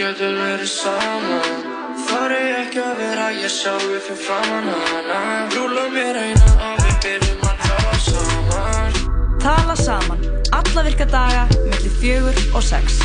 [0.00, 1.66] getum verið saman
[2.00, 5.18] Þar er ekki að vera ég sjálfi fyrir framann hana.
[5.52, 9.00] Rúla mér eina og við byrjum að tala saman.
[9.44, 13.02] Tala saman, alla virka daga, mellir fjögur og sex.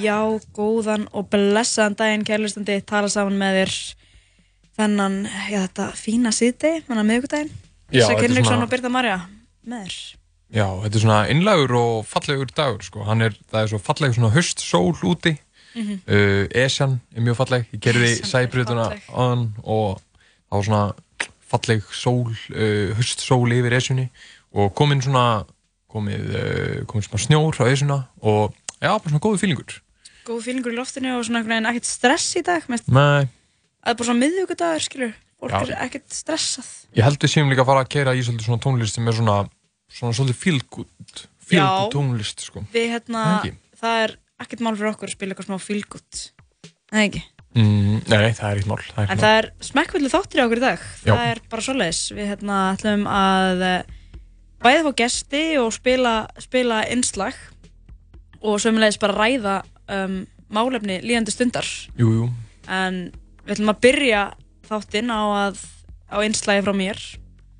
[0.00, 0.18] Já,
[0.56, 3.74] góðan og blessaðan daginn, kærlustandi, tala saman með þér
[4.80, 5.18] þennan,
[5.50, 9.18] já þetta fína síðdegi, þannig að þetta er Henriksson og Birta Marja
[9.66, 9.98] með þér.
[10.50, 13.04] Já, þetta er svona innlagur og fallegur dagur sko.
[13.06, 15.36] Hann er, það er svo falleg svona höstsól úti
[15.70, 16.00] Mhm.
[16.10, 19.02] uh, Esjan er mjög falleg Ég gerði er sæbrutuna falleg.
[19.14, 20.00] aðan og
[20.50, 20.94] það var svona
[21.46, 24.08] falleg sól, uh, höstsól yfir Esjunni
[24.52, 25.44] og komin svona
[25.94, 28.50] komið, uh, komið svona snjór á Esjuna og
[28.82, 29.78] já, bara svona góðu fílingur
[30.26, 32.66] Góð fílingur í loftinu og svona einhvern veginn ekkert stress í dag.
[32.72, 33.26] Mest, Nei,
[33.80, 35.14] það er bara svona miðugudagur, skilur.
[35.40, 35.60] Fólk Já.
[35.64, 36.66] er ekkert stressað.
[36.98, 39.16] ég held við séum líka að fara að keira í svolítið svona tónlist sem er
[39.16, 39.36] svona
[39.88, 41.28] svona svolítið fílgút Já.
[41.48, 43.22] fílgút tónlist sko Við hérna,
[43.80, 44.12] Það er
[44.44, 46.18] ekkert mál fyrir okkur að spila eitthvað smá fílgút.
[46.92, 47.22] Það ekki.
[47.56, 50.60] mm, Nei, það er eitt mál það er En það er smekkvöldu þáttur í okkur
[50.60, 50.84] í dag.
[51.08, 51.14] Já.
[51.14, 52.02] Það er bara svoleiðis.
[52.18, 53.96] Við hérna ætlum að eh,
[54.60, 57.40] bæði fá gesti og spila, spila innslag
[58.44, 59.56] og sömulegis bara ræða
[59.90, 61.66] um, málefni líðandi stundar.
[61.98, 62.30] Jú, jú,
[62.70, 63.10] En
[63.44, 64.22] við ætlum að byrja
[64.68, 65.62] þáttinn á, að,
[66.10, 67.00] á innslagi frá mér.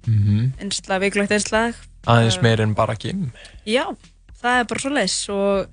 [0.06, 1.74] mhm Innslag, vikulegt innslag.
[2.06, 3.30] aðeins Uh, meir en bara gim
[3.68, 3.84] Já,
[4.40, 5.66] það er bara svoleiðis og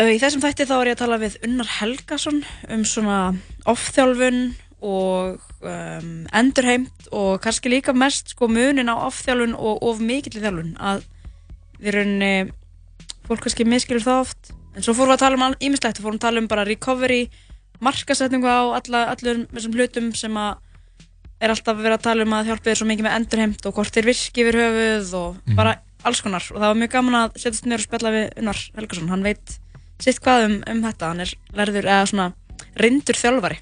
[0.00, 2.40] uh, í þessum þætti þá er ég að tala við Unnar Helgason
[2.72, 3.18] um svona
[3.68, 4.54] off-þjálfun
[4.86, 10.76] og um, endurheimt og kannski líka mest sko munin á off-þjálfun og of mikill þjálfun
[10.80, 11.04] að
[11.80, 12.34] við rauninni
[13.26, 16.24] fólk kannski miskilur það oft en svo fórum við að tala um ímislegt, fórum að
[16.26, 17.22] tala um bara recovery,
[17.80, 20.62] markasetningu á alla, allur þessum hlutum sem að
[21.40, 23.92] er alltaf verið að tala um að hjálpa þér svo mikið með endurheimt og hvort
[23.96, 25.56] þeir virki yfir höfuð og Mhm.
[25.58, 28.60] bara alls konar og það var mjög gaman að setjast mér og spjalla við Unnar
[28.76, 29.58] Helgason, hann veit
[30.00, 32.32] sitt hvað um, um þetta, hann er lærður eða svona
[32.76, 33.58] reyndur þjálfari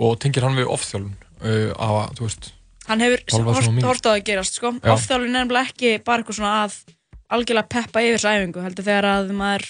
[0.00, 1.14] og tengir hann við off-þjálfun
[1.44, 2.52] uh, á að, þú veist
[2.88, 3.22] hann hefur
[3.88, 4.74] hort, á að gerast sko.
[4.82, 4.92] Já.
[4.92, 6.74] ofþjálfun er nefnilega ekki bara eitthvað svona að
[7.32, 9.64] algjörlega peppa yfir þessu æfingu heldur þegar að maður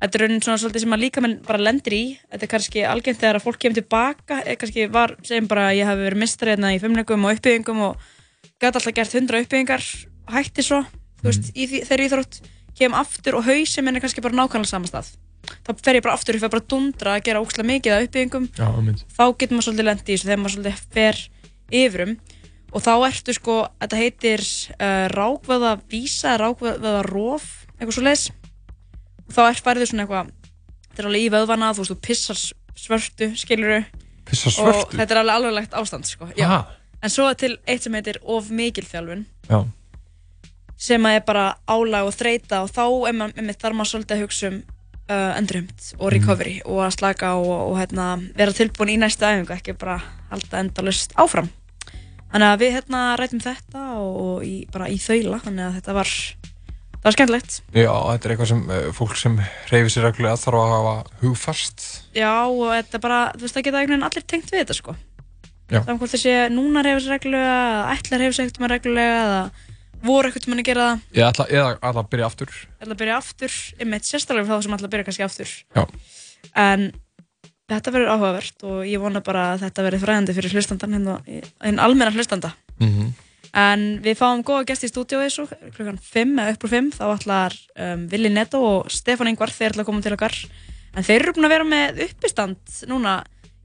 [0.00, 2.04] þetta er raunin svona svolítið sem maður líka bara lendir í.
[2.32, 4.40] Þetta er kannski algengt þegar að fólk kemur tilbaka.
[4.60, 8.06] Kannski var, segjum bara að ég hafi verið mistar hérna í fimmleikum og uppbyggingum og
[8.60, 9.88] gæti alltaf gert hundra uppbyggingar.
[10.28, 10.80] Og hætti svo,
[11.20, 12.40] þú veist, í því, þegar íþrótt
[12.80, 15.12] kem aftur og hausin minn er kannski bara nákvæmlega sama stað.
[15.66, 18.06] Þá fer ég bara aftur, ég fer bara að dundra að gera ókslega mikið af
[18.06, 18.50] uppbyggingum.
[18.56, 18.68] Já,
[19.16, 21.22] þá getur maður svolítið lendi í þessu þegar maður svolítið fer
[21.80, 22.12] yfirum
[22.70, 24.44] og þá ertu sko, þetta heitir
[24.76, 28.28] uh, rákveða vísa, rákveða róf, eitthvað svo leiðis
[29.30, 30.32] og þá er færið svona eitthvað
[30.90, 32.40] þetta er alveg í vöðvana, þú veist, þú pissar
[32.80, 33.80] svörtu, skiluru
[34.26, 34.98] Pissa og svörtu?
[34.98, 39.24] þetta er alveg alveglegt ástand sko, en svo til eitt sem heitir of mikil þjálfun
[39.48, 39.62] Já.
[40.76, 44.26] sem að er bara álag og þreita og þá er maður, þarf maður svolítið að
[44.26, 44.60] hugsa um
[45.10, 49.54] uh, endurheimt og recovery og að slaka og, og hérna, vera tilbúin í næstu æfingu,
[49.56, 49.98] ekki bara
[50.30, 51.50] halda endalust áfram.
[52.30, 55.96] Þannig að við hérna rætum þetta og, og í, bara í þaula, þannig að þetta
[55.96, 56.12] var,
[57.00, 57.58] það var skemmtilegt.
[57.74, 59.38] Já, þetta er eitthvað sem uh, fólk sem
[59.72, 61.86] reyfir sér reglulega þarf að hafa hugfast.
[62.16, 64.78] Já, og þetta er bara, þú veist, það geta einhvern veginn allir tengt við þetta,
[64.78, 64.96] sko.
[65.70, 65.80] Já.
[65.80, 70.08] Saman hvort þessi núna reyfir sér reglulega, eða ætlar reyfir sér ekkert með reglulega, eða
[70.10, 71.04] voru ekkert með að gera það.
[71.18, 72.58] Ég ætla, eða ætla að byrja aftur.
[72.80, 75.82] ætla að byrja aftur, einmitt sérstaklega þá sem ætla að byrja kannski aftur Já.
[76.56, 76.86] en
[77.70, 81.16] þetta verður áhugavert og ég vona bara að þetta verður fræðandi fyrir hlustandan hérna,
[81.62, 83.12] hinn almenna hlustanda Mm
[83.54, 87.04] en við fáum góða gæsti í stúdíu þessu klukkan 5 eða upp úr 5 þá
[87.16, 90.36] ætlar um, Vili Netto og Stefán Ingvar þeir ætla að koma til okkar.
[90.94, 93.16] En þeir eru búin að vera með uppistand núna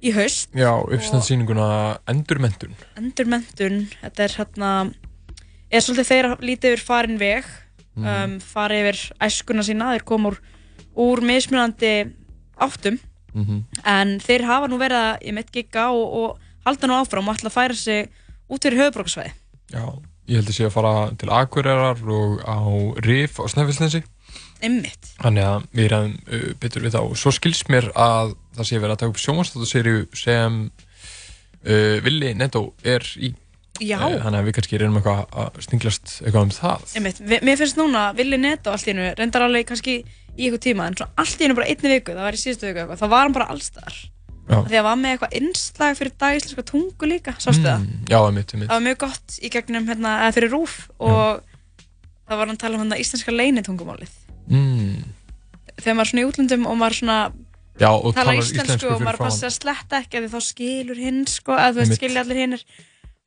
[0.06, 0.50] í haust.
[0.53, 1.68] Já, uppstandsýninguna
[2.12, 2.74] Endurmentun.
[2.97, 4.72] endurmentun þetta er hérna
[5.72, 7.45] er svolítið þeir að lítið yfir farin veg
[7.95, 8.07] Mhm.
[8.12, 10.34] um, fara yfir æskuna sína þeir koma
[11.00, 12.12] úr, mismunandi
[12.59, 12.97] áttum.
[13.34, 17.27] Mm en þeir hafa nú verið að ég mitt gigga og, og halda nú áfram
[17.30, 18.09] og ætla að færa sig
[18.50, 19.31] út fyrir höfubrókarsvæði
[19.73, 19.85] Já,
[20.29, 22.57] ég held að sé að fara til Akureyrar og á
[23.06, 24.03] Rif á Snæfellsnesi.
[24.63, 25.13] Einmitt.
[25.19, 27.01] Þannig að við erum uh, betur við þá.
[27.19, 32.69] Svo skilst mér að það sé verið að taka upp sjónvarstáttaserju sem uh, Willi Netto
[32.85, 33.33] er í.
[33.83, 33.97] Já.
[34.00, 36.85] Uh, þannig að við kannski reynum eitthvað að stinglast eitthvað um það.
[36.95, 37.23] Einmitt.
[37.35, 41.00] Mér finnst núna Vili Netto allt í hennu reyndar alveg kannski í eitthvað tíma en
[41.00, 43.27] svo allt í hennu bara einni viku, það var í síðustu viku eitthvað, þá var
[43.27, 44.00] hann bara allstar.
[44.45, 47.81] Því að var með eitthvað innslag fyrir dagisleika tungu líka, sástu það?
[47.86, 48.69] Mm, já, einmitt, einmitt.
[48.69, 51.42] Það var mjög gott í gegnum hérna, eða fyrir rúf og
[52.25, 54.13] það var hann að tala um hérna íslenska leinitungumálið
[54.45, 55.00] Mm,
[55.81, 57.15] þegar maður er svona í útlöndum og maður svona
[57.81, 61.24] Já, og tala íslensku, og maður passa að sletta ekki að því þá skilur hinn
[61.27, 62.62] sko, að þú veist skilja allir hinnir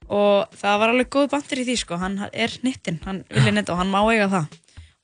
[0.08, 3.74] og það var alveg góð bandir í því sko, hann er hnittinn, hann vilja netta
[3.74, 4.46] og hann má eiga það.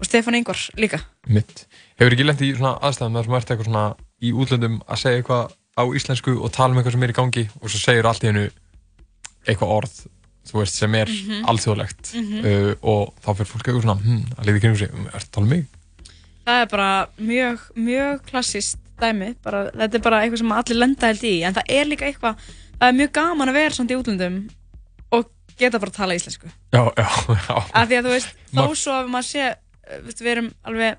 [0.01, 1.03] Og Stefán Ingvar líka.
[1.29, 1.67] Mitt.
[2.01, 3.85] Hefur ekki lent í svona aðstæðum þar sem ert eitthvað svona
[4.25, 7.45] í útlöndum að segja eitthvað á íslensku og tala um eitthvað sem er í gangi
[7.61, 8.45] og svo segir allt í hennu
[9.45, 9.95] eitthvað orð,
[10.49, 11.45] þú veist, sem er Mhm.
[11.51, 12.45] alþjóðlegt Mhm.
[12.45, 15.45] uh, og þá fyrir fólk eitthvað svona, hm, að liði kringu sig, er það tala
[15.45, 15.67] um mig?
[16.47, 21.07] það er bara mjög, mjög klassist dæmi, bara, þetta er bara eitthvað sem allir lenda
[21.07, 22.37] held í, en það er líka eitthvað
[22.79, 24.51] það er mjög gaman að vera samt í útlöndum
[25.11, 27.09] og geta bara að tala íslensku Já, já,
[27.49, 27.57] já.
[27.75, 29.55] af því að þú veist, þó Ma- svo að maður sé
[30.05, 30.97] veist, við erum alveg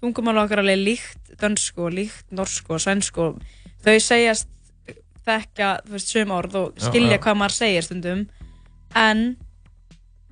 [0.00, 3.40] tungumál okkar alveg líkt dönsku og líkt norsku og svensku og
[3.86, 4.48] þau segjast
[5.26, 7.22] þekka, þú veist, söm orð og Já, skilja já.
[7.24, 8.20] hvað maður segir stundum
[8.96, 9.24] en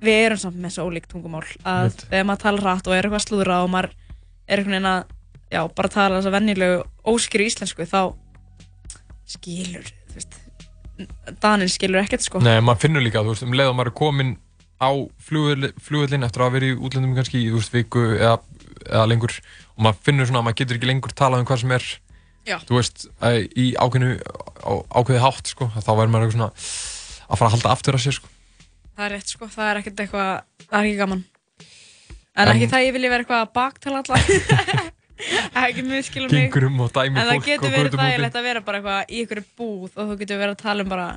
[0.05, 2.05] við erum samt með svo ólíkt tungumál að Mitt.
[2.11, 3.91] þegar maður tala hratt og er eitthvað að slúðra og maður
[4.45, 5.03] er einhvern veginn að
[5.55, 6.79] já, bara tala þess að venjulegu
[7.15, 7.99] óskýru íslensku þá
[9.35, 10.41] skilur, þú veist
[11.43, 13.97] Danin skilur ekkert sko Nei, maður finnur líka, þú veist, um leið og maður er
[13.99, 14.33] komin
[14.79, 14.89] á
[15.27, 18.37] flugvöllin eftir að verið í útlöndum kannski í, þú veist, viku eða,
[18.85, 19.33] eða lengur
[19.75, 21.87] og maður finnur svona að maður getur ekki lengur talað um hvað sem er
[22.45, 22.57] Já.
[22.69, 23.05] þú veist,
[23.57, 24.15] í ákveðinu
[24.95, 26.49] ákveði hátt, sko, þá verður maður eitthvað svona
[27.25, 28.31] að fara að halda aftur að sér, sko
[28.95, 30.29] Það er rétt sko, það er ekkert eitthvað,
[30.69, 31.23] það er ekki gaman.
[32.35, 34.19] En, En- ekki það ég vilji vera eitthvað að baktala alla.
[35.65, 36.45] ekki miskilum mig.
[36.47, 38.05] gengur um og dæmi En það fólk getur og verið götumóti.
[38.13, 40.89] þægilegt að vera bara eitthvað í einhverju búð og þú getur verið að tala um
[40.93, 41.07] bara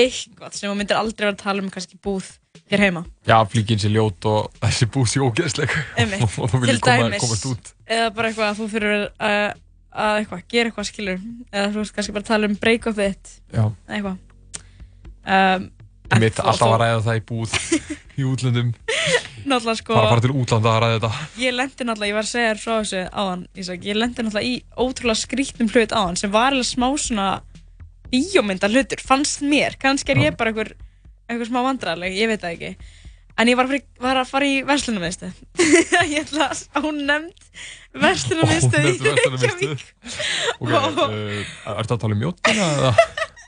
[0.00, 2.28] eitthvað sem þú myndir aldrei vera að tala um kannski búð
[2.70, 3.02] hér heima.
[3.26, 5.74] Já, flíkin sé ljót og þessi bús sé ógeðsleg
[6.22, 9.40] og þú viljið komast út Eða bara eitthvað að þú fyrir að,
[9.90, 11.20] að eitthvað, gera eitthvað skilur.
[11.50, 13.32] Eða þú veist kannski bara tala um break-up þitt.
[13.50, 14.18] Já, eða Eitthvað.
[15.30, 15.70] Um,
[16.10, 17.52] en mitt alltaf að ræða það í búð
[18.20, 18.70] í útlöndum,
[19.40, 19.94] Náttúrulega sko.
[19.94, 22.48] fara að fara til útlanda að ræða þetta ég lendi náttúrulega, ég var að segja
[22.50, 26.50] þér frá þessu áðan, Ísak, ég lendi náttúrulega í ótrúlega skrítnum hlut áðan sem var
[26.56, 27.28] alveg smá svona
[28.10, 30.72] bíómynda hlutur, fannst mér, kannski er ég bara einhver,
[31.30, 32.72] einhver smá vandræðaleg, ég veit það ekki
[33.40, 35.30] en ég var að fara, í- var að fara í verslunarmiðstu
[36.12, 37.50] ég ætla að ánefnd
[38.04, 39.50] verslunarmiðstu í verslunarmiðstöð.
[39.50, 39.84] Reykjavík
[40.60, 42.92] Ok, uh, ertu að tala um mjóttina eða?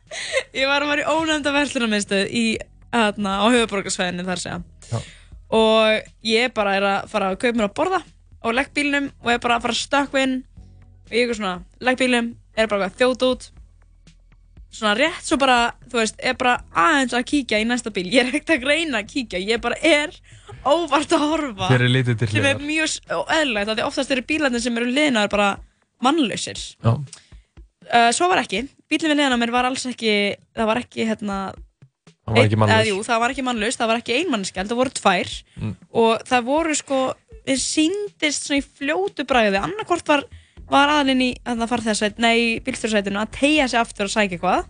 [0.60, 2.44] ég var að fara í ónefnda verslunarmiðstu í,
[2.92, 4.58] aðna, á höfuborgarsvæðinu þar segja
[4.92, 4.98] Já.
[5.56, 8.02] og ég bara er að fara að kaupa mér að borða
[8.42, 10.38] og legg bílnum og er bara að fara að stökkva inn
[11.06, 11.54] og ég er svona,
[11.84, 13.48] legg bílnum er bara að þjóta út
[14.72, 15.58] svona rétt svo bara,
[15.90, 18.06] þú veist, er bara aðeins að kíkja í næsta bíl.
[18.12, 20.14] Ég er ekkert að greina að kíkja, ég bara er
[20.64, 21.68] óvart að horfa.
[21.72, 22.64] Þér er litið til sem er hliðar?
[22.70, 25.50] mjög eðlilegt af því oftast eru bílarnir sem eru liðnaður bara
[26.02, 26.62] mannlausir.
[26.82, 30.14] Já, uh, svo var ekki, bílinn við liðan á mér var alls ekki
[30.56, 33.78] það var ekki hérna hann var ekki einn- eða, mannlaus jú, það var ekki mannlaus,
[33.80, 35.32] það var ekki einmannskjald, það voru tvær.
[35.60, 35.74] Mm.
[36.02, 37.00] og það voru sko
[37.42, 40.24] við síndist svona í fljótu bræði annarkvort var,
[40.70, 42.20] var aðalinn í að þess að,
[43.16, 44.68] að tegja sig aftur og sækja eitthvað.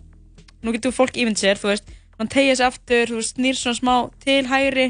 [0.63, 3.95] Nú getur fólk ímynd sér, þú veist hann tegja sig aftur, þú snýr svona smá
[4.23, 4.87] til hægri.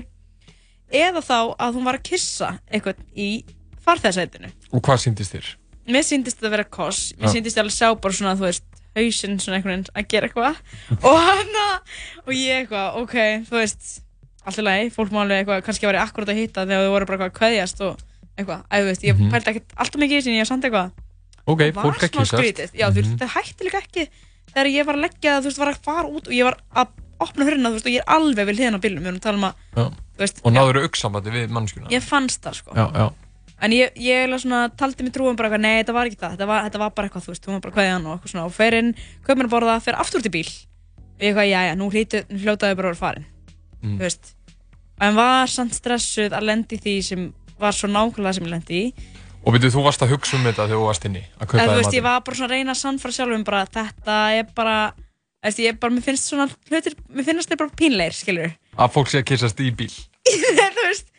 [0.93, 3.29] Eða þá að hún var að kissa eitthvað í
[3.83, 5.47] farþæðsætinu Og hvað síndist þér?
[5.89, 7.01] mér síndist þetta að vera koss.
[7.17, 7.33] Mér Já.
[7.33, 8.63] síndist ég alveg sjá bara svona þú veist
[8.93, 10.59] hausinn svona einhvern veginn að gera eitthvað.
[11.09, 11.57] Og hann
[12.23, 13.15] og ég eitthvað, ok,
[13.49, 13.89] þú veist
[14.43, 17.09] alltaf leið, fólk má alveg eitthvað kannski að vera akkurat að hitta þegar þau voru
[17.09, 18.01] bara eitthvað að kveðjast og
[18.37, 19.31] eitthvað, að þú veist, ég Mhm.
[19.31, 20.91] pældi ekkert alltaf mikið í þessu en ég samt eitthvað.
[21.45, 21.99] Ok, fólk
[22.73, 23.17] já, þú veist, Mhm.
[23.19, 24.07] það hætti líka ekki
[24.53, 26.87] þegar ég var að leggja, þú veist, var að fara út og ég var að
[27.19, 29.21] opna hörna, þú veist, og ég er alveg við hliðina á bílnum, við erum að
[29.21, 32.71] tala um að, þú veist, Og náður auksamandi við mannskjuna ég fannst það, sko.
[32.75, 33.13] Já, já.
[33.61, 36.47] En ég, ég svona taldi mig trúum bara eitthvað, nei þetta var ekki það, þetta
[36.47, 38.45] var, þetta var bara eitthvað, þú veist, hún var bara kveðjan og eitthvað svona.
[38.45, 40.49] Og fer inn, kaup mér að borða, fer aftur í bíl.
[41.13, 43.25] Og eitthvað, já já, nú hljótaði bara að vera farin,
[43.83, 43.97] Mm.
[43.97, 44.33] þú veist.
[44.99, 48.87] En var samt stressuð að lendi því sem var svo nákvæmlega sem ég lendi í
[49.43, 51.67] Og veitu, þú varst að hugsa um þetta þegar þú varst inni Að kaupa en
[51.67, 54.45] þú þér veist, ég var bara svona að reyna að sannfara sjálfum bara, þetta er
[54.55, 58.53] bara þú veist, ég bara, mér finnst svona hlutir, mér finnst þeir bara pínleir, skilur
[58.79, 59.91] Að fólk sé að kýsast í bíl
[60.77, 61.11] þú veist,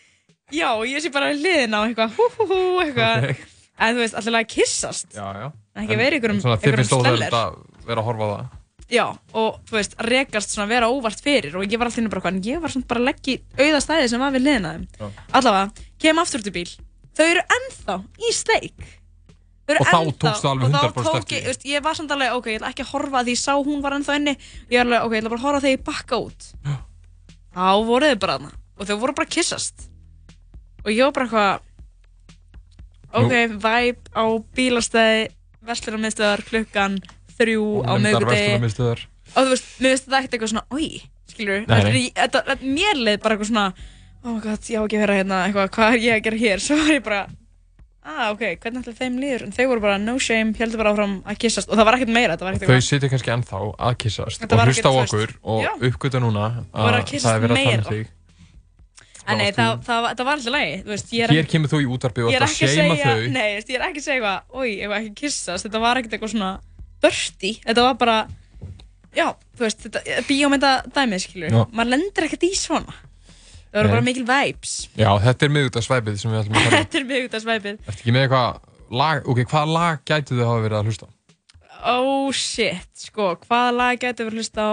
[0.57, 3.45] já, ég sé bara hliðina á eitthvað, hú hú hú, eitthvað Ok.
[3.85, 6.81] en þú veist, alltaf að kissast Já, já En ekki verið ykkurum- Svona þið ykkurum
[6.85, 7.41] finnst óþægilegt sleller.
[7.45, 8.61] að vera að horfa á það
[8.93, 12.11] Já, og þú veist, að rekast svona vera óvart fyrir og ég var alltaf inn
[12.13, 14.45] bara hvað, en ég var svona bara að leggja í auða stæði sem var við.
[15.01, 15.07] Já.
[15.33, 16.69] Allavega, kem aftur út í bíl,
[17.17, 18.87] þau eru ennþá í sleik.
[19.65, 22.35] Og þá tókstu alveg og þá 100% tók eftir ég, veist, ég var samt alveg,
[22.37, 24.35] ok, ég ætla ekki að horfa að því sá hún var ennþá inni,
[24.69, 26.49] ég er alveg, ok, ég ætla bara að horfa þegar ég bakka út.
[27.55, 28.53] Þá voru þau bara þarna.
[28.75, 29.87] Og þau voru bara að kissast.
[30.85, 31.65] Og ég var bara eitthvað,
[33.23, 33.35] ok,
[33.65, 34.25] vibe á
[34.59, 35.25] bílastæði,
[35.65, 37.01] vestlunarmiðstöðar klukkan
[37.39, 40.89] þrjú á miðgudegi og þú veist, mér finnst þetta ekkert eitthvað svona oi,
[41.31, 41.65] skilur,
[42.63, 43.67] mér leið bara eitthvað svona
[44.25, 46.63] oh god, ég á ekki að vera hérna eitthvað, hvað er ég að gera hér
[46.67, 47.21] svo var ég bara,
[48.05, 49.47] ah, ok, hvernig ætla þeim líður?
[49.47, 52.13] En þau voru bara no shame, heldur bara áfram að kissast og það var ekkert
[52.17, 52.91] meira, þetta var ekkert Þau eitthvað.
[52.91, 57.01] sitja kannski ennþá að kissast og hlusta á okkur og uppgöta núna að það er
[57.01, 57.81] verið að tala meira.
[57.81, 58.13] um þig.
[59.25, 61.79] En nei, það, það, það var alltaf lægi, þú veist, ég er, Hér kemur þú
[61.81, 63.23] í útvarpið og ég er ætla að ekki seima þau.
[63.33, 66.01] nei, ég er ekki að segja eitthvað, oi, ég var ekki að kissast, þetta var
[66.01, 66.51] ekkert eitthvað svona
[67.01, 68.17] dirty, þetta var bara,
[69.17, 69.25] já,
[69.57, 71.63] þú veist, þetta, bíómynda dæmið, skilur, Já.
[71.73, 72.99] maður lendir ekkert í svona,
[73.75, 76.79] það voru bara mikil vibes, Já, þetta er miðugdagsvæpið sem við ætlum að tala um.
[76.85, 80.39] þetta er mjög út af svæpið, Ertu ekki með eitthvað lag, ok, hvaða lag gætu
[80.39, 81.13] þau hafa verið að hlusta á?
[81.85, 84.73] oh shit, sko, hvaða lag getur við hlusta á,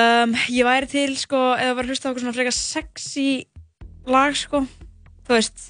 [0.00, 3.28] um, ég væri til, sko, eða verið að hlusta á eitthvað svona frekar sexy
[4.10, 4.62] lag, sko,
[5.28, 5.68] þú veist,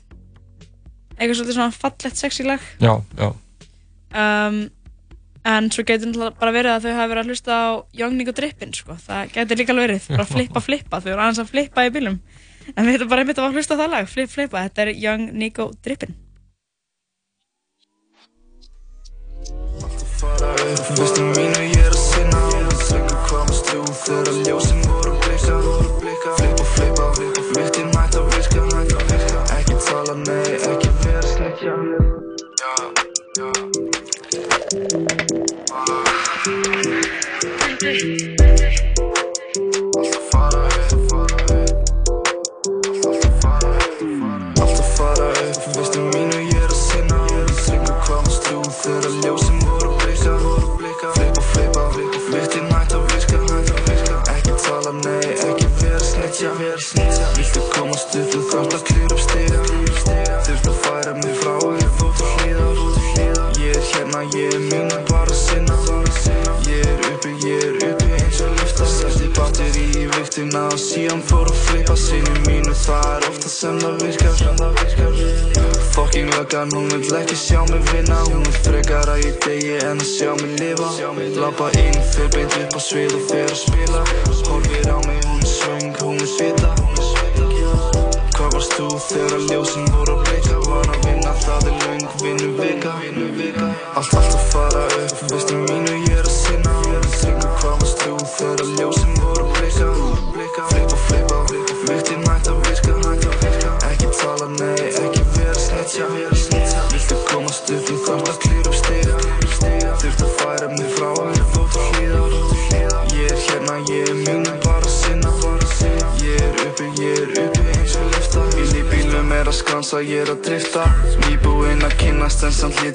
[1.18, 3.28] eitthvað svolítið svona fallett sexy lag, Já, já.
[4.22, 4.62] um,
[5.46, 7.66] en svo getur bara verið að þau hafa verið að hlusta á
[8.00, 8.98] Young Nico Drippin sko.
[9.06, 11.00] það getur líka alveg verið, bara flippa flippa.
[11.00, 12.20] Þau eru aðeins að flippa í bílum
[12.74, 14.64] en við erum bara einmitt að hlusta á það lag, flip flippa.
[14.66, 16.16] Þetta er Young Nico Drippin.
[20.96, 22.46] Vistu mínu ég er að sinna
[22.86, 25.56] Söngu komast þú þegar ljósin voru blika
[26.38, 27.06] Flippa, flippa,
[27.52, 28.60] viktin mætt að virka
[29.58, 31.74] Ekki tala, nei, ekki vera sleikja
[32.62, 32.74] Já,
[33.38, 35.25] já
[36.46, 38.45] Alltaf
[76.46, 78.18] Löggan, hún vill ekki sjá mig vinna.
[78.30, 80.90] Hún vil frekar að ég degi en að sjá mig lifa.
[81.42, 84.02] Lappa inn, fer beint upp á svið og fer að spila.
[84.46, 85.15] Horfir á mig,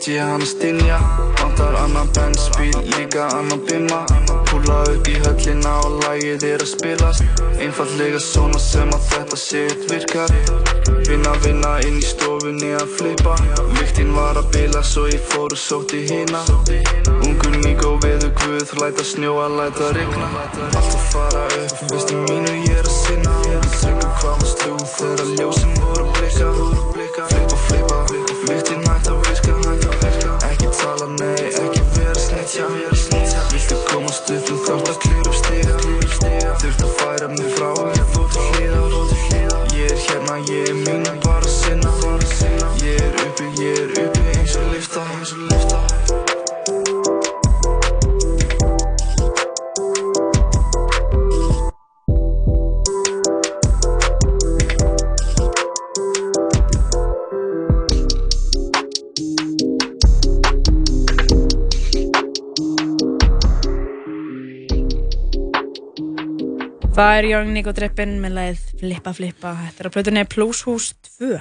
[0.01, 0.97] lét ég hann að stinja.
[1.37, 4.05] Vantar annan bensbíl, líka annan bimma.
[4.49, 7.23] Púla upp í höllina og lagið er að spilast.
[7.61, 10.33] Einfallega svona sem að þetta sétt virkar.
[11.05, 13.35] Vinna, vinna inn í stofunni að flippa.
[13.77, 16.41] Viktin var að bila svo ég fór og sótti hina.
[17.21, 20.31] Ungur Níko veður guð, læta snjóa, læta rigna.
[20.71, 22.90] Alltaf fara upp, veistu mínu ég er að
[67.21, 69.51] er Young Nico Drippin með leið flippa flippa.
[69.67, 71.35] Þetta er að plötunni Plúshús 2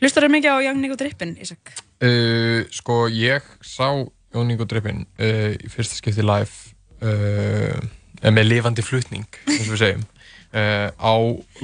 [0.00, 1.72] hlustar þau mikið á Young Nico Drippin, Ísak?
[2.04, 3.88] Uh, sko, ég sá
[4.34, 7.76] Jón Ingo Drippin uh, í fyrsta skipti live uh,
[8.26, 11.14] með lifandi flutning, eins og við segjum uh, á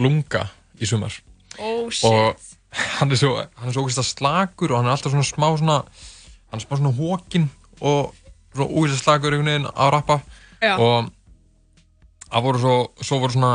[0.00, 0.46] Lunga
[0.80, 1.16] í sumar.
[1.60, 2.08] Oh shit.
[2.08, 2.40] og
[2.98, 5.78] hann er svo, hann er svo ógeðslega slakur og hann er alltaf svona smá svona
[5.84, 8.14] hann er smá svona hókin og
[8.54, 10.22] svona ógeðslega slakur einhvern veginn á rappa.
[10.62, 10.76] Já.
[10.78, 11.10] og
[12.32, 13.54] það voru svo, svo voru svona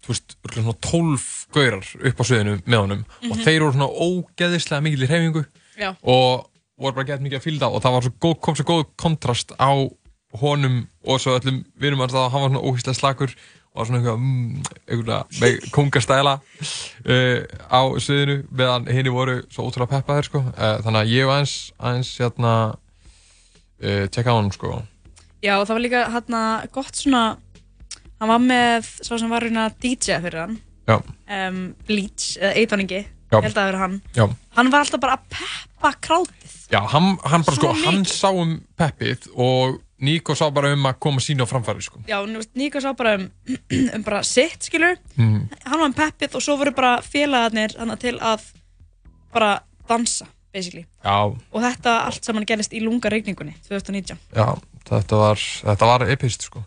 [0.00, 4.84] þú veist, svona 12 gaurar upp á sviðinu með honum og þeir voru svona ógeðislega
[4.86, 5.44] mikil í hreyfingu
[5.80, 5.90] Já.
[6.02, 6.50] og
[6.80, 9.54] voru bara gett mikið að fylgda og það var svo góð, kom svo góð kontrast
[9.60, 9.70] á
[10.40, 13.34] honum og svo öllum vinum hans að hann var svona ógeðslega slakur
[13.70, 17.40] og svona eitthvað, mm, með kongastæla uh,
[17.70, 20.42] á sviðinu meðan henni voru svo ótrúlega peppaðir sko.
[20.48, 24.80] uh, þannig að ég var aðeins, aðeins hérna uh, tjekka á hann sko.
[25.40, 26.42] Já, og það var líka hérna
[26.74, 27.24] gott svona
[28.20, 30.58] hann var með svo sem var hérna DJ fyrir hann
[30.90, 33.38] um, Bleach, eða Eithoningi Já.
[33.38, 34.24] ég held að það verið hann Já,
[34.58, 38.16] hann var alltaf bara að peppa krátið já hann, hann bara Svo sko, hann mikið.
[38.16, 42.00] sá um peppið og Nico sá bara um að koma sínu á framfæri sko.
[42.08, 43.26] já, nú veist, Níko sá bara um,
[43.96, 45.40] um bara sitt, skilur mm.
[45.66, 48.46] hann var um peppið og svo voru bara félagarnir hann til að
[49.34, 54.46] bara dansa, basically Já, og þetta allt saman gerist í lunga regningunni 2019 já,
[54.90, 56.64] þetta var, þetta var epist sko.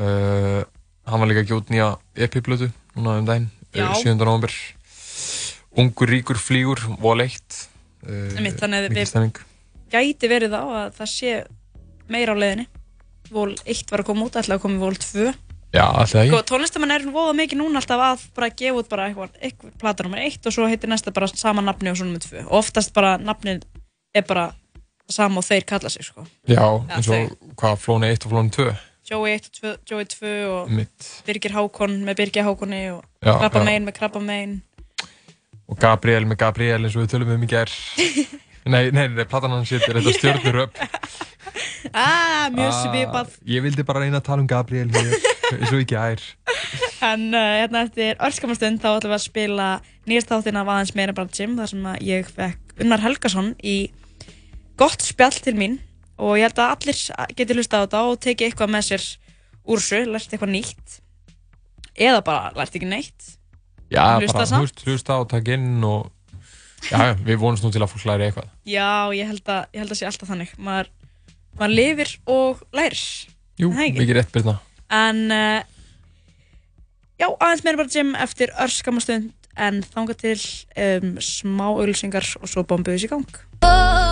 [0.00, 0.62] uh,
[1.10, 1.88] Hann var líka að gjóta nýja
[2.26, 3.88] epiblötu núna um daginn, Já.
[3.90, 4.14] uh, 7.
[4.18, 4.52] november
[5.80, 9.40] Ungur ríkur flýgur, vol 1 uh, Einmitt, þannig að við-
[9.90, 11.32] gæti verið þá að það sé
[12.10, 12.66] meira á leiðinni.
[13.30, 15.28] Vol 1 var að koma út, ætlaði að koma Vol 2
[15.70, 19.04] Já, alltaf Sko, ekki tónlistamenn er voða mikið núna alltaf að bara gefa út bara
[19.06, 22.24] eitthvað, eitthvað plata nummer 1 og svo heitir næsta bara sama nafni og svo nummer
[22.24, 23.62] 2 og oftast bara nafnið
[24.18, 24.48] er bara
[25.10, 26.24] sama og þeir kalla sig sko.
[26.50, 28.66] Já, eins og hvað, flóni 1 og flóni 2
[29.10, 33.32] Joey 1 og 2, Joey 2 og Mitt Birgir Hákon með Birgir Hákonni og Já,
[33.40, 33.64] Krabba já.
[33.66, 34.60] Mein með Krabba Mein
[35.70, 37.70] og Gabriel með Gabriel eins og við tölum um í gær.
[38.70, 40.74] Nei, nei, nei, platan hans hér er þetta stjörnuröp
[41.96, 43.30] ah, mjög svipað.
[43.48, 45.14] Ég vildi bara reyna að tala um Gabriel hér
[45.56, 46.22] eins og í gær.
[47.00, 49.68] En uh, hérna eftir örskamastund þá ætlum við að spila
[50.04, 53.76] nýjast þáttin af aðeins meira bara Jim þar sem að ég fekk Unnar Helgason í
[54.78, 55.78] gott spjall til mín
[56.20, 57.00] og ég held að allir
[57.38, 59.06] geti hlusta á þetta og tekið eitthvað með sér
[59.70, 60.96] úr þessu, lært eitthvað nýtt.
[62.00, 63.34] Eða bara lært ekki neitt.
[63.90, 64.62] Já, Hlusta bara samt.
[64.62, 66.08] hlust, hlusta og taka inn og
[66.88, 68.46] Já, við vonumst nú til að fólk læri eitthvað.
[68.64, 70.54] Já, ég held að, ég held að sé alltaf þannig.
[70.56, 70.88] Maður,
[71.58, 73.02] maður lifir og lærir.
[73.60, 74.54] Jú, mikið rétt byrna
[74.90, 75.60] En uh,
[77.20, 82.64] já, aðeins meira bara Jim eftir örskamastund en þanga til um, smá auglýsingar og svo
[82.64, 84.09] bombuðu sér í gang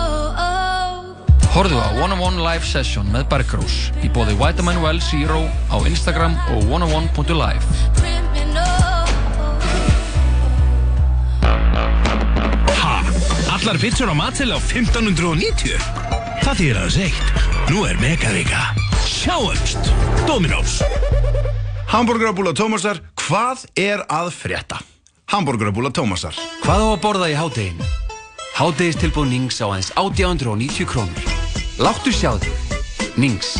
[1.49, 5.41] Horðu á One on One Live Session með Bergrós í bóði Vitamin Well Zero
[5.73, 7.65] á Instagram og oneonone.live
[12.79, 12.93] Ha?
[13.55, 15.73] Allar pizzur á matseil á 1590?
[16.45, 17.41] Það þýr aðeins eitt.
[17.73, 18.69] Nú er Megaríka.
[19.05, 19.89] Sjáumst!
[20.29, 20.79] Dominós.
[21.89, 24.77] Hamburgerabúla Tómasar, hvað er að frétta?
[25.33, 26.37] Hamburgerabúla Tómasar.
[26.63, 27.89] Hvað á að borða í hádeginu?
[28.59, 31.38] Hádegistilbúð Nings á aðeins 890 krónur.
[31.79, 32.75] Láttu sjá þig.
[33.15, 33.55] Nings.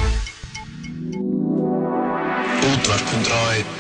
[2.68, 3.78] Útvarp 101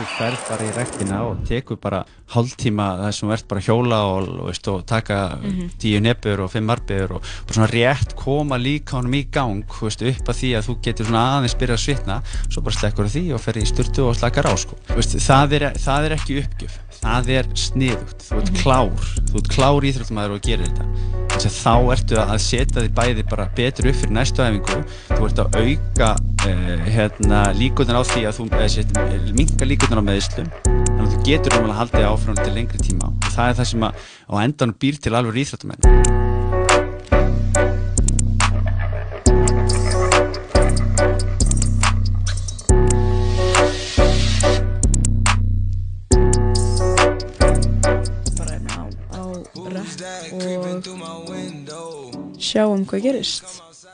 [0.00, 2.00] þú ferð bara í rektina og tekur bara
[2.32, 5.18] hálftíma það sem þú ert bara hjóla og, og, veist, og taka
[5.82, 10.02] tíu nebbur og fimm arbur og bara svona rétt koma líka honum í gang veist,
[10.02, 13.14] upp að því að þú getur svona aðeins byrjað að svitna svo bara slekkur á
[13.14, 14.78] því og fer í styrtu og slakar á sko.
[14.96, 19.08] Veist, það, er, það er ekki uppgjöf það er sniðugt, þú ert klár.
[19.30, 20.86] Þú ert klár íþróttumæður og gerir þetta.
[21.34, 24.80] Þess að þá ertu að setja því bæði bara betur upp fyrir næstu æfingu.
[25.10, 30.08] Þú ert að auka uh, hérna, líkunar á því að þú uh, minka líkunar á
[30.10, 33.14] meðislum þannig að þú getur um að halda þig áfram til lengri tíma.
[33.14, 36.29] Og það er það sem að á endanum býr til alveg íþróttumenn
[50.40, 53.44] og sjáum hvað gerist.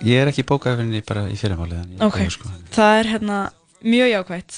[0.05, 2.47] Ég er ekki bókað fyrir henni bara í fyrirmáli Ok, sko.
[2.75, 3.37] það er hérna
[3.83, 4.53] mjög jákvætt.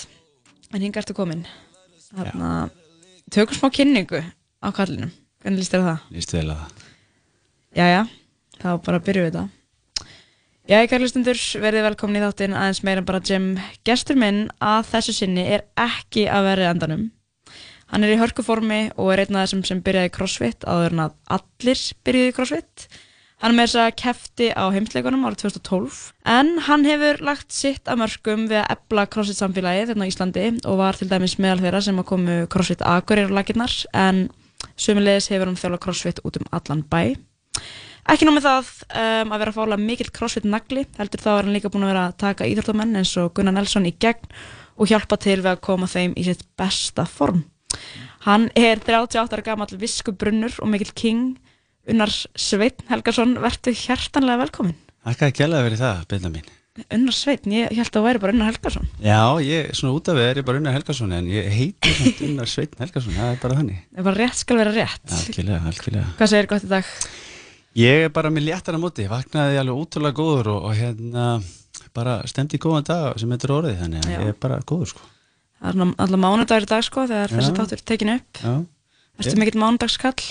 [0.74, 1.44] En hinga ertu komin.
[2.16, 2.68] Hérna,
[3.31, 4.20] tökum smá kynningu
[4.61, 5.11] á kallinum,
[5.42, 5.98] hvernig líst þér á það?
[6.16, 6.70] líst vel að það.
[7.79, 8.03] Jæja,
[8.59, 9.48] þá bara byrjum við þetta
[10.68, 15.44] Jæja, kærlustundur, verðið velkomin í þáttinn aðeins meira bara Jim Gestur minn að þessu sinni
[15.48, 17.05] er ekki að verið endanum
[17.88, 21.14] Hann er í hörkuformi og er einn af þessum sem byrjaði crossfit áður en að
[21.38, 22.88] allir byrjuði crossfit.
[23.38, 25.98] Hann er með þess að kefti á heimsleikunum árið 2012
[26.35, 30.46] en hann hefur lagt sitt að mörgum við að ebla crossfit samfélagið hérna á Íslandi
[30.66, 34.24] og var til dæmis meðal þeirra sem að komu crossfit agurir á laginnar en
[34.74, 37.14] sömulegis hefur hann þjóla crossfit út um allan bæ.
[38.09, 41.42] Ekki nóg með það um, að vera að fála mikill crossfit nagli, heldur þá er
[41.44, 44.35] hann líka búin að vera að taka íþróttamenn eins og Gunnar Nelson í gegn
[44.79, 47.44] og hjálpa til við að koma þeim í sitt besta form.
[48.27, 51.25] Hann er 38 ára gamall viskubrunnur og mikill king,
[51.89, 54.77] Unnar Sveitn Helgason, verður hjertanlega velkomin.
[55.07, 56.55] Þakka að kjælega verið það, byrna mín
[56.95, 58.91] Unnar Sveitn, ég held að það væri bara Unnar Helgason.
[59.03, 62.23] Já, ég, svona út af við er ég bara Unnar Helgason en ég heiti samt
[62.29, 65.17] Unnar Sveitn Helgason, það er bara þannig Það er bara rétt skal vera rétt.
[65.19, 66.93] Algjörlega, algjörlega Hvað segir gott í dag?
[67.79, 71.27] Ég er bara með léttara móti, vaknaði alveg útrúlega góður og, og hérna
[71.95, 74.93] bara stemdi í góðan dag sem þetta er orðið þannig að ég er bara góður
[74.95, 75.18] sko svona
[75.62, 78.42] alltaf mánudagur í dag sko þegar þessi tátur er tekin upp.
[79.18, 80.23] Ég- mikill mánudagskall?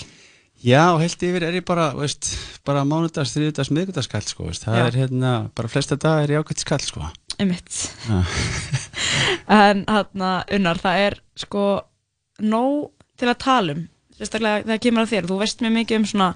[0.58, 2.32] Já heilt yfir er ég bara, veist,
[2.66, 4.86] bara mánudags, þriðudags, miðgudaskall sko, veist, það Já.
[4.88, 7.04] er hérna, bara flesta dag er ég ákvæmt skall sko
[7.38, 7.70] Einmitt.
[8.08, 8.24] Já.
[9.60, 10.24] en hann
[10.56, 11.62] Unnar, það er sko
[12.42, 13.84] nóg til að tala um
[14.18, 16.28] sérstaklega þegar kemur að þér, þú veist mjög mikið um svona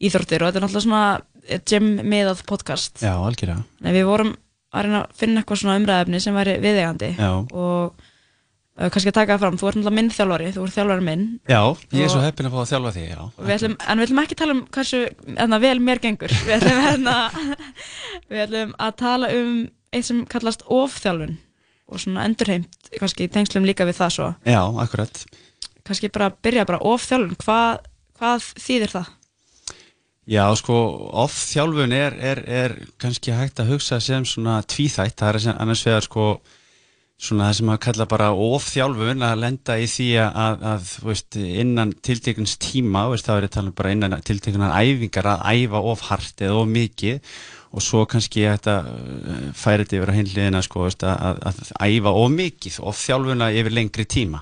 [0.00, 4.34] íþróttir og þetta er náttúrulega svona gym miðað podcast Já, algjörlega Nei, við vorum
[4.70, 7.30] að reyna að finna eitthvað svona umræðefni sem væri viðegandi Já.
[7.48, 8.09] og
[8.88, 11.60] kannski að taka það fram, þú ert náttúrulega minn þjálfari, þú ert þjálfari minn Já,
[11.92, 13.04] ég er svo heppin að fá að þjálfa því,
[13.44, 15.00] við ætlum, en við ætlum ekki að tala um hversu
[15.44, 16.34] enna, vel mér gengur.
[16.46, 17.16] Við ætlum, enna,
[18.30, 19.54] við ætlum að tala um
[19.92, 21.36] eitt sem kallast ofþjálfun
[21.90, 24.28] og svona endurheimt kannski í tengslum líka við það svo.
[24.46, 25.24] Já, akkurat.
[25.86, 27.82] Kannski bara byrja bara ofþjálfun hvað,
[28.20, 29.16] hvað þýðir það?
[30.30, 30.76] Já, sko,
[31.24, 36.06] off-þjálfun er, er, er kannski hægt að hugsa sem svona tvíþætt, það er annars vegar
[36.06, 36.26] sko
[37.20, 41.92] svona það sem að kalla bara off-þjálfun að lenda í því að, að veist, innan
[42.06, 46.04] tiltekins tíma, veist, það er að tala um bara innan tiltekinan æfingar að æfa of
[46.08, 47.34] hart eða of mikið
[47.70, 48.76] og svo kannski þetta
[49.54, 54.06] færi þetta yfir að hinliðina sko, veist, að, að, æfa of mikið, off-þjálfuna yfir lengri
[54.10, 54.40] tíma.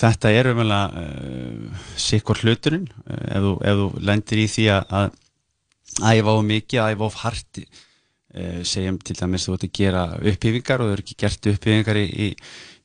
[0.00, 5.16] Þetta er umvel uh, sikkur hluturinn uh, ef, þú, ef þú lendir í því að,
[6.00, 7.66] æfa of mikið, æfa of harti
[8.62, 12.06] segjum til dæmis þú ert að gera upphýfingar og þú eru ekki gert upphýfingar í,
[12.06, 12.28] í,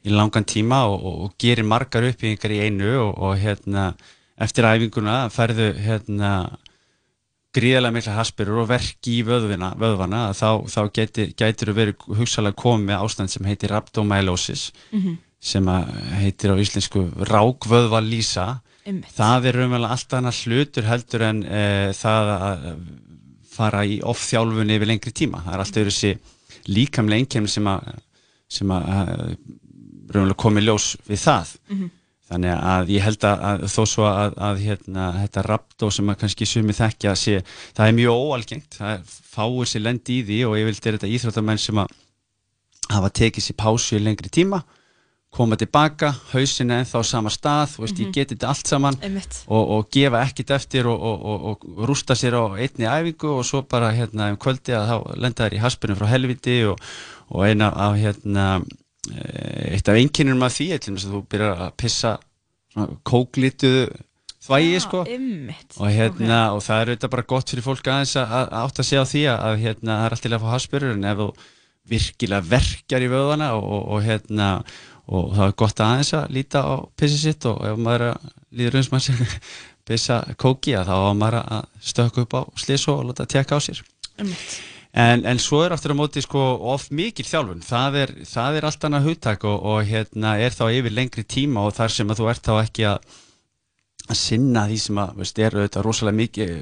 [0.05, 3.91] í langan tíma og, og, og gerir margar upphýfingar í einu og, og hérna
[4.41, 6.31] eftir æfinguna færðu hérna
[7.55, 12.89] gríðarlega mikla haspirur og verki í vöðvina, vöðvana þá, þá gætir þú verið hugsalega komið
[12.89, 14.65] með ástand sem heitir rhabdomyolysis
[15.45, 18.47] sem að heitir á íslensku rákvöðvalýsa.
[18.85, 21.61] Það er raunverulega allt annað hlutur heldur en e,
[21.97, 22.65] það að
[23.55, 25.43] fara í off-þjálfun yfir lengri tíma.
[25.45, 27.91] Það er alltaf verið þessi líkamlega einkemni sem að,
[28.51, 28.87] sem að
[30.11, 31.53] raunverulega komi ljós við það.
[32.25, 36.17] Þannig að ég held að, að þó svo að, að hérna, þetta raptó sem að
[36.23, 37.35] kannski sumi þekkja sé,
[37.77, 38.79] það er mjög óalgengt.
[38.79, 39.03] Það er
[39.35, 41.93] fáir sér lendi í því og ég vildi þetta íþróttamenn sem að
[42.95, 44.63] hafa tekið sér pásu í lengri tíma
[45.35, 49.89] koma tilbaka, hausin er ennþá sama stað, veist, ég geti þetta allt saman og, og
[49.93, 54.31] gefa ekkit eftir og, og, og, rústa sér á einni æfingu og svo bara hérna
[54.31, 56.79] um kvöldi að þá lenda þær í haspinu frá helviti og,
[57.33, 58.47] og eina af hérna
[59.11, 62.15] eh, eitt af einkynnum af því eitthvað sem þú byrjar að pissa
[63.07, 63.89] kóklituðu
[64.45, 65.03] þvægi sko.
[65.81, 68.89] og hérna og það er auðvitað bara gott fyrir fólk aðeins að, að átt að
[68.89, 71.29] segja á því að, hérna það er alltaf að fá haspurur en ef þú
[71.85, 74.49] virkilega verkjar í vöðana og, og hérna
[75.05, 78.79] og það er gott aðeins að líta á pissi sitt og ef maður að líður
[78.79, 79.25] eins maður sem
[79.85, 83.83] pissa kóki þá á maður að stökka upp á slís og láta tekka á sér.
[84.17, 84.55] Einmitt.
[84.95, 86.41] En, en svo er aftur á móti sko
[86.71, 90.69] of mikil þjálfun, það er, það er allt annað hugtak og, og hérna er þá
[90.69, 93.17] yfir lengri tíma og þar sem að þú ert þá ekki að,
[94.05, 96.55] að sinna því sem að, veist, er auðvitað rosalega mikið,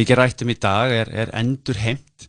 [0.00, 2.26] mikið rættum í dag er, er endur heimt,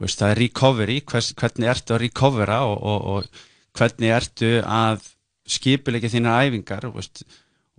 [0.00, 3.44] veist, það er recovery, hvers, hvernig ertu að recovera og, og, og
[3.78, 5.06] hvernig ertu að
[5.48, 7.24] skipulegja þína æfingar, veist,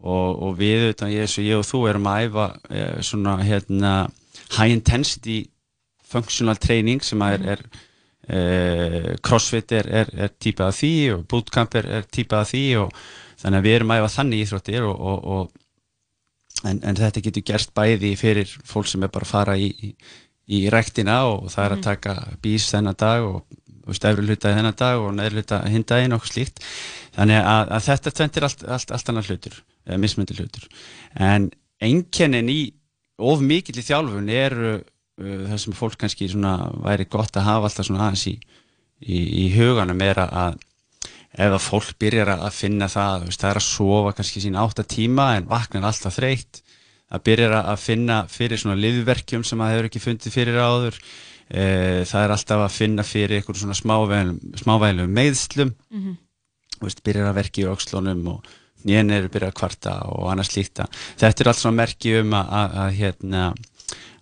[0.04, 3.94] og, og við auðvitað, ég, ég og þú erum að æfa eh, svona hérna
[4.58, 5.40] high intensity
[6.14, 7.64] functional training sem er, er
[8.28, 12.66] eh, crossfit er, er, er típað af því og bootcamp er, er típað af því
[12.84, 12.98] og
[13.44, 17.48] þannig að við erum að æfa þannig íþróttir og, og, og en, en þetta getur
[17.48, 19.94] gerst bæði fyrir fólk sem er bara að fara í, í,
[20.60, 23.44] í rektina og það er að taka bís þennan dag og
[23.88, 26.64] veist, efri hluta þennan dag og neðri hluta hinn daginn og slíkt.
[27.16, 30.68] Þannig að, að þetta tventir allt, allt, allt annar hlutur, eða mismöndi hlutur.
[31.20, 31.50] En
[31.84, 32.60] einkennin í
[33.22, 37.70] of mikill í þjálfun eru uh, það sem fólk kannski svona væri gott að hafa
[37.70, 38.38] alltaf svona aðeins í,
[39.04, 40.62] í, í huganum er að- að
[41.34, 44.58] ef að fólk byrjar að að finna það, veist, það er að sofa kannski sín
[44.62, 46.60] átta tíma en vaknar alltaf þreytt
[47.14, 51.00] að byrjar að að finna fyrir svona liðverkjum sem það hefur ekki fundið fyrir áður
[51.54, 55.74] e, það er alltaf að finna fyrir einhverjum svona smávælum, smávælum meðslum
[56.74, 58.52] þú veist, byrjar að verki í öxlunum og
[58.84, 60.90] nýjan eru byrjar að kvarta og annars líkta
[61.22, 63.44] þetta er allt svona merki um að, að, að hérna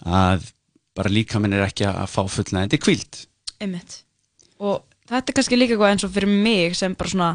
[0.06, 0.50] að
[0.98, 3.26] bara líkaminn er ekki að fá fullnægandi kvíld
[3.62, 4.02] Einmitt.
[4.58, 7.32] Og þetta er kannski líka eitthvað eins og fyrir mig sem bara svona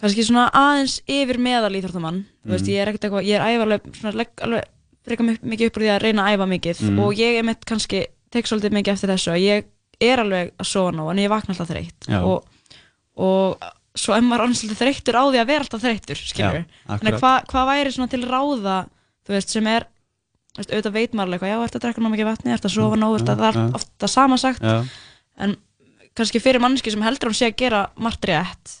[0.00, 3.94] kannski svona aðeins yfir meðal íþróttamann þú veist, ég er ekkert eitthvað, ég er æfarlega
[3.96, 4.72] svona legg alveg
[5.06, 8.02] freka mikið upp úr því að reyna að æfa mikið og ég er mitt kannski
[8.36, 9.72] tek svolítið mikið eftir þessu að ég
[10.06, 12.08] er alveg að sofa nú en ég vakna alltaf þreytt.
[12.20, 12.70] Og,
[13.16, 16.88] og svo er maður annars alltaf þreyttur á því að vera alltaf þreyttur skilur Já,
[16.90, 18.78] þannig að hvað hva væri svona til ráða
[19.26, 19.86] þú veist, sem er
[20.56, 22.74] veist, auðvitað veit maður alveg eitthvað, já, ertu að drekka ná mikið vatni, ertu að
[22.76, 25.56] sofa nóg, ertu að það er ofta samansagt en
[26.16, 28.76] kannski fyrir manneski sem heldur hún sé að gera margt rétt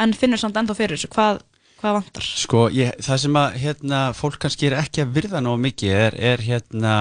[0.00, 1.42] en finnur samt ennþá fyrir þessu hvað,
[1.82, 2.30] hvað vantar?
[2.42, 6.18] Sko, ég, það sem að hérna, fólk kannski er ekki að virða nóg mikið er,
[6.34, 6.94] er hérna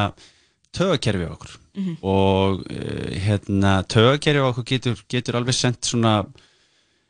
[0.75, 1.57] tögakerfi okkur
[2.01, 6.23] og uh, hérna tögakerfi okkur getur, getur alveg sendt svona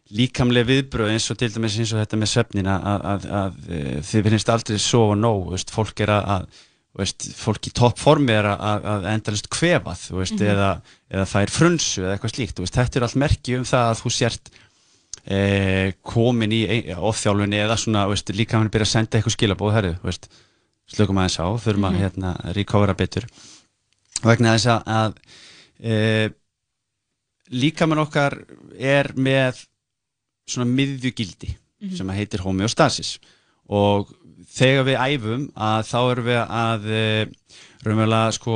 [0.09, 4.07] líkamlega viðbröð eins og til dæmis eins og þetta með svefnina að, að, að, að
[4.09, 6.47] þið finnst aldrei sofa nóg, veist, fólk er að
[6.97, 10.49] veist, fólk í toppformi er að endalist kvefað veist, mm -hmm.
[10.53, 10.71] eða,
[11.13, 14.11] eða fær frunsu eða eitthvað slíkt veist, þetta er allt merki um það að þú
[14.15, 14.51] sért
[15.25, 16.61] eh, komin í
[16.95, 19.73] ofþjálfunni eða svona líka hann byrja að senda eitthvað skilabóð
[20.89, 22.01] slökum aðeins á, þurfum að mm -hmm.
[22.01, 23.25] hérna, recovera betur
[24.23, 25.17] vegna þess að
[25.79, 26.29] e,
[27.55, 28.37] líka mann okkar
[28.77, 29.63] er með
[30.49, 31.97] svona miðjugildi mm -hmm.
[31.97, 33.19] sem heitir homeostasis
[33.69, 34.09] og
[34.49, 37.05] þegar við æfum að þá erum við að e,
[37.85, 38.55] raunverulega sko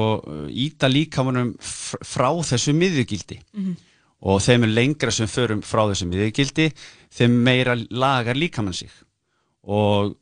[0.50, 3.76] íta líkamannum frá þessu miðjugildi mm -hmm.
[4.20, 6.72] og þeim er lengra sem förum frá þessu miðjugildi
[7.14, 8.92] þeim meira lagar líkamann sig
[9.64, 10.18] og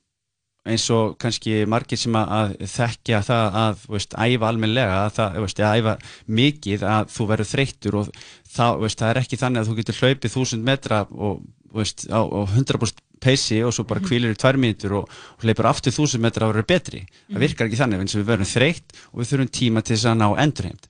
[0.67, 5.62] eins og kannski margir sem að þekkja það að veist, æfa almenlega, að það, veist,
[5.62, 5.95] að æfa
[6.39, 8.12] mikið að þú verður þreyttur og
[8.45, 11.41] það, veist, það er ekki þannig að þú getur hlaupið þúsund metra og,
[11.74, 14.38] á, á 100% peysi og svo bara kvílir mhm.
[14.38, 17.04] í tvær mínutur og, og hlaupur aftur þúsund metra að vera betri.
[17.10, 17.43] Það mhm.
[17.45, 20.19] virkar ekki þannig, eins og við verðum þreytt og við þurfum tíma til þess að
[20.21, 20.89] ná endurheimt.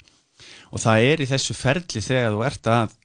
[0.71, 2.95] Og það er í þessu ferli þegar þú ert að,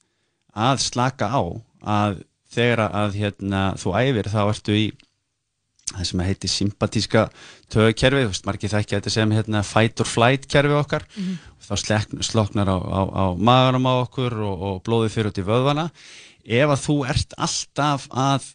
[0.66, 1.42] að slaka á
[1.86, 2.22] að
[2.56, 4.86] þegar að hérna, þú æfir þá ertu í
[5.92, 7.28] það sem heitir sympatíska
[8.16, 11.36] veist, margir þekkja þetta sem hérna, fight or flight kerfi okkar mm -hmm.
[11.68, 15.46] þá slekn, sloknar á, á, á maganum á okkur og, og blóðið fyrir út í
[15.46, 15.90] vöðvana
[16.46, 18.52] ef að þú ert alltaf að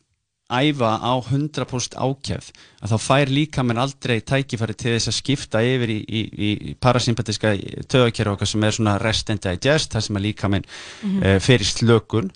[0.51, 2.51] æfa á 100% ákjæð
[2.83, 6.73] að þá fær líka menn aldrei tækifæri til þess að skipta yfir í, í, í
[6.75, 7.55] parasympatíska
[7.87, 11.35] tögkerfi okkar sem er svona rest and digest, það sem að líka menn mm -hmm.
[11.35, 12.31] uh, fer í slökun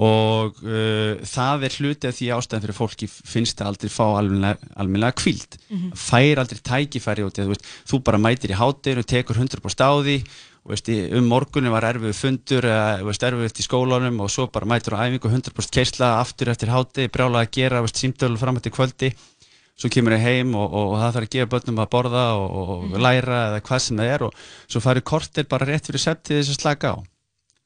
[0.00, 5.16] og uh, það er hluti af því ástæðan fyrir fólki finnst það aldrei fá almenlega
[5.20, 5.96] kvíld mm -hmm.
[5.96, 7.58] fær aldrei tækifæri og þú,
[7.90, 10.16] þú bara mætir í hátir og tekur 100% á því
[10.64, 15.28] veist, um morgunum var erfið fundur erfið í skólanum og svo bara mætir á æfingu
[15.28, 19.12] 100% keisla aftur eftir háti brjálega að gera símtölu fram eftir kvöldi
[19.80, 22.48] svo kemur ég heim og, og, og það þarf að gefa börnum að borða og,
[22.60, 23.02] og mm -hmm.
[23.04, 24.32] læra eða hvað sem það er og
[24.68, 26.96] svo farið kortir bara rétt fyrir sept til þess að slaka á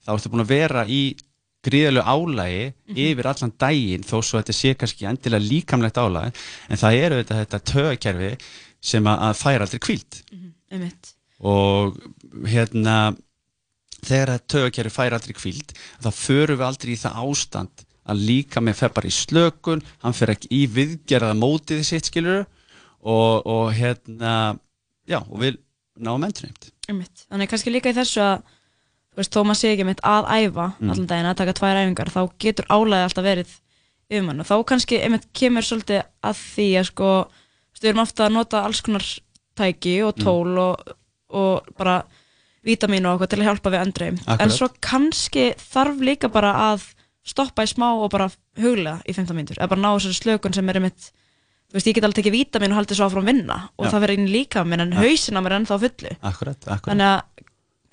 [0.07, 1.17] þá ertu búin að vera í
[1.65, 3.01] gríðalegu álægi mm -hmm.
[3.07, 6.33] yfir allan daginn þó svo þetta sé kannski endilega líkamlegt álægi
[6.69, 8.33] en það eru þetta, þetta tögakerfi
[8.81, 10.93] sem að, færa aldrei kvíld mm -hmm.
[11.41, 11.99] og
[12.47, 13.17] hérna
[14.05, 15.75] þegar þetta tögakerfi færa aldrei kvíld
[16.05, 20.17] þá förum við aldrei í það ástand að líka með fer bara í slökun hann
[20.17, 22.45] fer ekki í viðgerða mótið sitt skilur
[23.01, 24.59] og, og hérna
[25.09, 25.61] já og við
[25.97, 28.43] náum endurinn Þannig kannski líka í þessu að
[29.15, 30.91] þú veist, þó maður sé ekki mitt að æfa mm.
[30.91, 33.55] allan daginn að taka tvær æfingar þá getur álæði alltaf verið
[34.19, 37.13] um hann og þá kannski einmitt kemur svolítið að því að sko
[37.81, 39.07] við erum ofta að nota alls konar
[39.59, 40.25] tæki og mm.
[40.25, 40.61] tól mm.
[40.65, 40.95] og,
[41.35, 42.03] og bara
[42.65, 46.89] vítamínu og okkur til að hjálpa við endreim en svo kannski þarf líka bara að
[47.25, 50.69] stoppa í smá og bara huglega í 15 mínutur eða bara ná þessari slökun sem
[50.69, 51.11] er einmitt
[51.75, 53.91] þú veist, ég get alveg tekið vítamínu og haldið svo áfram vinna og Já.
[53.95, 55.03] það verður inn í líka minn en ja.
[55.03, 56.91] hausin á mér er ennþá fullu akkurat, akkurat.
[56.91, 57.34] þannig að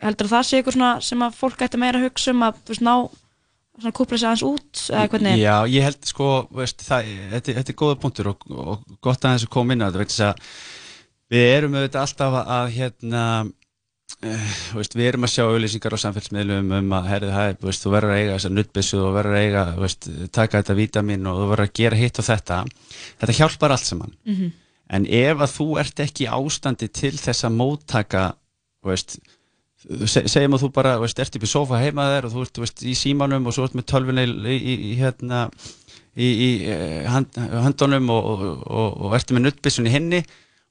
[0.02, 2.86] heldur það sé eitthvað sem að fólk ætti meira að hugsa um að þú veist
[2.88, 2.96] ná
[3.82, 5.40] svona kúpla sig aðeins út eða hvernig?
[5.40, 9.38] Já, ég held sko, veist, það, þetta, þetta er góða punktur og, og gott að
[9.38, 10.34] þessu kom inn á þetta
[11.32, 13.24] við erum auðvitað alltaf að hérna
[14.28, 18.16] uh, veist, við erum að sjá auðlýsingar á samfélagsmiðlum um að það, veist, þú verður
[18.16, 21.68] að eiga þessar nuttbissu og verður að eiga, veist, taka þetta vítamin og þú verður
[21.70, 22.64] að gera hitt og þetta
[23.24, 24.56] þetta hjálpar allt saman mm -hmm.
[24.98, 28.26] en ef að þú ert ekki ástandi til þess að móttaka
[28.84, 29.20] veist
[29.82, 32.84] segjum að þú bara veist, ert upp í sofa heima þér og þú ert veist,
[32.86, 35.48] í símanum og svo ert með tölvunni í, í, í, hérna,
[36.16, 36.30] í
[36.70, 40.22] eh, hand, handunum og, og, og, og ert með nuttbissun í henni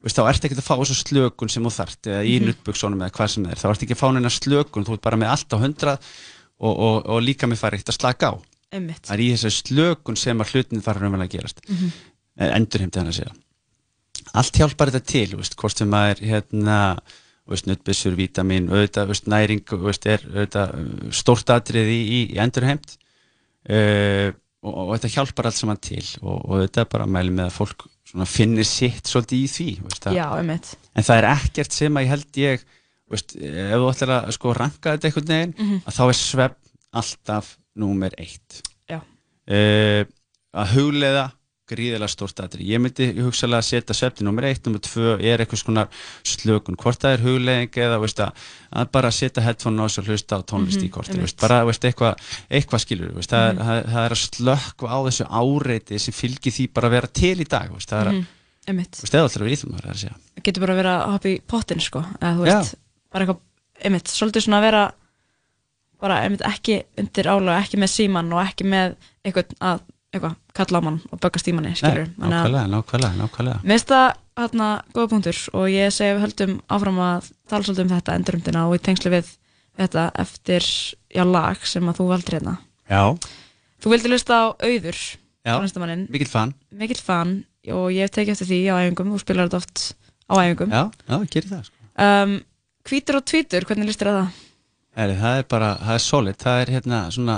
[0.01, 2.46] þá ert ekki að fá þessu slökun sem þú þart eða í mm -hmm.
[2.49, 5.05] nuttbuksunum eða hvað sem það er þá ert ekki að fá neina slökun, þú ert
[5.05, 5.99] bara með allt á hundra
[6.61, 8.35] og líka með fara eitt að slaka á
[8.70, 9.05] Einmitt.
[9.05, 11.90] það er í þessu slökun sem að hlutin fara raunverulega að gerast mm -hmm.
[12.57, 13.35] endurheimti hann að segja
[14.33, 16.79] allt hjálpar þetta til, hvort sem að er hérna
[17.68, 22.96] nuttbissur, vítamin, auðvitað næring er auðvitað, uh, stórt atrið í, í endurheimt
[23.70, 24.28] uh,
[24.62, 27.48] og, og þetta hjálpar allt saman til og, og þetta er bara að mælu með
[27.48, 27.86] að fólk
[28.26, 32.40] finnir sitt svolítið í því veist, Já, en það er ekkert sem að ég held
[32.42, 32.64] ég
[33.10, 35.82] ef þú ætlar að sko, ranka þetta einhvern veginn mm -hmm.
[35.86, 36.60] að þá er svefn
[37.00, 38.62] alltaf númer eitt.
[39.50, 40.04] Uh,
[40.54, 41.24] að huglega
[41.70, 42.66] gríðilega stórt aðri.
[42.68, 44.46] Ég myndi hugsalega að setja svefni nr.
[44.50, 44.80] 1, nr.
[44.85, 45.85] 2 er eitthvað svona
[46.26, 50.40] slökun, hvort það er huglegging eða veist, að bara setja headphone á og hlusta á
[50.42, 52.14] tónlist mm -hmm, í korti, veist, bara veist, eitthvað,
[52.50, 53.30] eitthvað skilur, mm -hmm.
[53.30, 56.94] það, er, það, það er að slökku á þessu áreiti sem fylgir því bara að
[56.96, 58.26] vera til í dag, það er að, mm
[58.66, 60.16] -hmm, eða alltaf verið íþum að vera að segja.
[60.35, 62.74] Það getur bara að vera að hoppa í pottin sko, eða þú veist,
[63.12, 63.40] bara eitthvað,
[63.85, 64.92] einmitt, svolítið svona að vera
[66.00, 70.80] bara einmitt ekki undir álega, ekki með síman og ekki með eitthvað að eitthvað, kalla
[70.80, 74.08] á mann og böggast í manni, nákvæmlega, nákvæmlega, nákvæmlega Mér finnst það
[74.40, 78.64] hérna góða punktur og ég segi við höldum áfram að tala svolítið um þetta endurumdina
[78.68, 79.30] og í tengslu við
[79.80, 80.66] þetta eftir
[81.14, 82.56] já, lag sem að þú valdir hérna.
[82.90, 83.02] Já,
[83.80, 84.98] Þú vildi lusta á Auður,
[85.46, 87.30] já, tónlistamanninn, mikill fan mikill fan
[87.72, 89.84] og ég hef tekið eftir því á æfingum, þú spilar þetta oft
[90.28, 90.74] á æfingum.
[90.74, 92.30] Já, já, gerir það sko Um,
[92.88, 94.28] hvítur og tvítur, hvernig listir það?
[94.96, 97.34] Eri, Það er bara, það er solid, það er hérna svona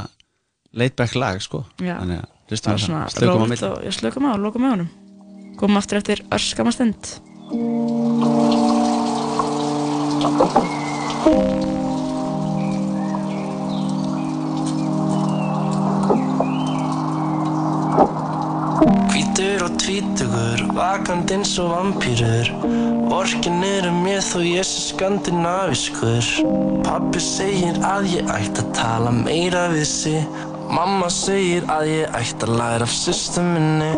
[0.79, 1.97] laid back lag sko Já.
[1.99, 4.31] Þannig að hlustum Bara á svona það, slökum á rólt milli og ég slökum á
[4.33, 4.91] og lokum með honum.
[5.61, 7.13] Komum aftur eftir örskama stund.
[19.13, 22.49] Hvítur og tvítugur, vakand eins og vampýrur
[23.13, 26.31] Vorkin eru mér þó ég sé skandinaviskur
[26.87, 32.47] Pappi segir að ég ætti að tala meira við sig Mamma segir að ég ætti
[32.49, 33.91] að læra af systur minni.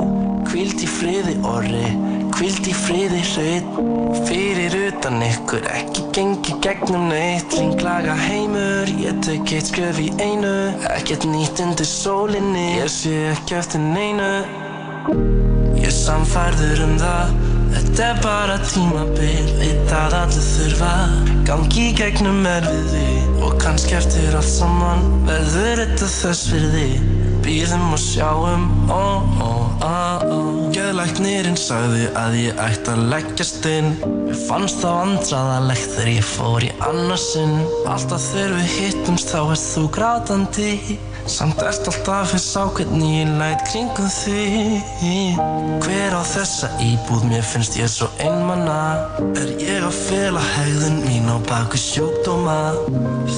[0.51, 1.85] Hvíld í friði orri,
[2.35, 7.55] hvíld í friði hraut Fyrir utan ykkur ekki gengi gegnum neitt.
[7.55, 10.55] Ringlaga heimur, ég tek eitt skref í einu.
[10.97, 14.31] Ekkert nýtt undir sólinni, ég sé ekki eftir neinu.
[15.79, 20.93] Ég samfærður um það Þetta er bara tímabil Veit að allir þurfa
[21.45, 23.09] Gangi í gegnum erfiði.
[23.45, 26.89] Og kannski eftir allt saman Verður þetta þess virði.
[27.45, 29.03] Býðum og sjáum ó,
[29.45, 29.51] ó,
[29.85, 30.39] ó, ó.
[30.73, 33.91] Geðlæknirinn sagði að ég ætti að leggjast inn
[34.25, 39.75] Mér fannst það vandraðalegt þegar ég fór í annarsinn Alltaf þegar við hittumst þá erst
[39.75, 40.71] þú grátandi
[41.27, 45.39] Samt ert alltaf á hvernig ég læt kringum þig.
[45.81, 47.25] Hver á þessa íbúð?
[47.31, 52.75] Mér finnst ég svo einmanna Er ég að fela hegðun mín á baku sjúkdóma?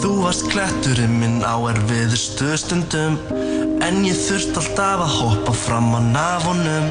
[0.01, 3.21] Þú varst kletturinn minn á erfiður stöðstundum
[3.87, 6.91] En ég þurft alltaf að hoppa fram á nafunum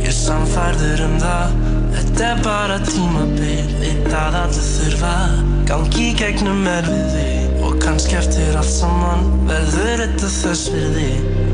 [0.00, 1.58] Ég samfærður um það.
[1.98, 3.66] Þetta er bara tímabil.
[3.82, 5.16] Veit að allir þurfa
[5.68, 7.47] Gangi í gegnum erfiði
[7.88, 11.06] kannski eftir allt saman Verður þetta þess virði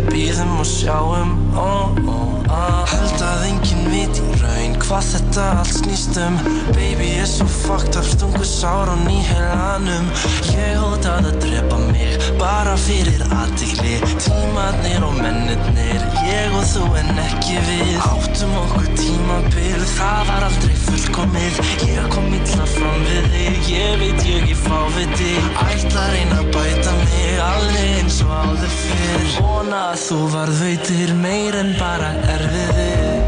[0.09, 1.68] Býðum og sjáum ó,
[2.11, 2.18] ó,
[2.51, 2.62] ó.
[2.90, 6.35] Held að enginn veit í raun Hvað þetta allt snýst um.
[6.77, 10.11] Baby er svo fucked up Stungu sár á nýhelanum
[10.53, 17.23] Ég hótað að drepa mig Bara fyrir aðtikli Tímarnir og mennirnir Ég og þú en
[17.25, 17.97] ekki við.
[18.11, 21.61] Áttum okkur tímabil Það var aldrei fullkomið.
[21.88, 26.42] Ég kom illa fram við þig Ég veit ég ekki fá við þig Ætla reyna
[26.42, 29.29] að bæta mig Alveg eins og áður fyrr.
[29.40, 33.23] Vona að þú varð veitir Meir en bara erfiði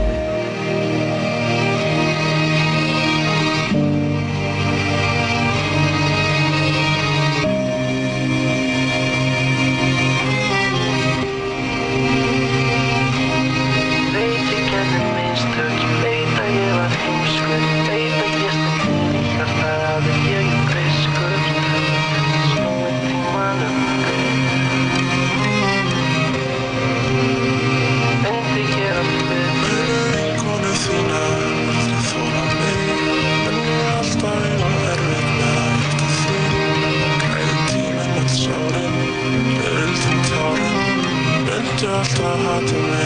[42.37, 43.06] Myndu alltaf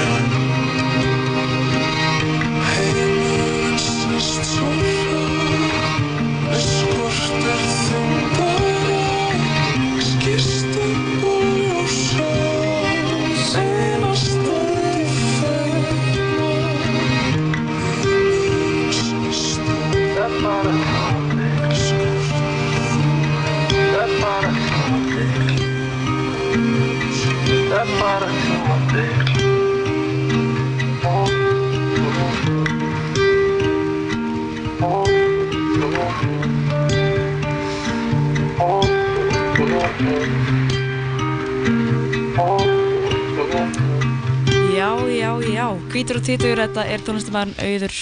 [44.71, 47.97] Já, já, já, hvítur og tvítur, þetta er tónlistamæðurinn Auður,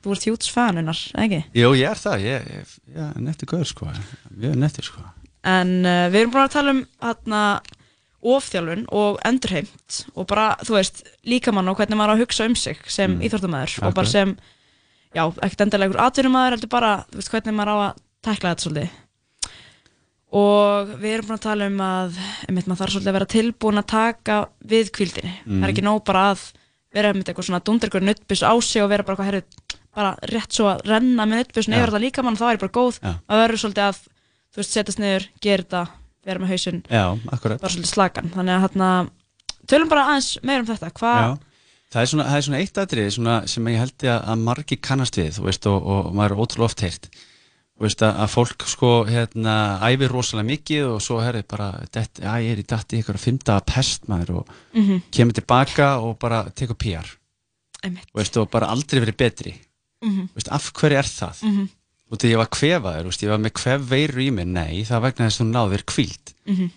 [0.00, 1.42] þú ert hjúts fanunar, ekki?
[1.54, 3.90] Jú, ég er það, ég, ég, ég er nettur gaur sko.
[4.34, 5.04] Mjög nettur sko.
[5.46, 7.42] En uh, við erum búin að tala um hérna
[8.20, 12.56] ofþjálfun og endurheimt og bara, þú veist, líkamann og hvernig maður á að hugsa um
[12.58, 13.22] sig sem mm.
[13.28, 14.34] íþróttamæður og bara sem,
[15.16, 18.66] já, ekkert endilega ykkur atvinnumæður, heldur bara, þú veist, hvernig maður á að tækla þetta
[18.66, 18.98] svolítið
[20.40, 23.80] og við erum búin að tala um að einmitt, maður þarf svolítið að vera tilbúin
[23.80, 24.36] að taka
[24.70, 26.44] við kvildinni, það er ekki nóg bara að
[26.94, 29.42] vera með eitthvað svona dundur ykkur nuttbus á sig og vera bara hvað herri
[29.94, 31.80] bara rétt svo að renna með nuttbusun Já.
[31.80, 33.12] yfir þetta líkamann þá er bara góð, Já.
[33.26, 34.00] maður verður svolítið að
[34.50, 35.82] þú veist, setjast niður, gera þetta
[36.26, 37.04] vera með hausinn Já,
[37.60, 38.90] bara svolítið slagan þannig að hérna,
[39.70, 41.30] tölum bara aðeins meir um þetta hvað, Já,
[41.94, 42.78] það er svona, það er svona eitt
[43.16, 46.70] svona, sem ég held að, að margi kannast við veist, og, og maður er ótrúlega
[46.70, 46.80] oft
[47.80, 49.52] Þú veist, að, að fólk sko hérna,
[49.88, 53.16] æfir rosalega mikið og svo herri bara, det, já, ég er í dætt í ykkur
[53.16, 54.98] fymta pest maður og Mhm.
[55.10, 57.08] kemur tilbaka og bara tekur PR
[58.12, 59.54] veist, og bara aldrei verið betri.
[60.04, 61.40] Þú veist, af hverju er það?
[61.48, 61.68] Mhm.
[62.10, 65.28] Og þegar ég var kvefaður, ég var með kvef veiru í mér, nei, það vegna
[65.28, 66.70] þess að þú náðir kvíld Mhm.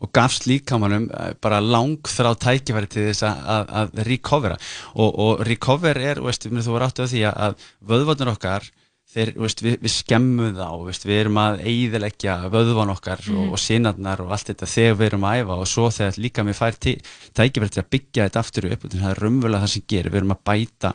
[0.00, 4.56] og gafst líkamannum eh, bara lang þrá tækifæri til þess að, að, að recovera
[4.94, 8.68] og, og recover er, veist, þú var áttu á því að, að vöðvarnir okkar
[9.08, 13.52] þeir, veist, við, við skemmum þá veist, við erum að eigðileggja vöðvan okkar og, Mhm.
[13.52, 16.58] og sinarnar og allt þetta þegar við erum að æfa og svo þegar líka mér
[16.60, 20.10] fær tækifæri til að byggja þetta aftur upp og það er raunverulega það sem gerir,
[20.12, 20.92] við erum að bæta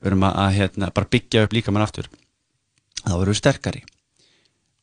[0.00, 2.08] við erum að, að hérna, bara byggja upp líka aftur
[3.04, 3.82] þá verðum við sterkari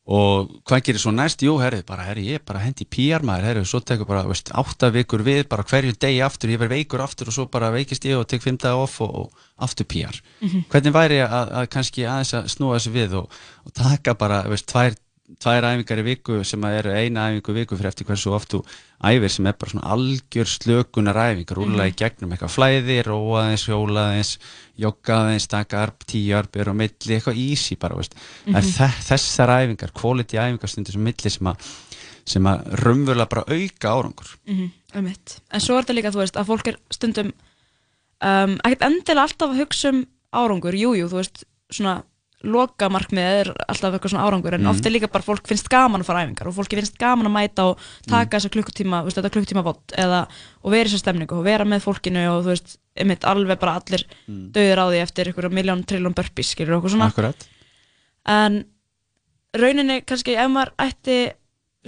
[0.07, 1.41] og hvað gerir svo næst?
[1.43, 4.53] Jú, herri, bara, herri, ég er bara hendi PR maður, herri, svo tekur bara, veist,
[4.55, 8.07] átta vikur við, bara hverju degi aftur, ég verð veikur aftur og svo bara veikist
[8.07, 10.15] ég og tek fimm daga off og, og aftur PR.
[10.39, 10.63] Mhm.
[10.71, 14.69] Hvernig væri að, að kannski aðeins að snúa þessu við og, og taka bara, veist,
[14.71, 14.95] tvær,
[15.43, 18.61] tvær æfingar í viku sem eru eina æfingu í viku fyrir eftir hversu oft þú
[19.09, 23.65] æfir sem er bara svona algjör slökunar æfingar, rúla í gegnum eitthvað flæði, róa aðeins,
[23.67, 24.31] hjóla aðeins,
[24.79, 28.07] jogga aðeins, taka arp, tíu arbir og milli, eitthvað easy bara, er
[28.47, 28.55] Mhm.
[28.71, 31.57] þe- þessar æfingar, quality æfingar stundir sem milli sem að,
[32.25, 34.35] sem að raunverulega bara auka árangur.
[34.47, 35.39] Mhm, einmitt.
[35.51, 37.33] En svo er þetta líka, þú veist, að fólk er stundum
[38.21, 42.03] um, ekkert endilega alltaf að hugsa um árangur, jújú, jú, þú veist, svona
[42.43, 44.69] loka markmið er alltaf eitthvað svona árangur en Mhm.
[44.69, 47.33] oft er líka bara fólk finnst gaman að fara æfingar og fólki finnst gaman að
[47.33, 50.27] mæta og taka þessa klukkutíma, veist, þetta klukkutíma vott eða,
[50.63, 53.79] og vera í þessa stemningu og vera með fólkinu og þú veist, einmitt alveg bara
[53.81, 54.51] allir Mm.
[54.51, 57.47] döður á því eftir einhverja miljón trilljón burpees, skilur okkur svona Akkurat.
[58.27, 58.65] en
[59.55, 61.33] rauninni kannski ef maður ætti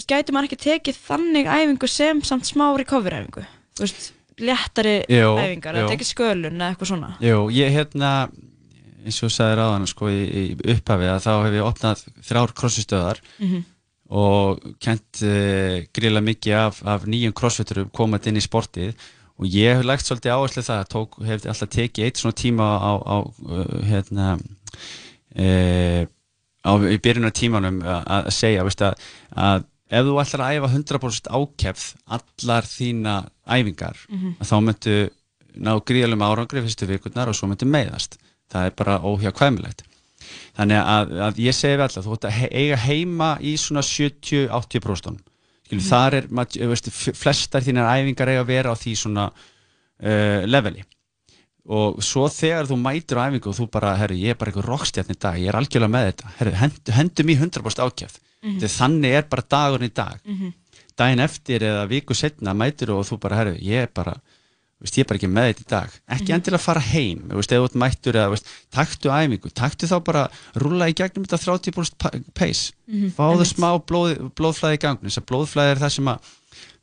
[0.08, 3.45] gæti maður ekki tekið þannig æfingu sem samt smá recovery æfingu
[3.80, 5.84] veist, léttari Jú, æfingar jú.
[5.84, 8.30] eða tekið skölun eða eitthvað svona Jú, ég hérna
[9.06, 10.43] eins og þú sagði ráðan sko, í, í
[10.76, 13.62] upphafi að þá hef ég opnað þrjár krossistöðar Mhm.
[14.10, 18.93] og kent uh, grila mikið af, af nýjum crossfiturum komað inn í sportið
[19.39, 22.91] og ég hef lagt svolítið áherslu það tók, hef alltaf tekið eitt svona tíma á,
[23.00, 24.34] á uh, hérna
[25.38, 26.04] uh,
[26.66, 28.97] á, í byrjun af tímanum að, segja veist, að,
[29.36, 31.86] að ef þú ætlar að æfa 100% ákefð
[32.18, 33.16] allar þína
[33.50, 34.36] æfingar Mhm.
[34.41, 34.97] að þá myndu
[35.60, 38.18] ná gríðalum árangri fyrstu vikurnar og svo myndu meiðast
[38.52, 39.84] það er bara óhjákvæmilegt
[40.60, 45.26] þannig að, að ég segi við alltaf þú ætti að eiga heima í svona 70-80%
[45.70, 45.86] Skilu, Mhm.
[45.86, 50.82] þar er veist, flestar þínar æfingar eiga að vera á því svona uh, leveli
[51.70, 54.66] og svo þegar þú mætir á æfingu og þú bara, herru, ég er bara eitthvað
[54.72, 58.56] rockstjarn í dag, ég er algjörlega með þetta herru, hendu, hendu mér 100% ákjæft Mhm.
[58.56, 60.54] mm þannig er bara dagurinn í dag Mhm.
[60.97, 64.16] daginn eftir eða viku setna mætir og þú bara, herru, ég er bara
[64.82, 66.36] veist, ég er bara ekki með þetta í dag ekki Mhm.
[66.39, 70.30] endilega fara heim, þú veist, þú ert mættur eða, veist, taktu æfingu, taktu þá bara
[70.55, 73.55] rúla í gegnum þetta 30% pa- pace Mhm, fáðu einmitt.
[73.55, 76.19] smá blóð, blóðflæði í gangun þess að blóðflæði er það sem að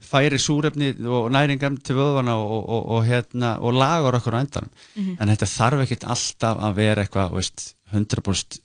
[0.07, 4.71] færi súrefni og næringar til vöðvana og, og, og, hérna, og lagar okkur á endanum
[4.97, 5.17] Mhm.
[5.21, 8.61] en þetta þarf ekkert alltaf að vera eitthvað þú veist, 100%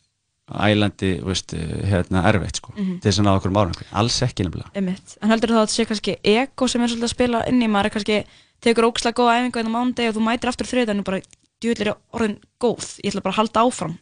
[0.52, 1.54] ælandi þú veist,
[1.88, 3.00] hérna, erfitt sko, Mhm.
[3.00, 5.86] til þess að ná okkur árangur alls ekki nefnilega en heldur þá að þetta sé
[5.88, 8.26] kannski ego sem er svolítið að spila inn í maður kannski
[8.64, 11.22] tekur ókslega góða æfingu en á mándegi og þú mætir aftur og bara
[11.62, 12.88] djúðlir er orðin góð.
[13.04, 13.94] Ég ætla bara að halda áfram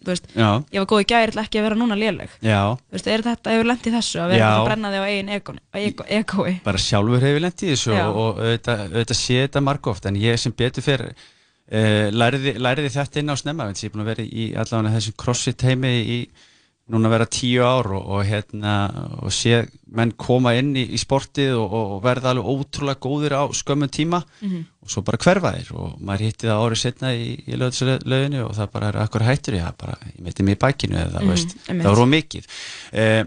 [0.72, 2.36] ég var góð í gæri, ég ætla ekki að vera núna léleg.
[2.93, 5.57] Veist, er þetta, hefur lent í þessu að vera að brenna þig á eigin egói,
[5.82, 6.53] ego, egói.
[6.64, 8.05] bara sjálfur hefur lent í þessu Já.
[8.07, 13.34] og, auðvitað, sé þetta margóft en ég sem betur fyrir uh, læriði, læriði þetta inn
[13.34, 16.20] á snemma ég er búin að vera í allavega þessum crossfit heimi í
[16.90, 18.72] núna vera tíu ár og, og hérna
[19.22, 19.60] og sé
[19.94, 24.24] menn koma inn í, í sportið og, og, verða alveg ótrúlega góðir á skömmun tíma
[24.42, 24.64] Mhm.
[24.82, 28.56] og svo bara hverfa þér og maður hitti það árið setna í, í löðinu og
[28.58, 31.56] það bara er akkur hættur ég, bara, ég meiti mig í bækinu eða Mhm, veist,
[31.70, 31.86] einmitt.
[31.86, 32.50] það of mikið
[32.94, 33.24] uh,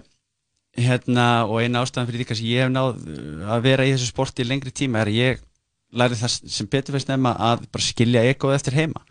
[0.83, 4.09] hérna og eina ástæðan fyrir því kannski ég hef náð uh, að vera í þessu
[4.11, 5.43] sporti í lengri tíma er að ég
[5.93, 9.03] læri það sem betur fyrir snemma að bara skilja ekoð eftir heima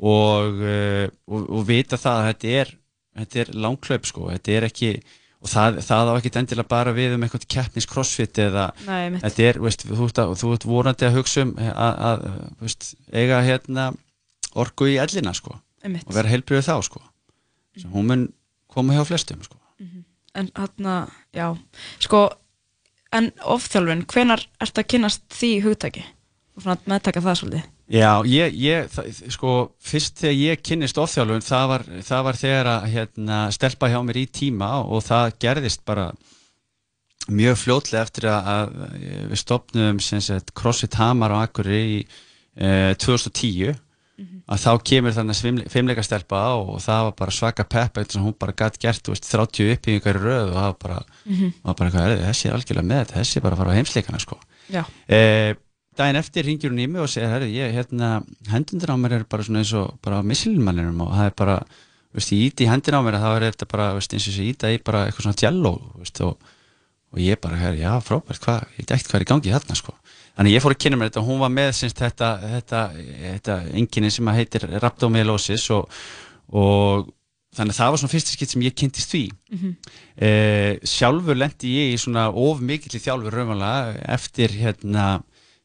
[0.00, 2.70] og, uh, og, og vita það að þetta er,
[3.22, 4.92] þetta er langklaup sko, þetta er ekki
[5.38, 9.46] og það, það á ekki endilega bara við um eitthvað keppnis crossfit eða Nei, þetta
[9.46, 12.26] er, veist, þú, ert að, þú ert vorandi að hugsa um að, að
[12.64, 13.92] veist, eiga hérna
[14.58, 15.58] orku í ellina sko.
[15.84, 16.08] Einmitt.
[16.08, 17.00] og vera heilbriðu þá sko.
[17.78, 18.26] Sem hún mun
[18.66, 19.60] koma hjá flestum sko.
[20.38, 21.46] En hérna, já,
[22.02, 22.28] sko,
[23.14, 26.04] en ofþjálfun, hvenar ertu að kynast því hugtaki?
[26.58, 27.68] Og meðtaka það svolítið.
[27.88, 32.68] Já, ég, ég það, sko, fyrst þegar ég kynnist ofþjálfun, það var, það var þegar
[32.74, 36.10] að hérna, stelpa hjá mér í tíma og það gerðist bara
[37.32, 38.96] mjög fljótlega eftir að, að
[39.32, 43.76] við stopnum sagt CrossFit Hamar á Akureyri í e, 2010
[44.48, 48.36] að þá kemur þannig fimmleika stelpa og það var bara svaka peppa eins og hún
[48.40, 51.52] bara gætt gert veist, 30 uppbyggingar í röð og það var bara, mm -hmm.
[51.62, 54.18] var bara hvað, þessi er algjörlega með þetta þessi er bara að fara á heimsleikana
[54.18, 54.38] sko.
[55.08, 55.54] e,
[55.98, 58.18] daginn eftir ringir hún í mig og segir herri, ég, hérna,
[58.52, 61.56] hendundur á mér er bara svona eins og bara á missilmanninum og það er bara,
[62.16, 64.54] veist, ég íti í hendin á mér það er þetta bara, veist, eins og ég
[64.54, 66.54] íta í bara eitthvað svona jello, veist, og,
[67.12, 69.98] og ég bara, herri, já, frábært, hvað, ég ekkert hvað er í gangi hérna, sko
[70.38, 72.80] Þannig ég fór að kynna mér þetta hún var með syns, þetta, þetta,
[73.24, 75.96] þetta enginni sem heitir rhabdomyolysis og,
[76.54, 77.08] og
[77.58, 79.24] þannig að það var svona fyrsta skitt sem ég kynntist því.
[79.50, 79.72] Mm -hmm.
[80.28, 85.08] eh, sjálfur lendi ég í svona of mikill í þjálfur raunvalega eftir hérna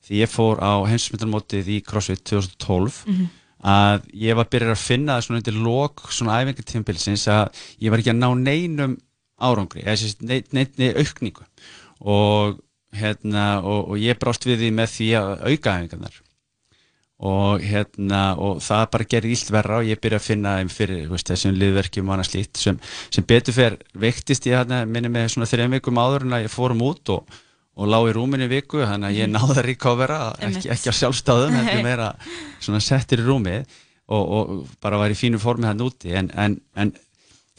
[0.03, 3.31] því ég fór á heimsmyndarmótið í CrossFit 2012 mm -hmm.
[3.73, 8.11] að ég var byrjar að finna svona undir lok svona æfingartímbilsins að ég var ekki
[8.11, 8.97] að ná neinum
[9.39, 10.13] árangri, eða
[10.51, 11.43] neinni aukningu
[11.99, 12.59] og
[12.93, 16.21] hérna, og, og ég brást við því með því að auka æfingarnar
[17.23, 21.07] og, hérna, og það bara gerir ílt verra og ég byrja að finna þeim fyrir
[21.11, 22.79] veist, þessum liðverkjum og annað slíkt sem,
[23.13, 26.53] sem betur fer vektist ég hérna, minni með svona þrejum vikum áður en að ég
[26.53, 27.37] fórum út og,
[27.73, 29.37] og lág í rúminni viku þannig að ég mhm.
[29.37, 30.19] náði að recovera
[30.49, 32.11] ekki, ekki á sjálfstáðum, heldur meira
[32.61, 33.79] svona settir í rúmið
[34.13, 36.91] og bara var í fínu formi hann úti en, en, en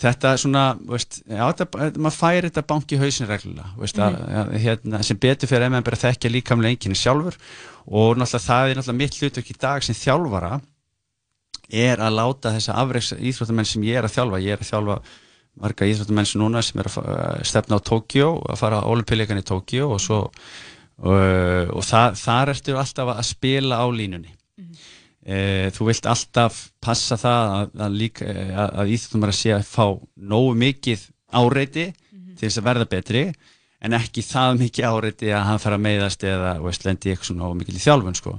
[0.00, 4.04] þetta svona, veist, já, þetta, maður færi þetta banki hausin reglulega, veist, mm.
[4.04, 7.38] að, að, hérna, sem betur fyrir að maður þekkja líkamlega enginni sjálfur
[7.86, 10.54] og náttúrulega það er náttúrulega mitt hlutverk í dag sem þjálfara
[11.74, 14.98] er að láta þessa afreiks íþróttamenn sem ég er að þjálfa, ég er að þjálfa
[15.60, 19.46] marga íþróttamenn sem núna sem er að stefna á Tókjó, að fara á olimpíuleikan í
[19.46, 20.20] Tókjó og svo
[21.02, 24.70] og, og það, þar ertu alltaf að spila á línunni mm.
[25.24, 27.94] E, þú vilt alltaf passa það að, að,
[28.28, 29.86] að, að íþjóttumar að sé að fá
[30.20, 32.34] nógu mikið áreiti mm -hmm.
[32.36, 33.22] til þess að verða betri
[33.80, 37.42] en ekki það mikið áreiti að hann fara að meiðast eða veist, lendi eitthvað svona
[37.44, 38.34] nógu mikið í þjálfun sko.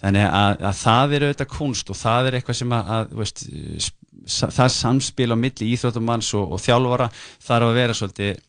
[0.00, 3.42] þannig að það er auðvitað kunst og það er eitthvað sem að veist,
[4.28, 8.46] það samspil á milli íþjóttumanns og, og þjálfara þarf að vera svolítið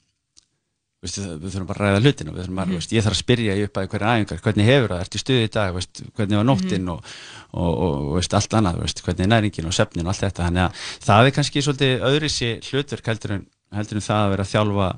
[1.02, 2.74] Veist, við þurfum bara að ræða hlutinu að, mm.
[2.76, 5.46] veist, ég þarf að spyrja í upphæði hverja æfingar hvernig hefur það, ert í stuði
[5.48, 6.92] í dag veist, hvernig var nóttinn mm.
[6.94, 7.16] og,
[7.58, 11.30] og, og allt annað, hvernig er næringin og söfnin og allt þetta, þannig að það
[11.32, 13.42] er kannski svolítið öðri sér hlutverk heldur en,
[13.80, 14.92] heldur en það að vera að þjálfa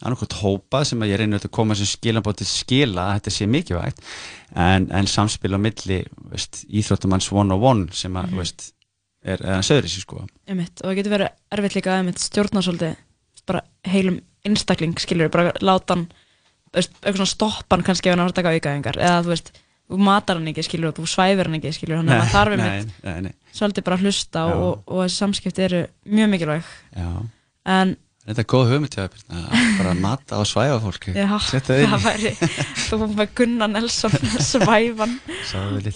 [0.00, 4.00] annarkot hópa sem að ég reynir að koma sem skilabótið skila að þetta sé mikilvægt
[4.56, 6.06] en, en samspil á milli
[6.72, 8.46] íþróttumanns one on one sem að mm.
[9.24, 10.24] Er, er að söður þessi sko.
[10.48, 12.98] Einmitt, og það getur verið erfitt líka að stjórna svolítið
[13.50, 16.06] bara heilum einstakling, skilur, bara láta hann
[16.70, 19.50] eitthvað svona stoppan kannski ef hann har að taka aukaðingar, eða þú veist
[19.90, 22.54] þú matar hann ekki, skilur, og þú svæfir hann ekki, skilur þannig að það þarf
[23.16, 26.70] einmitt svolítið bara að hlusta og, og þessi samskipti eru mjög mikilvæg.
[26.94, 27.08] Já.
[27.74, 27.96] en
[28.30, 31.32] Þetta er góð hugmyndið bara að mata og svæfa fólki Já,
[31.66, 32.30] það væri
[32.86, 34.12] þú með Gunnar Nelson
[34.46, 35.16] svæfan.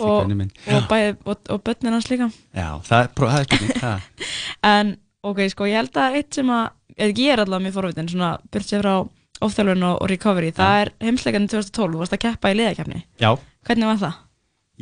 [0.02, 0.94] Og, og,
[1.30, 2.26] og, og börnin hans líka.
[2.50, 3.92] Já, það er, það er ekki
[4.72, 4.90] En
[5.22, 8.72] ok, sko, ég held að eitt sem að ég er allavega mjög forvitin svona byrjt
[8.72, 8.96] sér frá
[9.44, 13.30] ofþjálfun og, recovery það er heimsleikarinn 2012, þú varst að keppa í liðakefni Já.
[13.68, 14.18] Hvernig var það?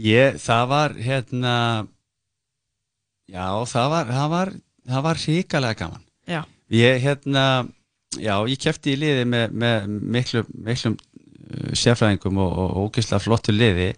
[0.08, 1.54] Ég, það var hérna
[3.28, 3.46] já,
[3.76, 4.56] það var það var,
[4.88, 6.04] það var ríkalega gaman.
[6.32, 6.42] Já
[6.72, 7.46] Ég, hérna,
[8.16, 13.54] já, ég kefti í liði með, með miklu, miklum uh, sérfræðingum og, og ógeðslega flottu
[13.54, 13.90] liði.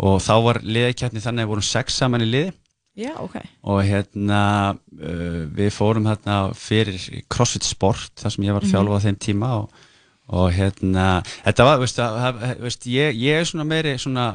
[0.00, 2.52] Og þá var liðakefni þannig að við vorum sex saman í liði.
[3.00, 3.38] Já, ok.
[3.72, 4.40] Og hérna
[4.74, 6.98] uh, við fórum hérna fyrir
[7.32, 9.84] CrossFit Sport þar sem ég var að þjálfa á þeim tíma og,
[10.28, 11.06] og hérna
[11.44, 14.32] þetta var, veist, að, veist ég, ég er svona meiri svona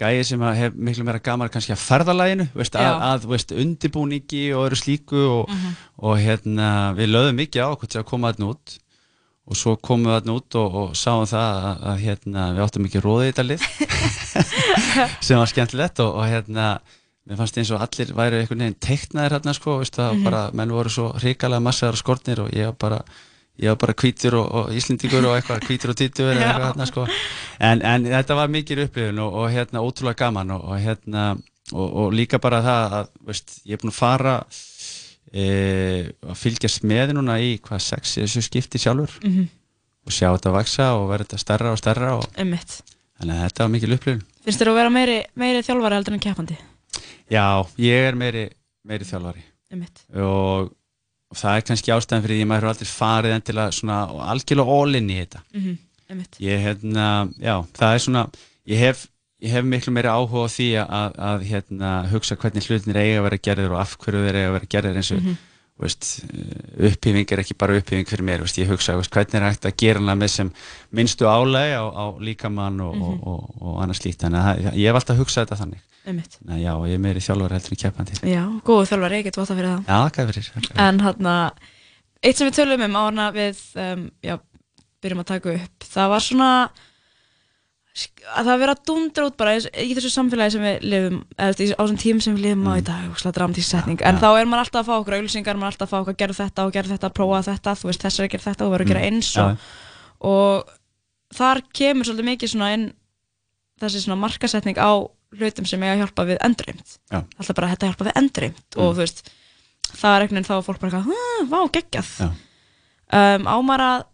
[0.00, 4.68] gæði sem hef miklu meira gamar kannski að ferðalæginu, veist, að, að veist, undibúningi og
[4.68, 5.74] öru slíku og, uh -huh.
[6.08, 8.78] og hérna við lögum mikið á okkur til að koma þarna út
[9.46, 12.82] og svo komum við þarna út og, og sáum það að, að hérna við áttum
[12.86, 13.62] mikið róðið í þetta lið
[15.26, 16.66] sem var skemmtilegt og hérna
[17.26, 20.24] mér fannst eins og allir væri einhvern veginn teiknaðir hérna sko, veist, mm -hmm.
[20.24, 23.02] bara, menn voru svo hrikalega massaðar og skortnir og ég bara,
[23.62, 27.06] ég var bara kvítur og, og íslendíkur og eitthvað kvítur og títur hérna, sko.
[27.62, 31.30] en, en þetta var mikið upplifun og, og hérna ótrúlega gaman og, og hérna
[31.72, 34.34] og líka bara það að veist, ég er búin að fara
[35.32, 35.44] e,
[36.26, 39.46] að fylgjast með núna í hvað sex þessu skipti sjálfur mm -hmm.
[40.06, 43.72] og sjá þetta að vaksa og verða þetta stærra og stærra þannig að þetta var
[43.76, 46.56] mikið upplifun Finnst þér að vera meiri, meiri þjálfari heldur en keppandi?
[47.30, 48.48] Já, ég er meiri,
[48.82, 49.44] meiri þjálfari
[50.18, 50.72] og,
[51.32, 53.70] og það er kannski ástæðan fyrir því að maður hefur aldrei farið en til að
[53.78, 53.98] svona
[54.32, 56.26] algjörlega all-in í þetta mm -hmm.
[56.44, 57.06] ég hérna,
[57.40, 58.24] já, það er svona
[58.68, 59.06] ég hef,
[59.40, 63.26] ég hef miklu meiri áhuga á því að, að hérna, hugsa hvernig hlutinir eiga að
[63.28, 65.51] vera gerðir og af hverju þeir eiga að vera gerðir eins og, mm -hmm.
[65.82, 66.08] Veist,
[66.78, 69.76] upphýfing er ekki bara upphýfing fyrir mér, veist, ég hugsa veist, hvernig er hægt að
[69.82, 70.52] gera hana með sem
[70.94, 73.02] minnstu álæg á, á líkamann og, Mhm.
[73.02, 74.22] og, og, og annars slíkt.
[74.22, 75.82] Þannig að ég hef alltaf hugsað þetta þannig.
[76.02, 79.54] Nei, já, ég er meiri þjálfur heldur en keppandi Já, góðu þjálfari, ég get vota
[79.54, 79.84] fyrir það.
[79.86, 81.28] Já, hvað fyrir En hann
[82.22, 84.38] eitt sem við tölum um ána við um, já,
[85.02, 86.48] byrjum að taka upp það var svona
[87.92, 91.98] að það vera dundra út bara í þessu samfélagi sem við lifum eða á þessum
[92.00, 94.62] tím sem við lifum á í dag og slá dramatísk setning, en þá er maður
[94.64, 96.72] alltaf að fá okkur auðlýsingar, maður er alltaf að fá okkur að gera þetta og
[96.72, 99.12] gera þetta, prófa þetta, þú veist, þessar að gera þetta og verður að gera Mm.
[99.12, 99.68] eins og,
[100.32, 100.72] og
[101.36, 102.86] þar kemur svolítið mikið svona inn
[103.82, 104.90] þessi svona markasetning á
[105.36, 107.20] hlutum sem eiga að hjálpa við endurreimt Já.
[107.36, 109.22] alltaf bara þetta hjálpa við endurreimt og þú veist,
[109.92, 112.10] það er einhvern veginn þá að fólk bara eitthvað, "Hm, vá, geggjað.
[113.12, 114.04] Um, ámar að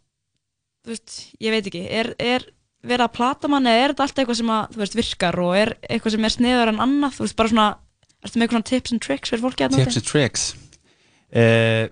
[0.83, 2.43] þú veist, ég veit ekki er, er
[2.87, 5.72] verið að plata mann eða er þetta alltaf eitthvað sem að, veist, virkar og er
[5.91, 7.68] eitthvað sem er sniður en annað, þú veist, bara svona
[8.22, 10.45] ertu með eitthvað svona tips and tricks fyrir fólki að Tips and tricks?
[11.33, 11.89] Eh,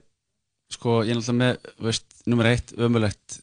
[0.77, 3.37] Sko, ég er náttúrulega með veist, nummer eitt, ömulegt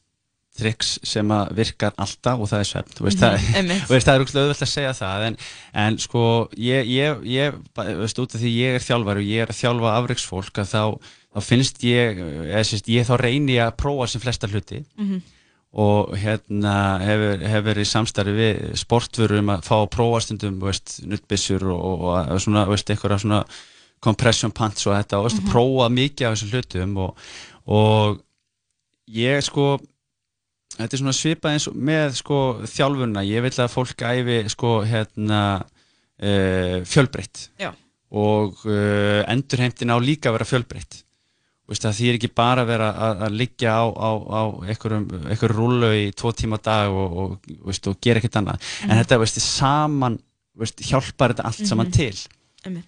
[0.59, 2.91] tricks sem að virkar alltaf og það er svefn.
[2.97, 5.37] Þú veist, Mhm, það, veist, það er auðvelt að segja það en,
[5.85, 6.23] en sko,
[6.61, 7.55] ég, ég, ég
[8.03, 10.83] veist, út af því ég er þjálfari og ég er að þjálfa afreiksfólk að þá,
[11.33, 14.83] þá finnst ég eða, sérst, ég þá reyni að prófa sem flesta hluti.
[14.99, 15.23] Mhm.
[15.73, 20.99] Og hérna hefur, hefur í samstarfi við sportvöru um að fá að prófa stundum veist,
[21.09, 23.39] nuttbissur og, og, og svona, veist, eitthvað svona
[24.03, 25.17] compression pants og þetta.
[25.17, 25.49] Og veist, Mhm.
[25.49, 27.17] prófa mikið af þessum hlutum og,
[27.65, 28.21] og
[29.09, 29.79] ég sko
[30.77, 34.75] þetta er svona svipað eins og með sko þjálfuna, ég vil að fólk æfi sko
[34.89, 35.41] hérna
[36.21, 37.47] uh, fjölbreytt.
[38.13, 41.01] Og uh, endurheimtin á líka vera fjölbreytt
[41.69, 45.05] Veist, það þýr ekki bara að vera að, að liggja á, á, á einhverjum,
[45.55, 48.59] rúlu í tvo tíma dag og, og, veist, og gera ekkert annað.
[48.83, 48.99] En Mhm.
[49.03, 50.19] þetta veist, saman
[50.59, 51.93] veist, hjálpar þetta allt saman Mhm.
[51.95, 52.83] til.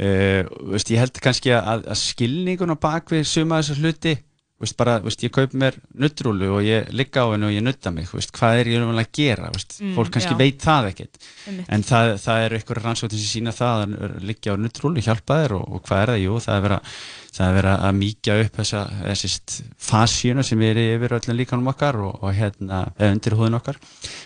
[0.00, 4.12] Uh, veist, ég held kannski að, að skilningun á bakvið suma þessar hluti
[4.60, 7.90] veist, bara, veist, ég kaup mér nuttrúlu og ég ligga á hennu og ég nutta
[7.92, 10.38] mig veist, hvað er ég raunverulega að gera Mm, fólk kannski já.
[10.38, 11.18] veit það ekkert.
[11.68, 15.54] En það, það eru einhverja rannsóknir sem sína það að liggja á nuttrúlu hjálpa þér
[15.58, 16.80] og, og hvað er það, jú, það er vera
[17.36, 19.56] það er verið að mýkja upp þessa þessist
[19.90, 23.78] fasíuna sem er yfir öllum líkanum okkar og, og hérna undir húðin okkar,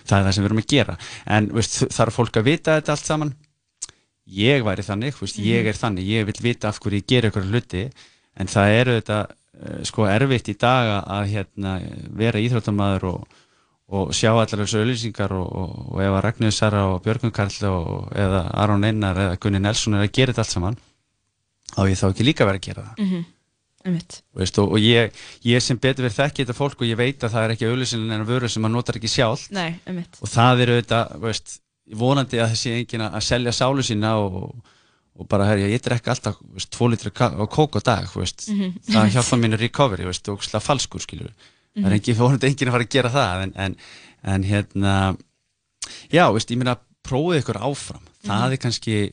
[0.08, 0.96] það er það sem við erum að gera.
[1.36, 3.34] En veist, þarf fólk að vita þetta allt saman?
[4.24, 5.68] Ég væri þannig, veist, ég Mhm.
[5.68, 6.04] er þannig.
[6.08, 7.90] Ég vil vita af hverju ég ger eitthvað hluti.
[8.36, 11.74] En það eru þetta uh, sko erfitt í dag að- hérna,
[12.16, 13.26] vera íþróttamæður og,
[13.94, 17.68] og sjá allar þessu auðlýsingar og, og, og ef að Ragnhildur Sara og Björgun Karl
[17.68, 20.76] og, eða Aron Einar eða Gunni Nelson er að gera þetta allt saman
[21.72, 23.24] þá ég þá ekki líka verið að gera það Mhm.
[23.84, 24.22] Einmitt.
[24.32, 25.12] Veist, og, og ég,
[25.44, 28.14] ég sem betur verið þekki þetta fólk og ég veit að það er ekki auðlýsingin
[28.16, 29.74] en vöru sem maður notar ekki sjálf Nei,
[30.24, 31.58] og það er auðvitað veist,
[31.92, 34.54] vonandi að þessi enginn að selja sálu sína og,
[35.20, 38.72] og bara herja, ég drekka alltaf veist, tvo litri og kók á dag veist, Mhm.
[38.88, 41.28] það hjálpa mínu recovery og slag falskur skilur
[41.76, 41.98] það er Mhm.
[42.00, 43.76] ekki vonandi enginn að fara að gera það en, en,
[44.24, 45.16] en hérna
[46.08, 48.52] já, ég meina prófið ykkur áfram það Mhm.
[48.52, 49.12] er kannski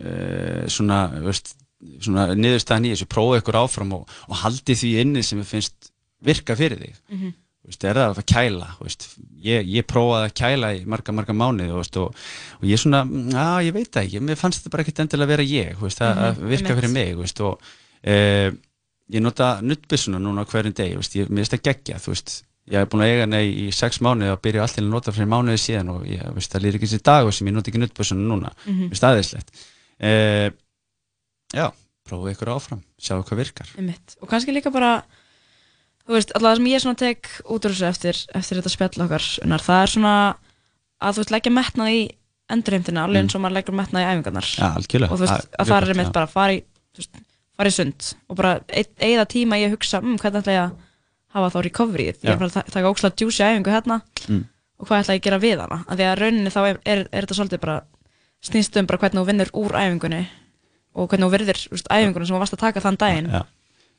[0.00, 1.54] uh, svona, veist,
[2.00, 5.92] svona niðurstaðan í þessu, prófið ykkur áfram og, og haldið því inni sem þið finnst
[6.20, 7.30] virka fyrir þig Mhm.
[7.70, 9.06] veist, er það að kæla veist,
[9.44, 11.34] ég, ég prófaði að kæla í marga marga
[11.76, 12.14] veist, og,
[12.60, 15.32] og ég svona, að ég veit það ekki mér fannst þetta bara ekkert endilega að
[15.34, 17.60] vera ég veist, að, að virka fyrir mig veist, og
[18.02, 18.50] e,
[19.12, 22.36] ég nota nuttbissuna núna hverjum veist, ég, mér finnst það geggja þú veist,
[22.70, 25.30] ég hef búin að eiga hana í, sex mánuði og byrja allir að nota fyrir
[25.32, 28.28] mánuði síðan og ég, veist, það lýr ekki þessi dag sem ég nota ekki nuttbissuna
[28.34, 28.88] núna Mhm.
[28.92, 29.50] veist, aðeinslegt
[30.00, 30.50] e,
[31.54, 31.66] já,
[32.08, 34.16] prófið ykkur áfram sjáu hvað virkar Einmitt.
[34.20, 35.02] og kannski líka bara
[36.08, 39.26] þú veist, alltaf það sem ég tek út úr þessu eftir, eftir þetta spjall okkar
[39.44, 40.14] unnar, það er svona
[41.00, 42.00] að þú veist leggja metnað í
[42.50, 44.76] endurheimtina alveg eins og maður leggur metnað í æfingarnar Mm.
[44.80, 45.12] Algjörlega.
[45.12, 46.62] og þú veist, að það er mitt bara að fara í
[46.96, 47.20] þú veist,
[47.60, 48.52] fara í sund og bara
[48.98, 50.72] eigða tíma í að hugsa um, hvernig ætla ég að
[51.30, 54.44] hafa þá recoveryð, ég er bara að ta- taka ókslega djúsi æfingu hérna Mm.
[54.80, 56.98] og hvað ætla ég að gera við hana, af því að rauninni þá er, er,
[57.12, 57.76] er þetta svolítið bara
[58.46, 60.24] snýst um bara hvernig þú vinnur úr æfingunni
[60.96, 63.42] og hvernig þú veist, æfingunni sem þú varst að taka þann daginn Já.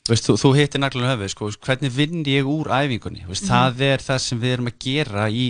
[0.09, 3.51] Veist, þú, þú hittir naglan höfuð, sko, hvernig vinn ég úr æfingunni, veist, Mhm.
[3.53, 5.43] það er það sem við erum að gera í,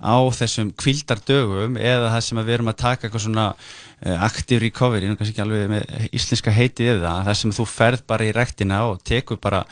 [0.00, 5.06] á þessum kvildardögum eða það sem við erum að taka eitthvað svona uh, active recovery,
[5.12, 9.04] kannski ekki alveg með íslenska heitið það, það sem þú ferð bara í rektina og
[9.04, 9.64] tekur bara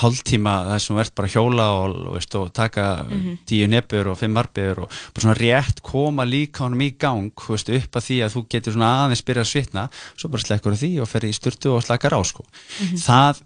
[0.00, 3.38] hálftíma það sem þú ert bara að hjóla og, veist, og taka Mhm.
[3.46, 7.68] tíu nefnur og fimm arbeigur og bara svona rétt koma líka honum í gang veist,
[7.68, 11.00] upp að því að þú getur svona aðeins byrja að svitna, svo bara slekkur því
[11.02, 12.44] og fer í sturtu og slakar á sko.
[12.80, 12.96] Mhm.
[12.96, 13.42] það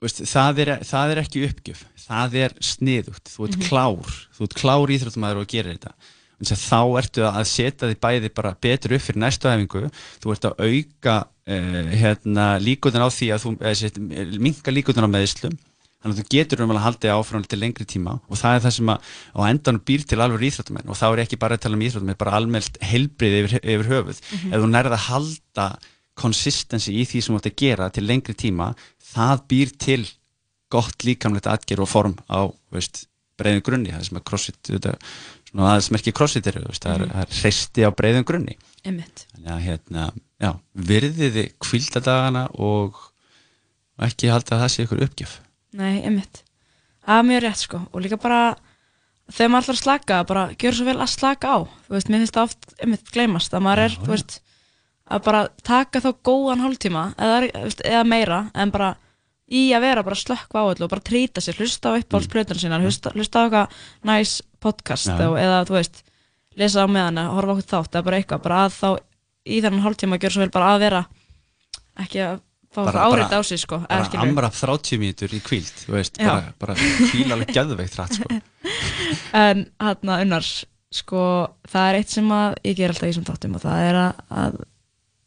[0.00, 3.66] Veist, það, er, það er ekki uppgjöf það er sniðugt, þú ert Mhm.
[3.66, 5.92] klár þú ert klár íþróttumæður og gerir þetta
[6.38, 9.90] að þá ertu að setja því bæði bara betur upp fyrir næstu æfingu,
[10.22, 15.10] þú ert að auka uh, hérna, líkutin á því að þú, eða, minka líkutin á
[15.10, 15.58] meðislum,
[15.98, 18.74] þannig að þú getur um að halda áfram til lengri tíma og það er það
[18.76, 18.98] sem að
[19.34, 22.18] á endan býr til alveg íþróttumenn og þá er ekki bara að tala um íþróttumenn,
[22.18, 24.20] bara almennt heilbrið yfir, yfir höfuð.
[24.20, 24.54] Mm -hmm.
[24.54, 25.66] Ef þú nærða að halda
[26.18, 28.74] konsistensi í því sem þú ætti að gera til lengri tíma,
[29.14, 30.06] það býr til
[30.70, 32.50] gott líkamlegt atgerð og form á
[33.38, 34.94] breiðin grunni, það sem að crossfit, þetta
[35.48, 37.20] svona aðeins merkir crossfit eru, það er, Mhm.
[37.20, 38.56] er hreisti á breiðum grunni
[39.34, 42.94] þannig að hérna, já, virðiði kvildadagana og
[43.98, 45.38] og ekki halda að það sé ykkur uppgjöf
[45.76, 46.42] Nei, einmitt.
[47.04, 47.80] Það er mjög rétt sko.
[47.92, 48.42] Og líka bara
[49.28, 51.58] þegar maður ætlar að slaka, bara gjör svo vel að slaka á.
[51.88, 54.38] Þú veist, mér finnst það oft einmitt gleymast að maður er, þú veist,
[55.08, 58.94] að bara taka þá góðan hálftíma eða, eða meira, en bara
[59.48, 62.60] í að vera bara að slökka á öllu og bara trýta sér hlusta á uppáhaldsplötunar
[62.60, 65.28] sína, hlusta, hlusta á eitthvað næs podcast Já.
[65.40, 66.02] eða þú veist
[66.58, 68.88] lesa á meðan eða horfa okkur þátt eða bara eitthvað, bara að þá
[69.48, 71.02] í þennan hálftíma gjör svo vel bara að vera
[72.04, 72.42] ekki að
[72.74, 74.28] fá árið á sig sko bara skilurðu.
[74.28, 78.40] amra 30 mínútur í kvíld veist, bara, bara kvíla alveg gæðveikt rætt sko.
[79.38, 80.46] En hann unnar,
[80.92, 81.22] sko,
[81.68, 84.20] það er eitt sem að ég ger alltaf í þessum þáttum og það er að,
[84.42, 84.58] að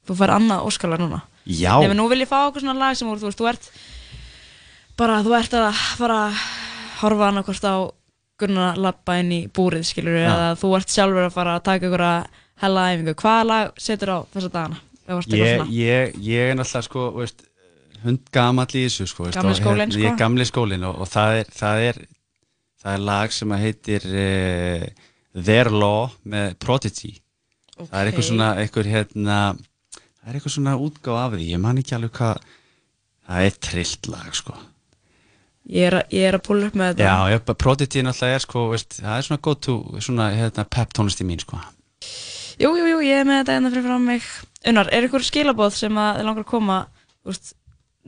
[0.09, 1.21] þú fær annað óskala núna.
[1.45, 3.71] já, Nefnir nú vil ég fá okkur svona lag sem úr, þú veist, þú ert
[5.01, 6.45] bara, þú ert að fara að
[7.01, 7.75] horfa annarkvort á
[8.41, 10.29] Gunnar lappa inn í búrið, skilur Já.
[10.31, 13.13] eða þú ert sjálfur að fara að taka ykkur að hella æfingu.
[13.21, 14.79] Hvaða lag setur á þessa dagana?
[15.41, 17.43] Ég, ég, ég er náttúrulega sko, veist,
[18.05, 20.11] hundgamall í þessu sko, veist, og hérna, ég sko.
[20.11, 21.99] er gamli skólinn og, og það, er, það, er,
[22.83, 24.87] það er lag sem heitir uh,
[25.37, 27.13] Their Law með Prodigy.
[27.81, 29.37] Það er eitthvað svona eitthvað, hérna,
[29.95, 32.43] það er eitthvað svona útgáð af því ég man ekki alveg hvað
[33.31, 34.57] það er trillt lag sko.
[35.71, 37.05] Ég er, að- ég er að púla upp með þetta.
[37.05, 39.41] já, ég, Prodigy náttúrulega er sko veist, það er svona
[40.01, 41.59] svona hérna, pep tónlist í mín sko
[42.59, 44.27] Jú, jú, jú, ég er með þetta einnig fyrir frá mig.
[44.71, 46.77] Unnar, er ykkur skilabóð sem að langar að koma,
[47.21, 47.55] þú veist,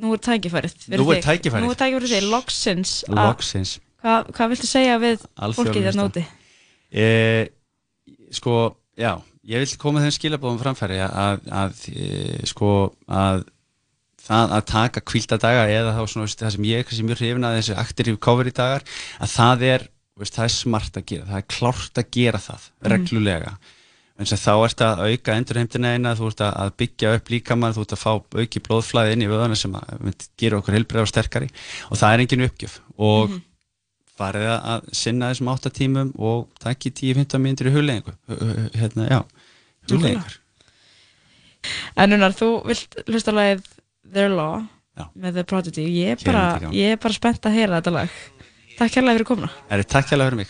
[0.03, 0.77] nú er tækifærið.
[0.97, 1.65] Nú er tækifærið.
[1.65, 2.93] Nú er tækifærið þig, loksins.
[3.09, 5.21] loksins Hvað, hvað viltu segja við
[5.55, 6.25] fólkið þérna úti?
[6.91, 7.05] e,
[8.35, 8.55] sko,
[8.99, 9.13] já
[9.47, 12.09] ég vil koma þeim skilabóðum framfæri að, að e,
[12.47, 12.71] sko
[13.07, 13.45] að
[14.23, 17.47] það að taka kvíldadaga eða þá svona veist, það sem ég er kannski mjög hrifin
[17.47, 18.85] að þessi aktiv cover í dagar
[19.19, 19.87] að það er,
[20.19, 23.55] veist, það er smart að gera það er klárt að gera það reglulega
[24.19, 27.81] en þá ert að auka endurheimtina eina, þú ert að að byggja upp líkamann, þú
[27.85, 28.11] ert að fá
[28.43, 29.73] auki blóðflæði inn í vöðana sem
[30.37, 31.49] gera okkur heilbrið og sterkari.
[31.89, 32.75] Og það er engin uppgjöf.
[33.01, 33.33] Og
[34.19, 38.13] farið að- sinna þessum áttatímum og takki 10-15 mínútur í huglegingu
[38.77, 39.19] hérna, já,
[39.89, 40.39] huglegingar
[41.95, 43.63] En Unnar, þú vilt hlusta lagið
[44.13, 45.07] Their Law Já.
[45.17, 45.85] með The Prodigy.
[46.03, 48.09] Ég er bara, er bara spennt að heyra þetta lag.
[48.77, 49.49] Takk hérlega fyrir komuna.
[49.71, 50.49] Er þið takk hérlega fyrir mig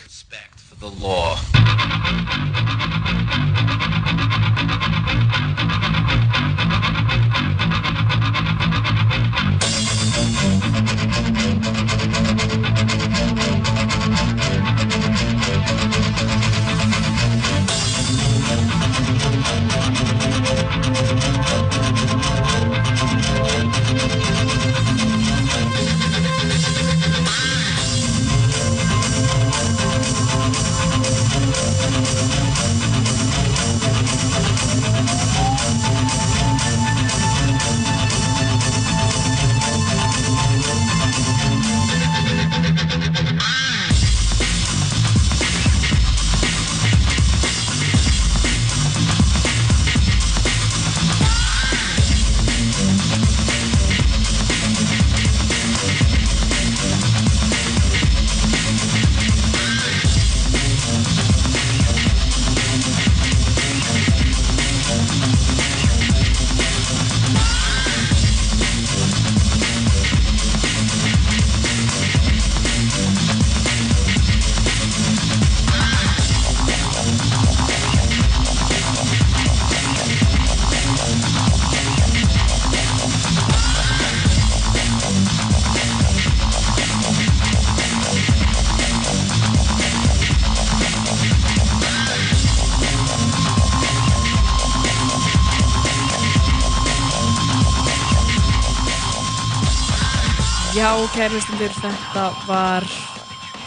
[100.83, 102.83] Já, kærlustundur, þetta var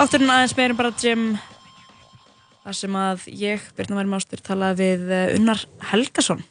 [0.02, 1.22] átturinn aðeins meira en bara gym
[2.66, 5.62] þar sem að ég, Birna Mæri Mástur, talaði við eh, Unnar
[5.92, 6.42] Helgason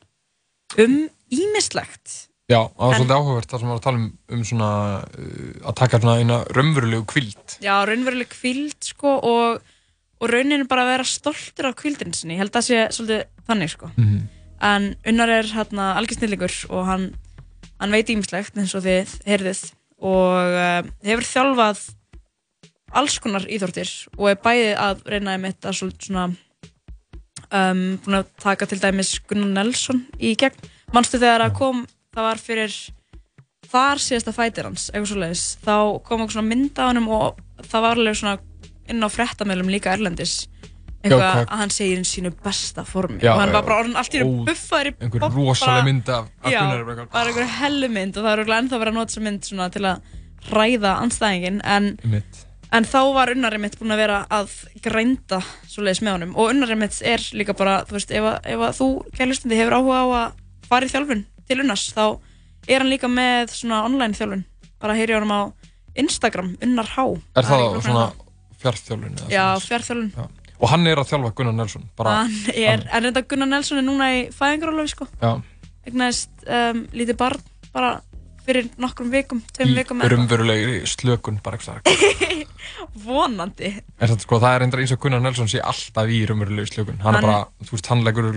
[0.81, 0.95] um
[1.33, 2.15] ímislegt.
[2.49, 4.07] Já, það var En- svolítið áhugavert þar sem var að tala um,
[4.37, 4.71] um svona
[5.05, 9.71] uh, að taka svona eina raunverulegu kvild Já, raunveruleg kvild sko og
[10.23, 13.23] og rauninni bara að vera stoltur af kvildinu sinni, ég held að það sé svolítið
[13.49, 14.19] þannig sko Mhm.
[14.65, 17.07] en Unnar er hérna algjör snillingur og hann,
[17.81, 19.65] hann veit ímislegt eins og þið heyrðið
[20.05, 21.85] og uh, hefur þjálfað
[22.95, 26.25] alls konar íþórtir og er bæði að reyna að svolítið svona
[27.49, 30.71] um, búin að taka til dæmis Gunnar Nelson í gegn.
[30.93, 31.83] Manstu þegar að kom,
[32.15, 32.75] það var fyrir
[33.65, 35.75] þar síðasta fætir hans eitthvað svo leiðis, þá
[36.05, 38.37] kom eitthvað svona mynd af honum og það var alveg svona
[38.91, 40.45] inn á frettamælum líka Erlendis
[41.05, 43.19] eitthvað að hann segir í sínu besta formi.
[43.23, 45.85] Já, og hann var bara orðin allt í einu buffaður í einhver bobb, rosaleg bara-
[45.89, 47.11] mynd af, Gunnar eitthvað.
[47.13, 49.69] bara einhver hellu mynd og það er örugglega ennþá verið að nota þessa mynd svona
[49.75, 50.01] til að
[50.55, 51.87] ræða anstæðingin en,
[52.71, 54.51] en þá var Unnari mitt búin að vera að
[54.85, 56.35] grænda svoleiðis með honum.
[56.37, 60.07] Og Unnari mitt er líka bara, þú veist, ef, ef þú kærlustandi hefur áhuga á
[60.19, 62.19] að fara í þjálfun til Unnars, þá
[62.67, 64.43] er hann líka með svona online þjálfun,
[64.81, 65.41] bara heyri honum á
[65.95, 67.05] Instagram, Unnar Há
[67.37, 68.05] Er það einhver svona
[68.61, 69.13] fjárþjálfun?
[69.21, 70.09] eða Já, svoleiðis?
[70.55, 70.61] Já.
[70.63, 73.85] Og hann er að þjálfa Gunnar Nelson bara, Hann er, en reynda Gunnar Nelson er
[73.85, 75.33] núna í fæðingarálofi sko Já,
[75.91, 77.43] egnaðist um, lítið barn
[77.75, 77.89] bara
[78.45, 80.15] fyrir nokkrum vikum, tveim í vikum eitthvað.
[80.15, 81.81] rumverulegri slökun bara það
[83.05, 86.71] vonandi En þetta sko, það er reyndar eins og Gunnar Nelson sé alltaf í rumverulegri
[86.71, 88.29] slökun Hann, Hann- er bara, þú veist, hann leggur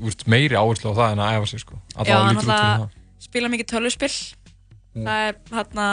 [0.00, 3.52] veist, meiri áherslu á það en að æfa sig sko Já, Alla hann alltaf spila
[3.54, 4.12] mikið tölvuspil
[4.98, 5.04] Mm.
[5.04, 5.86] það er hérna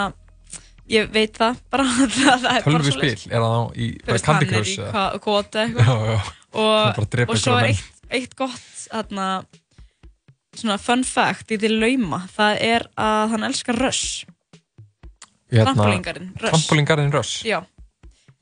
[0.92, 1.86] ég veit það bara
[2.20, 2.64] það er
[3.34, 6.32] er það þá í Candy hann er Crush í Já, eitthvað.
[6.54, 9.28] og, og svo er eitt, eitt gott hérna,
[10.56, 14.26] svona fun fact í til lauma, það er að hann elskar Rush.
[15.52, 16.52] Hérna, Trampolíngarinn, Rush.
[16.54, 17.38] Trampolíngarinn Rush?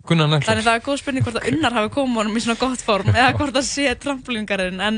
[0.03, 3.13] Þannig það er góð spurning hvort að unnar hafi komið honum í svona gott form
[3.13, 4.97] eða hvort að sé trampolíngarinn en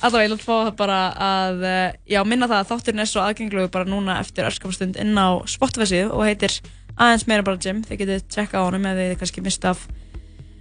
[0.00, 3.24] allavega ég vil fá það bara að eh, já, minna það að þátturinn er svo
[3.24, 6.56] aðgengluðu bara núna eftir örskapastund inn á Spotify síðu og heitir
[6.96, 9.86] aðeins meira bara gym þið getið tjekka á honum ef þið kannski mista af,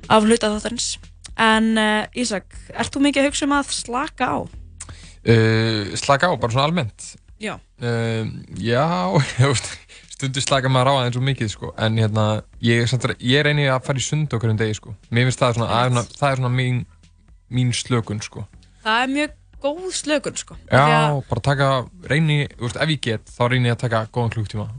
[0.10, 0.90] af hluta þáttarins.
[1.36, 4.38] En uh, Ísak, ert þú mikið að hugsa um að slaka á?
[5.28, 7.14] uh, Slaka á, bara svona almennt?
[7.42, 8.24] Já, uh,
[8.60, 8.86] Já,
[10.16, 11.72] stundu slaka maður á aðeins og mikið sko.
[11.76, 12.28] En hérna,
[12.64, 14.94] ég, að- ég reyni að fara í sund okkur um degi sko.
[15.12, 16.78] Mér finnst það svona, er svona, það er svona mín,
[17.52, 18.46] mín slökun sko.
[18.86, 20.56] Það er mjög góð slökun sko.
[20.72, 21.68] Já, að, bara taka,
[22.08, 24.70] reyni, þú veist, ef ég get, þá reyni ég að taka góðan klukktíma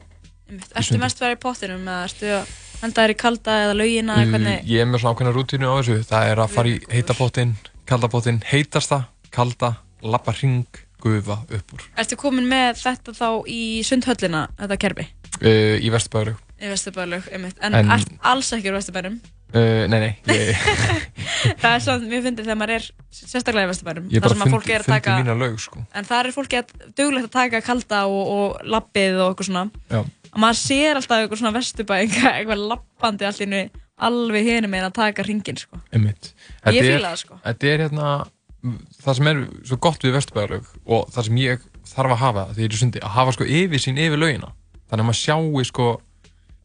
[0.49, 1.01] sundi.
[1.03, 4.33] mest verið í pottinum eða ertu að henda þér í kalda eða laugina eða Uh,
[4.35, 7.55] hvernig Ég er með svona ákveðna rútínu á þessu Það er að fara í heitapottin,
[7.89, 8.99] kaldapottin, heitasta,
[9.35, 9.73] kalda,
[10.03, 10.67] lappa hring,
[11.03, 15.09] gufa upp úr Ertu komin með þetta þá í sundhöllina, þetta kerfi?
[15.43, 17.59] uh, Í Vesturbæðurug Í Vesturbæðalög, einmitt.
[17.61, 19.19] En, En- ert alls ekki úr Vesturbænum.
[19.55, 20.61] Uh, Nei, nei, ég,
[21.63, 24.11] það er svona, mér finnir þegar maður er sérstaklega í Vesturbænum.
[24.13, 26.37] ég þar sem að fólk fundi, er að taka, mína lög sko en það er
[26.37, 29.67] fólki að duglegt að taka kalda og, og lappið og eitthvað svona.
[29.93, 30.01] Já.
[30.33, 33.65] Og maður sér alltaf eitthvað svona Vesturbæinga, eitthvað lappandi allir innu
[34.07, 35.79] alveg hinum með að taka ringin, sko.
[35.89, 36.35] Einmitt.
[36.69, 37.39] Ég fíla það, sko.
[37.47, 38.11] Þetta er hérna
[39.05, 42.63] það sem er svo gott við Vesturbæðarlaug og það sem ég þarf að hafa þegar
[42.63, 44.51] ég er í sundi, að hafa sko yfirsýn yfir laugina
[44.91, 45.89] þannig að maður sjáu sko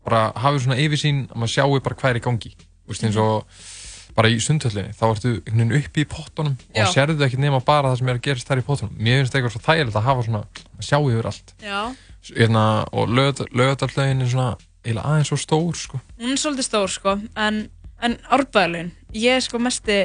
[0.08, 2.54] bara hafi svona yfirsýn að maður sjáu bara hvað er í gangi
[2.92, 3.46] veist, eins og
[4.16, 5.30] bara í sundhöllinni, þá ertu
[5.80, 6.84] uppi í pottunum Já.
[6.84, 9.38] og sérðu ekki nema bara það sem er að gerast þær í pottunum mér finnst
[9.38, 11.80] eitthvað svo þægilegt að hafa svona að sjá yfir allt Já.
[12.36, 14.50] hérna, og lögadallegin er svona
[14.82, 16.00] eiginlega aðeins svo stór sko.
[16.20, 17.62] Hún er svolítið stór, sko, en,
[18.02, 19.98] en árbæðalögin, ég er sko mesti,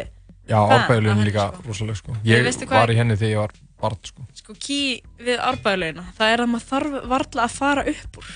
[0.47, 1.62] já, Fan af árbæðilegin henni, líka sko.
[1.66, 2.16] rosaleg sko.
[2.28, 4.26] Ég var í henni þegar ég var barn sko.
[4.37, 4.80] sko, ký
[5.18, 8.34] við árbæðalögina, það er að maður þarf varla að fara upp úr.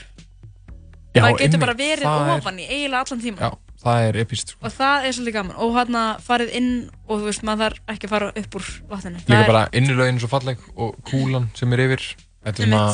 [1.14, 3.38] Já, maður getur bara verið það er- ofan í eiginlega allan tíma.
[3.38, 4.60] Já, það er epist sko.
[4.66, 5.56] og það er svolítið gaman.
[5.56, 6.70] Og hann farið inn
[7.08, 9.22] og þú veist maður þarf ekki að fara upp úr vatninu.
[9.26, 12.04] Líka er- bara er svo falleg og kúlan sem er yfir.
[12.44, 12.84] Þetta er svona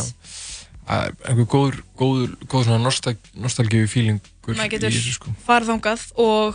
[0.87, 5.35] að- einhver góður, góður, góður svona nostal, nostalgíu fílingur maður getur sko.
[5.47, 6.55] farið þangað og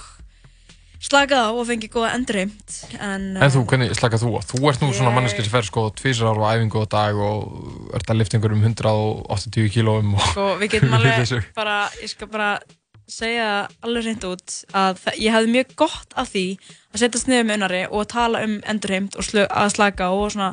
[1.02, 4.42] slakað á og fengið góða endurheimt en, En þú, hvernig slakað þú á?
[4.46, 7.16] Þú ert nú svona Ég- manneski sem fer sko tvísar ára á æfingu á dag
[7.16, 12.28] og ert að lifta einhverjum 180 kílóum og sko, við getum alveg bara, ég skal
[12.28, 12.60] bara
[13.12, 13.48] segja
[13.86, 16.46] alveg reynd út að ég hefði mjög gott af því
[16.94, 20.52] að setjast niður með unnari og tala um endurheimt og að slaka og svona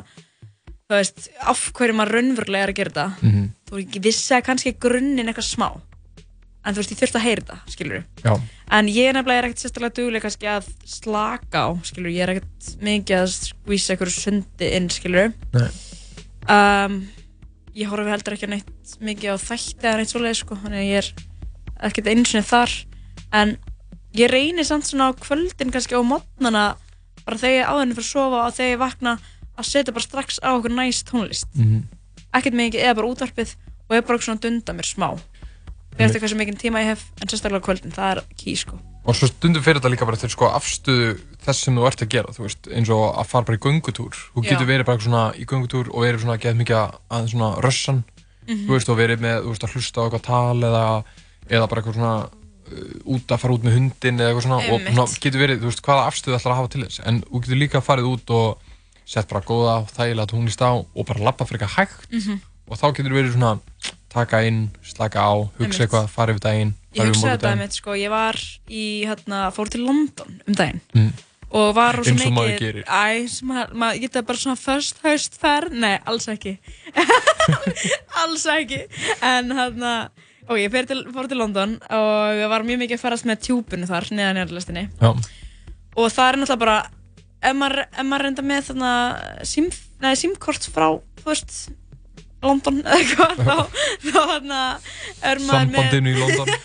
[0.89, 3.43] þú veist, af hverju maður raunverulega er að gera þetta Mhm.
[3.69, 5.69] þú veist, ég vissi að kannski grunninn eitthvað smá
[6.65, 8.33] en þú veist, ég þurfti að heyra þetta, skilur Já,
[8.71, 12.33] En ég er nefnilega er ekkert sérstaklega dugleg kannski að slaka á, skilur, ég er
[12.35, 15.31] ekkert mikið að skvísa einhverju sundi inn, skilur.
[16.49, 16.99] Um,
[17.77, 20.89] ég horfi heldur ekki á neitt mikið á þætti eða neitt svoleið, sko, þannig að
[20.89, 21.09] ég er
[21.81, 22.73] ekkert eins og þar.
[23.33, 23.57] En
[24.17, 26.75] ég reynir samt svona á kvöldin kannski á mótnana,
[27.25, 29.19] bara þegar ég áðurinn fyrir að sofa og þegar ég vakna
[29.59, 31.49] að setja bara strax á okkur næst tónlist.
[31.55, 31.83] Mhm.
[32.33, 33.55] Ekkert mikið, eða bara útvarpið
[33.89, 35.19] og ég bara svona dunda mér smá.
[35.99, 39.15] fyrir eftir hversu mikinn tíma ég hef en sérstaklega kvöldin, það er ký sko Og
[39.15, 42.31] svo stundum fyrir þetta líka bara til sko afstöðu þess sem þú ert að gera,
[42.35, 44.13] þú veist, eins og að fara bara í göngutúr.
[44.35, 47.49] Þú getur verið bara svona í göngutúr og verið svona að geta mikið að svona
[47.63, 48.03] rössan,
[48.47, 48.67] Mhm.
[48.67, 51.03] þú veist, og verið með, þú veist, að hlusta á eitthvað tal eða,
[51.49, 54.79] eða bara eitthvað svona uh, út að fara út með hundin eða eitthvað svona og
[54.79, 54.93] Einmitt.
[54.93, 56.99] svona, getur verið, þú veist, hvaða afstöðu ætlar að hafa til þess.
[57.09, 58.67] En þú getur líka farið út og
[59.09, 62.39] sett bara góða, þægilega tónlist á og bara lappa fyrir eitthvað hægt Mhm.
[62.69, 63.59] og þá getur verið svona
[64.09, 65.79] taka inn, slaka á, hugsa Einmitt.
[65.81, 67.57] eitthvað, fara yfir daginn, Ég hugsaði þetta morgundaginn.
[67.59, 68.35] einmitt sko, ég var
[68.69, 71.13] í, hérna, fór til London um daginn Mm.
[71.51, 72.83] og var rosa Eins og maður mikið gerir.
[72.85, 76.57] Æ, sem maður, maður geta bara svona first haust ferð, nei, alls ekki
[78.23, 78.81] alls ekki
[79.21, 79.93] en hérna,
[80.49, 84.09] og ég til, fór til London og var mjög mikið að farast með tjúbunu þar,
[84.13, 85.11] neðan nýjarlistinni Já.
[85.13, 86.79] og það er náttúrulega bara
[87.39, 90.87] ef maður, ef maður reynda með þarna simkort frá,
[91.25, 91.59] veist
[92.43, 93.79] London eða eitthvað þá,
[94.13, 94.59] þá hérna
[95.27, 96.53] er maður með Sambandinu í London.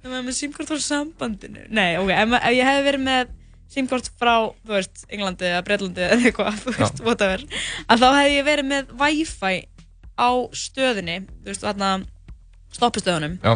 [0.00, 3.34] Maður er með simkort frá sambandinu Nei, ok, ef, ef ég hefði verið með
[3.70, 4.34] simkort frá,
[4.64, 7.44] þú veist, Englandi eða Breitlandi eða eitthvað, þú veist, whatever
[7.84, 9.52] að þá hefði ég verið með Wi-Fi
[10.20, 11.90] á stöðinni, þú veist, þarna
[12.76, 13.54] stoppistöðunum Já.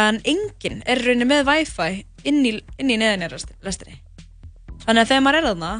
[0.00, 1.90] en enginn er rauninni með Wi-Fi
[2.30, 5.72] inn í, inn í neðinni þannig að þegar maður er þarna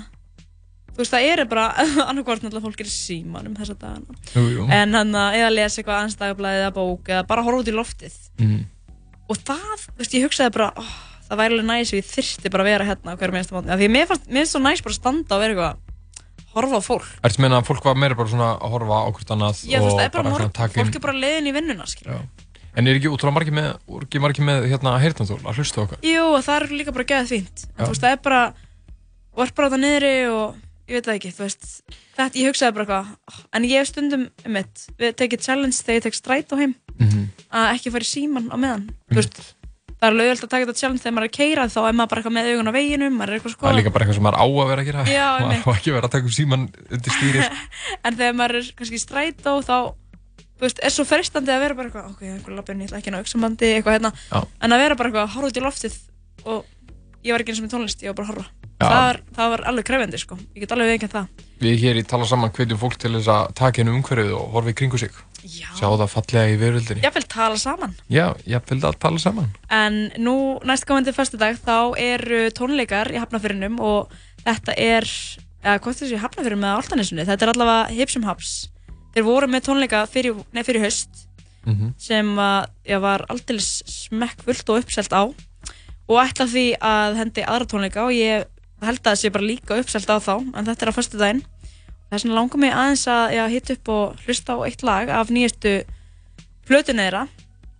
[0.90, 1.66] þú veist, það eru bara
[2.10, 4.66] annarkvort náttúrulega fólk er símanum þessa dagana Jú, jú.
[4.70, 7.76] en hann að eða lesa eitthvað annars dagablaðið eða bók eða bara horfa út í
[7.76, 8.60] loftið Mm.
[9.28, 10.92] og það, þú veist, ég hugsaði bara oh,
[11.28, 13.68] það væri alveg næs ef ég þyrfti bara að vera hérna á hverju minnsta mánu,
[13.74, 15.89] af því að mér finnst svo næs bara að standa og vera eitthvað
[16.54, 19.08] horfa á fólk Ertu að meina að fólk var meira bara svona að horfa á
[19.10, 21.54] hvort annað Já, þú og er bara svona taka inn fólk er bara leiðin í
[21.56, 22.20] vinnuna, skilja.
[22.78, 25.84] En er ekki útrúlega margir með, er ekki margir með hérna heyrnandól að hlusta á
[25.84, 26.02] okkar?
[26.06, 27.64] Jú, og það er líka bara geðað fínt.
[27.74, 28.42] En þú veist, það er bara,
[29.34, 31.66] þú ert bara það niðri og ég veit það ekki, þú veist,
[32.14, 35.98] þetta, ég hugsaði bara eitthvað, en ég hef stundum, um mitt, við tekið challenge þegar
[35.98, 37.26] ég tek strætó heim, Mhm.
[37.50, 39.38] að ekki fara í síman á meðan, þú veist,
[40.00, 41.96] það er alveg auðvitað að taka þetta challenge þegar maður er að keira, þá er
[41.98, 44.06] maður bara eitthvað með augun á veginum, maður er eitthvað að Það er líka bara
[44.06, 45.04] eitthvað sem maður á að vera að gera.
[45.10, 47.48] Já, maður á ekki að vera að taka um síman undir stýri.
[48.06, 49.76] en þegar maður er kannski í strætó þá
[50.60, 53.12] þú veist, er svo fristandi að vera bara eitthvað ok, einhver lappin, ég ætla ekki
[53.12, 54.40] að ná auksambandi eitthvað hérna, Já.
[54.60, 56.00] en að vera bara eitthvað horfa út í loftið
[56.44, 56.58] og
[57.24, 59.54] ég var ekki eins og með tónlist, ég var bara að horfa það var, það
[59.54, 62.78] var alveg krefendi sko, ég get alveg veikinn það Við hér í tala saman hvetjum
[62.80, 65.12] fólk til þess að taka hennu umhverfið og horfa í kringu sig.
[65.44, 65.68] Já.
[65.78, 67.02] Sjá það fallega í veröldinni.
[67.04, 69.50] ég vil tala saman Já, ég vil að tala saman.
[69.70, 70.34] en nú
[70.64, 74.10] næstkomandi fyrstudag þá eru tónleikar í Hafnafyrinum og
[74.44, 75.04] þetta er
[75.64, 78.68] eða hvort þessi Hafnafyrinum eða Áltanesunni þetta er allavega Hipsum Haps
[79.14, 81.26] þeir voru með tónleika fyrir, nei, fyrir haust
[81.66, 81.90] Mhm.
[82.00, 85.28] sem að, já, var aldrei smekkfullt og uppselt á
[86.08, 88.46] og ætla því að hendi aðra tónleika og ég
[88.80, 91.18] held að það sé bara líka uppselt á þá en þetta er á förstu
[92.10, 95.08] daginn þess vegna langar mig aðeins að já, hitta upp og hlusta á eitt lag
[95.14, 95.74] af nýjastu
[96.66, 97.24] plötunni þeirra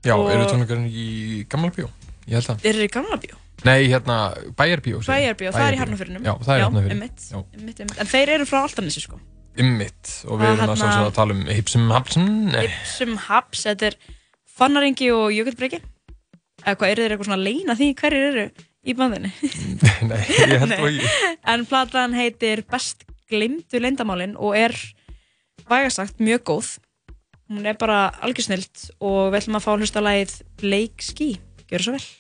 [0.07, 1.91] Já, eru tónleikarinn í Gamla Bíó?
[2.31, 2.61] Ég held það.
[2.64, 4.55] þeir eru í gamla bíó Nei, hérna, ég.
[4.57, 7.37] Bæjarbíó, það er í Hafnarfyrinum Já, það er í einmitt, Já.
[7.59, 7.99] einmitt, einmitt.
[8.01, 9.18] en þeir eru frá Altanesi sko
[9.61, 10.12] Ymmitt.
[10.31, 12.28] Og við Það erum að hérna- að tala um Hipsum Hapsum.
[12.55, 12.64] Nei.
[12.70, 13.97] Ipsum Haps, þetta er
[14.57, 15.81] Fannarengi og Jökulbreki
[16.62, 18.45] eða hvað, eru þeir eitthvað svona að leina því hverjir eru
[18.81, 19.33] í bandinni
[20.11, 21.01] Nei, ég held Nei.
[23.31, 24.74] Það glimtu leyndamálin og er
[25.68, 26.78] vægasagt mjög góð.
[27.51, 31.03] Hún er bara algjör snilt og við ætlum að fá að hlusta á lagið Blake
[31.03, 32.19] Ski, gjör svo vel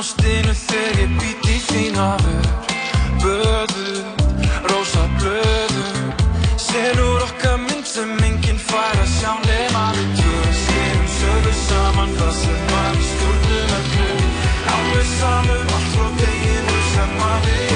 [0.00, 2.46] á stinu þegar ég být í þín hafur.
[3.20, 4.00] Böðu,
[4.70, 5.82] rósa blöðu
[6.56, 10.36] Senur okkar mynd sem enginn fær að sjá nema við tvö.
[10.60, 14.30] Skerum sögu saman það sem var í stjórnum öllu.
[14.76, 17.69] Alveg samum allt frá deginu sem að við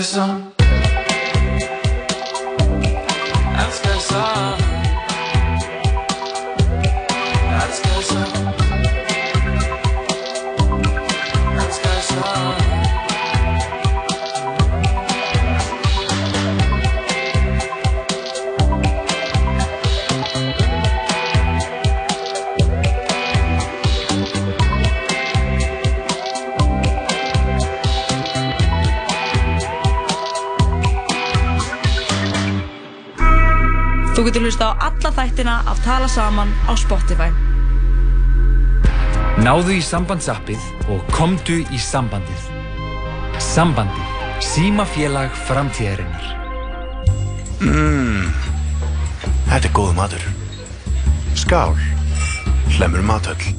[0.00, 0.39] Elskar
[36.10, 37.30] Saman á Spotify.
[39.46, 42.48] Náðu í sambandsappið og komdu í sambandið.
[43.38, 44.16] Sambandið.
[44.42, 46.26] Símafélag framtíðarinnar.
[47.62, 48.26] Mmm,
[49.52, 50.26] þetta er góð matur.
[51.38, 51.78] Skál,
[52.74, 53.54] hlemur matöll.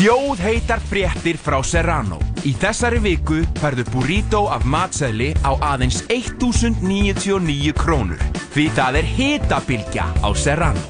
[0.00, 2.20] Sjóðheitar fréttir frá Serrano.
[2.48, 8.22] Í þessari viku færðu burrito af matseðli á aðeins 1099 krónur.
[8.54, 10.89] Því það er hitabilgja á Serrano.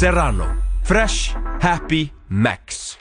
[0.00, 0.46] Serrano.
[0.82, 1.34] Fresh.
[1.60, 2.10] Happy.
[2.28, 2.96] Max.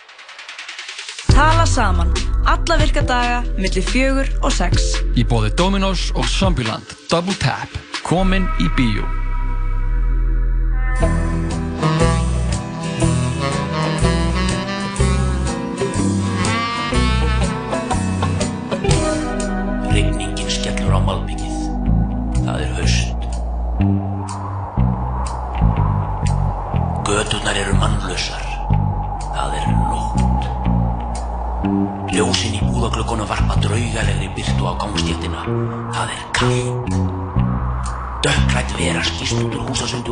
[1.27, 2.11] Tala Saman.
[2.45, 4.97] Alla virka daga, millir fjögur og sex.
[5.15, 9.18] Í bóði Dominos og Zombieland Double Tap Komin í bíó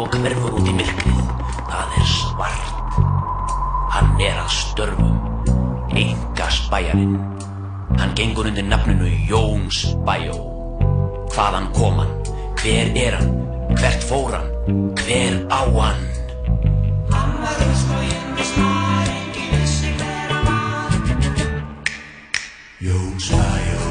[0.08, 1.18] og hverfur út í myrkrið.
[1.68, 3.00] Það er svart.
[3.92, 5.18] Hann er að störfum.
[5.98, 7.18] Enga spæjarinn.
[7.98, 10.38] Hann gengur undir nafninu Jóns Bæjó.
[11.34, 12.14] Hvaðan kom hann?
[12.62, 13.36] Hver er hann?
[13.82, 14.50] Hvert fór hann?
[15.02, 16.02] Hver á hann?
[17.12, 20.92] Hann var umslóginn og snar, engin vissi hver hann var.
[22.88, 23.84] Jóns Bæjó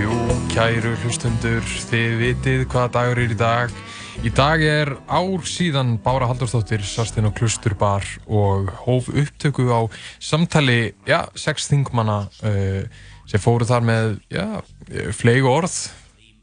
[0.00, 0.16] Jú,
[0.54, 3.80] kæru hlustundur, þið vitið hvaða dagur er í dag.
[4.20, 9.88] Í dag er ár síðan Bára Halldórsdóttir sast inn á Klusturbar og hóf upptöku á
[10.20, 12.82] samtali, já, sex þingmanna uh,
[13.30, 14.44] sem fóru þar með, já,
[15.16, 15.78] flegu orð.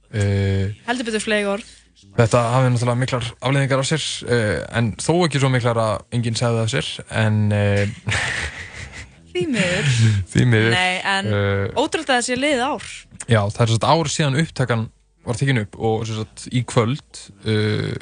[0.09, 1.69] Uh, Heldur betur flegi orð.
[2.17, 6.39] Þetta hafði náttúrulega miklar afleiðingar af sér, uh, en þó ekki svo miklar að enginn
[6.41, 6.91] segði það af sér,
[7.21, 7.39] en
[9.37, 9.89] Því miður.
[10.33, 10.73] því miður.
[10.73, 11.33] Nei, en
[11.77, 12.85] ótrúlega sé liðið ár.
[13.29, 14.87] Já, það er svona ár síðan upptakan
[15.27, 16.25] var tekin upp og svona
[16.55, 17.97] í kvöld uh,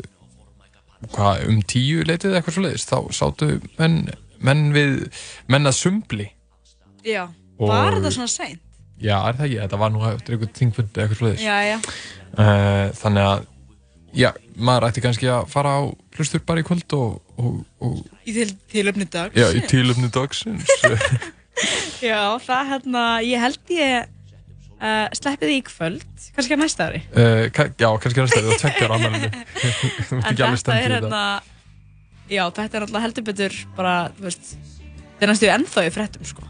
[1.13, 3.49] hvað, um tíu leitið eitthvað svo leiðist þá sátu
[3.79, 3.97] menn,
[4.45, 5.01] menn við
[5.51, 6.29] menn að sumbli
[7.05, 7.27] Já.
[7.59, 8.61] Og- Var það svona seint?
[8.99, 11.77] Já, er það ekki, þetta var nú eftir einhvern þingfund eitthvað svo leiðist Já, já.
[12.39, 13.45] uh, Þannig að
[14.15, 15.81] já, maður ætti kannski að fara á
[16.15, 19.35] hlustur bara í kvöld og, og, og Í til, tilöfni dag.
[19.35, 20.71] já, í tílöfni dagsins
[22.03, 24.09] Já, það hérna, ég held ég
[24.81, 27.01] uh, sleppi því í kvöld, kannski að næsta ári.
[27.15, 29.29] uh, Já, kannski næsta það tveggjar ammælinu
[30.15, 31.23] En þetta er hérna,
[32.31, 34.53] já, þetta er alltaf heldur betur bara, þú veist,
[35.15, 36.47] þetta er næstu ennþá í fréttum, sko.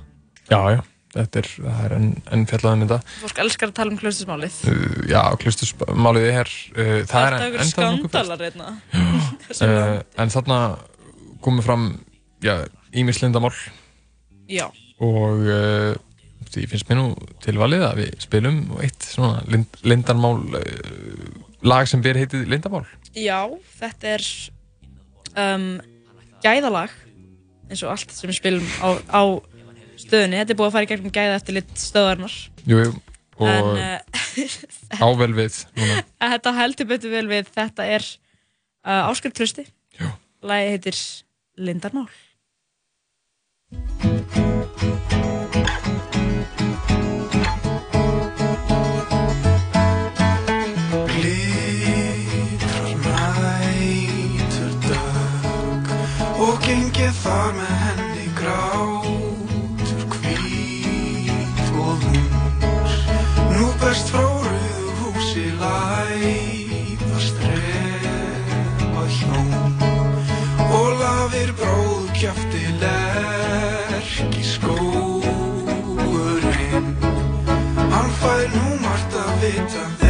[0.50, 0.82] Já, já,
[1.16, 4.58] þetta er, það er enn en fjallaðum þetta Fólk elskar að tala um klustusmálið.
[4.70, 6.52] Uh, já, klustusmálið er
[7.10, 8.74] það er ennþá skandalar hérna.
[10.22, 10.60] en þarna
[11.46, 11.88] komið fram
[12.46, 12.56] já,
[12.98, 13.54] ímis lindamál
[14.50, 14.68] Já.
[15.02, 15.48] og
[16.56, 17.08] því finnst mér nú
[17.44, 21.26] tilvalið að við spilum eitt svona lind, lindarmál uh,
[21.66, 23.48] lag sem ber heitið lindamál Já,
[23.80, 24.28] þetta er
[25.40, 25.68] um,
[26.44, 26.94] gæðalag
[27.70, 29.24] eins og allt sem við spilum á, á
[30.00, 30.38] stöðunni.
[30.42, 32.36] Þetta er búið að fara í gegnum gæða eftir lit stöðarnar.
[32.68, 32.92] jú, jú,
[33.42, 35.62] og uh, ável við
[36.22, 37.50] þetta heldur betur vel við.
[37.56, 39.66] Þetta er uh, Áskar Trösti.
[40.46, 41.02] Lagi heitir
[41.58, 42.10] Lindarmál.
[44.76, 45.45] Glitrar
[57.06, 62.96] ég þar með henni grátur kvít og vunur
[63.52, 69.50] nú best fráruðu húsi læð að strefa hjón.
[70.80, 75.28] Og lafir bróðu kjæfti lerk í skóurinn
[77.94, 80.05] hann fær nú margt að vita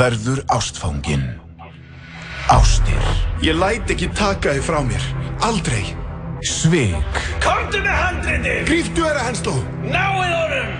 [0.00, 1.26] verður ástfangin.
[2.48, 3.02] Ástir.
[3.44, 5.04] Ég læt ekki taka þið frá mér.
[5.44, 5.82] Aldrei.
[6.46, 7.18] Svik.
[7.44, 8.62] Komdu með handriðið!
[8.68, 9.52] Gríftu þeirra hensló!
[9.84, 10.70] Náið honum!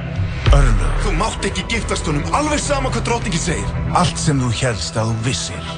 [0.57, 0.95] Örlög.
[1.05, 3.75] Þú mátt ekki giftast honum, alveg sama hvað drottningi segir.
[3.97, 5.71] Allt sem þú helst að þú vissir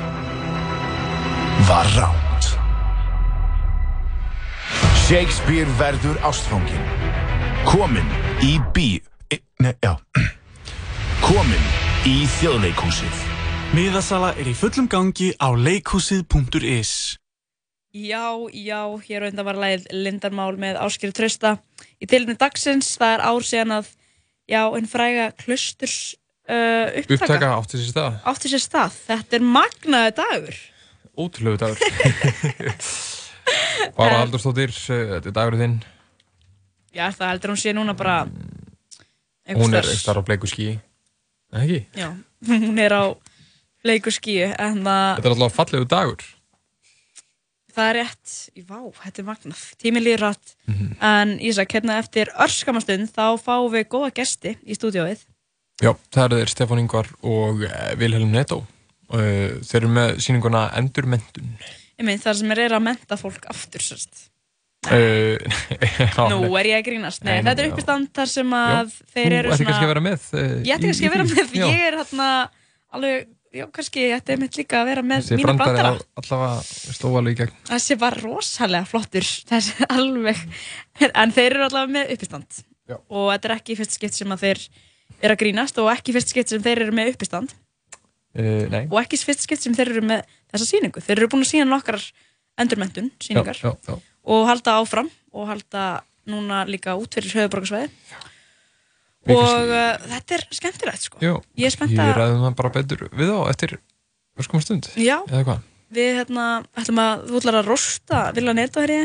[1.67, 2.49] var ránt.
[5.03, 6.87] Shakespeare verður ástfangin.
[7.69, 8.09] Komin
[8.43, 8.89] í bí...
[9.35, 9.97] e- Nei, já.
[11.27, 11.69] Komin
[12.09, 13.32] í þjóðleikhúsið.
[13.73, 16.91] Miðasala er í fullum gangi á leikhúsið.is
[17.93, 21.55] Já, já, hér á undan var lagið Lindarmál með Áskýri Trausta
[22.01, 23.89] í tilinu dagsins, það er ár síðan að
[24.49, 25.97] já, einn fræga klusturs
[26.49, 28.21] uh, upptaka, Upptaka átti sér stað.
[28.33, 30.61] átti sér stað þetta er magnaði dagur
[31.13, 31.81] Ótrúlegu dagur.
[33.99, 35.75] Bara Haldurstóttir, þetta er dagurinn þinn.
[36.97, 38.23] Já, það heldur hún sé núna bara
[39.53, 40.79] Hún er starf á bleiku skíi.
[41.53, 41.81] Nei, ekki?
[42.01, 42.09] Já,
[42.65, 43.03] hún er á
[43.85, 46.23] leiku skíu Þetta er alltaf fallegu dagur.
[47.73, 48.33] það er rétt,
[48.69, 50.89] vá, þetta er magnað, tími líður rætt Mhm.
[51.01, 55.23] en Ísak, hérna eftir örskamastund þá fáum við góða gesti í stúdióið
[55.83, 58.61] Já, það þeir Stefán Ingvar og uh, Vilhelm Netto.
[59.11, 61.57] Uh, þeir eru með síninguna Endurmentun.
[61.99, 64.29] ég meint það sem er, er að menta fólk aftur sérst
[64.83, 65.39] Uh,
[66.19, 67.71] já, Nú er ég að grínast, nei, þetta er já.
[67.71, 70.73] uppistand þar sem að Já, þeir þú eru ætti kannski að vera með, eh, Ég
[70.75, 72.27] ætti kannski að vera með, ég er hérna
[72.99, 76.95] alveg, já kannski ég ætti mitt líka að vera með Þessi mína brandari brandara allavega
[76.97, 77.57] stóð alveg í gegn.
[77.69, 80.41] Þessi var rosalega flottur, þessi er alveg,
[81.13, 82.97] en þeir eru allavega með uppistand Já.
[83.09, 84.63] og þetta er ekki fyrst skipt sem að þeir
[85.23, 87.59] eru að grínast og ekki fyrst skipt sem þeir eru með uppistand
[88.33, 88.87] Uh, nei.
[88.89, 91.03] og ekki fyrst skipt sem þeir eru með þessa síningu.
[91.05, 92.01] Þeir eru búin að sína nokkrar
[92.63, 93.97] endurmentun síningar Já, já, já.
[94.25, 95.83] og halda áfram og halda
[96.33, 97.91] núna líka út fyrir höfuborgarsvæði
[99.31, 101.21] og uh, þetta er skemmtilegt sko.
[101.23, 103.77] Jú, Ég er spennt Ég að ræðum það bara betur við þá eftir
[104.43, 104.89] öskum stund.
[104.99, 105.19] Já.
[105.93, 106.47] Við hérna
[106.81, 109.03] ætlum að þú ætlar að rosta Villa Neto hér í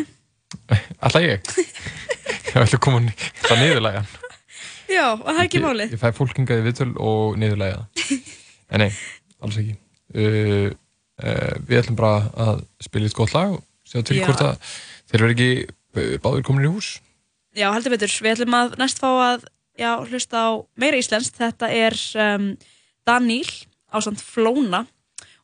[1.03, 1.43] Alltaf ég?
[2.47, 3.13] Ég ætla að koma í
[3.43, 4.09] það niðurlægan.
[4.87, 7.85] Já, og það er ekki máli Ég fæ fólkingaði viðtöl og niðurlæga.
[8.67, 8.89] En nei,
[9.39, 9.77] alls ekki.
[10.11, 10.71] Uh,
[11.23, 14.25] uh, við ætlum bara að spila eitt gott lag og sjá til Já.
[14.27, 14.73] hvort að
[15.07, 16.89] þeir verði ekki uh, báður komin í hús.
[17.55, 19.47] Já, heldur betur, við ætlum að næst fá að
[19.77, 20.49] já, hlusta á
[20.79, 22.51] meira íslenskt þetta er um,
[23.07, 23.49] Daníl
[23.93, 24.85] á samt Flóna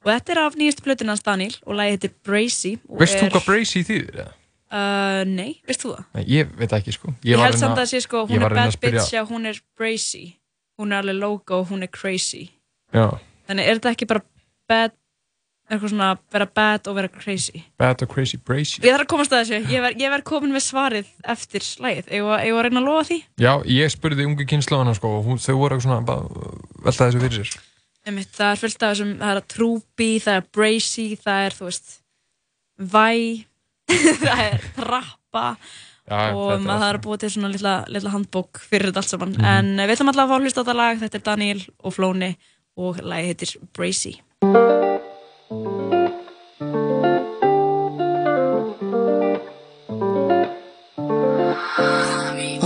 [0.03, 3.35] og þetta er af nýjastu plötunans Daníl og lagi heitir Bracy og Veist þú er-
[3.37, 4.15] hvað Bracy þýðir?
[4.23, 4.31] eða?
[4.73, 6.05] Uh, nei, veist þú það?
[6.17, 7.11] Nei, ég veit það ekki sko.
[7.21, 9.59] Ég, var held samt að sé sko, ég hún er bad bitch já, hún er
[9.77, 10.23] Bracy
[10.81, 12.47] hún er alveg logo, hún er crazy
[12.93, 13.05] Já,
[13.47, 14.23] þannig er þetta ekki bara
[14.69, 14.95] bad
[15.73, 18.79] eitthvað svona, vera bad og vera crazy Bad or Crazy Bracy.
[18.83, 22.25] Ég þarf að komast að þessu, ég verð ver komin með svarið eftir slæðið, ég
[22.27, 25.77] var að reyna að lofa því Já, ég spurði ungu kynnslóðana sko og þau voru
[25.77, 26.51] eitthvað svona bara
[26.83, 27.63] velta þessu fyrir sér.
[28.03, 31.69] Einmitt, það er fullt af þessum, það er trúbi, það er bracy, það er, þú
[31.69, 31.97] veist,
[32.93, 33.09] væ,
[34.25, 35.47] það er trappa
[36.03, 39.13] Já, og maður það er að búa til svona litla, litla handbók fyrir þetta allt
[39.13, 39.37] saman.
[39.37, 39.47] Mhm.
[39.53, 41.63] En eh, við ætlum alltaf að fá að hlusta á þetta lag, þetta er Daniel
[41.79, 42.31] og Flóni
[42.75, 44.17] og lagi heitir Bracy.
[45.49, 45.59] Hún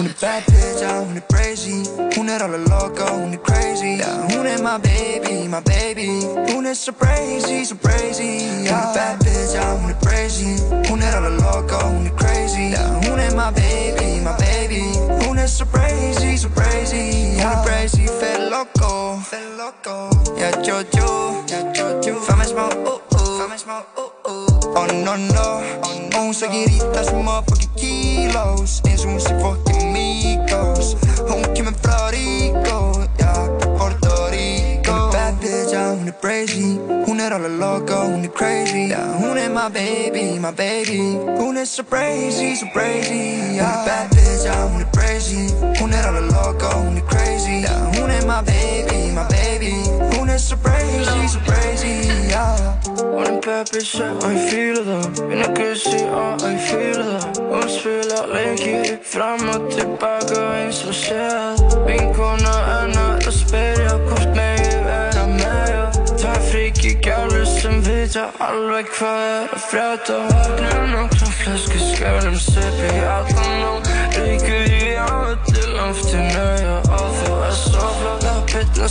[0.06, 1.84] er bad bitch, já, hún er crazy
[2.18, 3.98] Hún er alveg loco, hún er crazy.
[3.98, 6.22] Já, hún er my baby, my baby.
[6.54, 10.56] Hún er so crazy, so crazy Já, hún er bad bitch, já, hún er crazy
[10.90, 12.72] Hún er alveg loco, hún er crazy.
[12.72, 14.38] Já, hún er my baby, my baby.
[14.38, 14.47] Hún er
[15.48, 19.19] so crazy, so crazy er crazy, fer loco.
[19.30, 20.10] Fer loco.
[20.38, 23.40] Já, Jojo, já, Jojo Fær mig smá, uh, uh.
[23.40, 24.76] Fær mig smá, uh, uh.
[24.76, 25.48] Oh no no,
[25.84, 26.18] oh no.
[26.18, 28.82] Hún sækir í þessum motherfucking kilos.
[28.86, 30.95] Eins og hún sé fucking Migos
[31.30, 33.34] Hún kemur frá Ríko, já,
[33.78, 34.56] Puerto Rico
[35.72, 36.80] já, hún er crazy.
[37.06, 38.89] Hún er alveg loco, hún er crazy.
[38.89, 41.18] Já, hún er my baby, my baby.
[41.39, 43.57] Hún er so crazy, so crazy.
[43.57, 45.53] Já, hún er bad bitch, já, hún er crazy.
[45.80, 47.61] Hún er alveg loco, hún er crazy.
[47.61, 49.73] Já, hún er my baby, my baby.
[50.18, 52.27] Hún er so crazy, so crazy.
[52.30, 57.06] Já Hún er bad bitch, já, ég fíla það Vinn að gussi, já, ég fíla
[57.10, 64.27] það Hún spila leiki fram og tilbaka eins og séð Vinkona hennar að spyrja hvort
[68.07, 74.95] vita alveg hvað er að frétta Vaknum nokkrum flösku skjölum sippi allan nóg Ríkur í
[74.95, 76.45] á öllu loftinu,
[76.88, 78.88] og þú er svo flott að bytna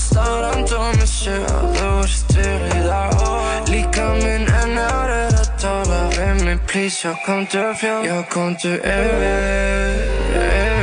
[0.77, 3.11] og mér sé að þú ert til í það.
[3.31, 8.73] Og Líka minn ennar er að tala við mig, please, já, komdu fjá, já, komdu
[8.77, 10.76] yfir,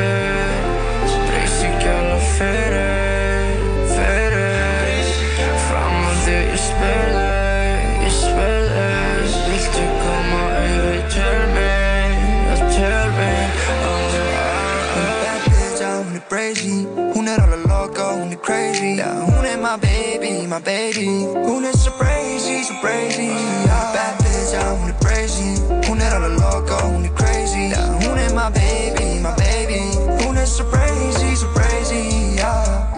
[20.53, 23.27] my baby Hún er so crazy, so crazy
[23.65, 23.93] yeah.
[23.93, 25.51] Bad bitch, já, hún er crazy
[25.87, 27.87] Hún er alveg loco, hún er crazy yeah.
[28.03, 29.81] Hún er my baby, my baby
[30.23, 32.93] Hún er so crazy, so crazy yeah.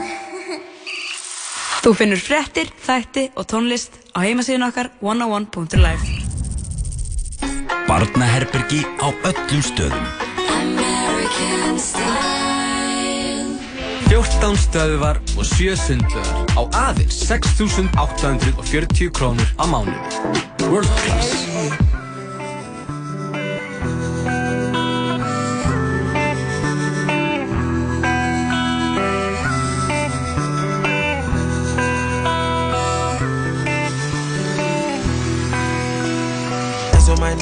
[1.84, 6.06] Þú finnur fréttir, þætti og tónlist á heimasíðun okkar 101.life
[7.88, 10.08] Barnaherbergi á öllum stöðum.
[14.10, 19.98] 14 stöðuvar og 7 sundlöðar á aðeins 6.840 krónur á mánuði.
[20.70, 21.46] World Class.
[36.92, 37.34] That's on my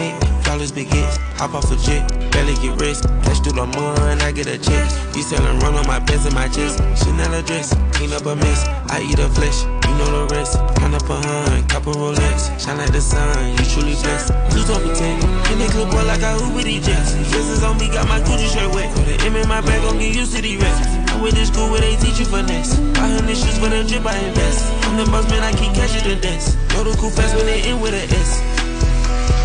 [0.44, 1.33] flawless big hits.
[1.44, 3.04] Hop off a jet, barely get rest.
[3.28, 4.88] Cash through the mud, I get a check.
[5.12, 6.80] You selling run on my pants and my chest.
[6.96, 8.64] Chanel dress, clean up a mess.
[8.88, 10.56] I eat a flesh, you know the rest.
[10.80, 12.48] Count up a hun, couple Rolex.
[12.56, 14.32] Shine like the sun, you truly blessed.
[14.32, 15.20] Top of ten,
[15.52, 17.12] in the club boy like I Uber these jets.
[17.28, 18.88] Faces on me, got my Gucci shirt wet.
[18.96, 20.80] Put an M in my bag, gon' get used to these rest.
[21.12, 22.80] I went to school where they teach you finesse.
[22.96, 24.64] Buy hundred shoes for the drip, I invest.
[24.88, 26.56] I'm the boss man, I keep cash at the desk.
[26.72, 28.63] Know the cool fast when they in with a S.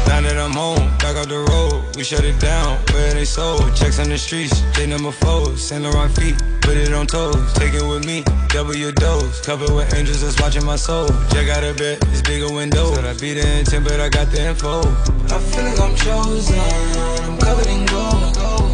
[0.08, 2.78] Now that I'm home, back up the road, we shut it down.
[2.92, 5.54] Where they sold, checks on the streets, they number four.
[5.56, 7.52] Saint Laurent feet, put it on toes.
[7.52, 9.40] Take it with me, double your dose.
[9.42, 11.08] Covered with angels that's watching my soul.
[11.30, 12.94] Check out a bed, it's bigger window.
[12.94, 14.80] Said I beat the intent, but I got the info.
[14.80, 16.58] I feel like I'm chosen.
[16.58, 18.67] I'm covered in gold.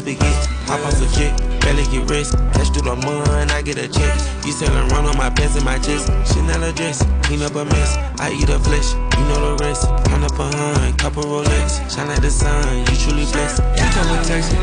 [0.00, 0.46] Big hits.
[0.70, 2.32] Hop off a jet, barely get rest.
[2.54, 4.14] Cash through the mud, I get a check.
[4.46, 6.08] You selling run on my pants and my chest.
[6.32, 7.98] Chanel dress, clean up a mess.
[8.18, 9.84] I eat a flesh, you know the rest.
[10.08, 11.82] Count up a hun, couple Rolex.
[11.92, 13.60] Shine like the sun, you truly blessed.
[13.76, 14.54] You come with text,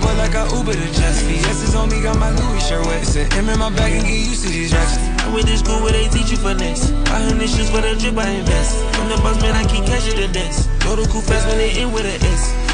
[0.00, 3.02] boy like I Uber to just Fiestas on me, got my Louis shirt wet.
[3.02, 4.96] It's M in my bag and get used to these racks.
[5.22, 6.90] I went to school where they teach you finesse.
[7.06, 8.82] Buy hundred shoes for the drip, I invest.
[8.98, 10.70] I'm the boss man, I keep cash at the desk.
[10.80, 12.73] Go to cool fast when they in with a S.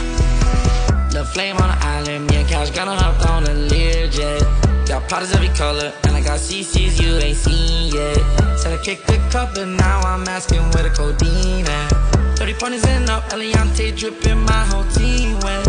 [1.11, 4.47] The flame on the island, me and Cash gonna hop on a Learjet.
[4.87, 8.17] Got potters every color, and I got CCs you ain't seen yet.
[8.57, 12.39] Said I kicked the cup, and now I'm asking where the codeine at.
[12.39, 15.67] 30 pointers and up, Eliante dripping my whole team wet.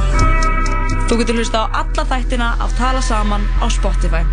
[1.09, 4.23] Þú getur hlusta á alla þættina af Tala Saman á Spotify.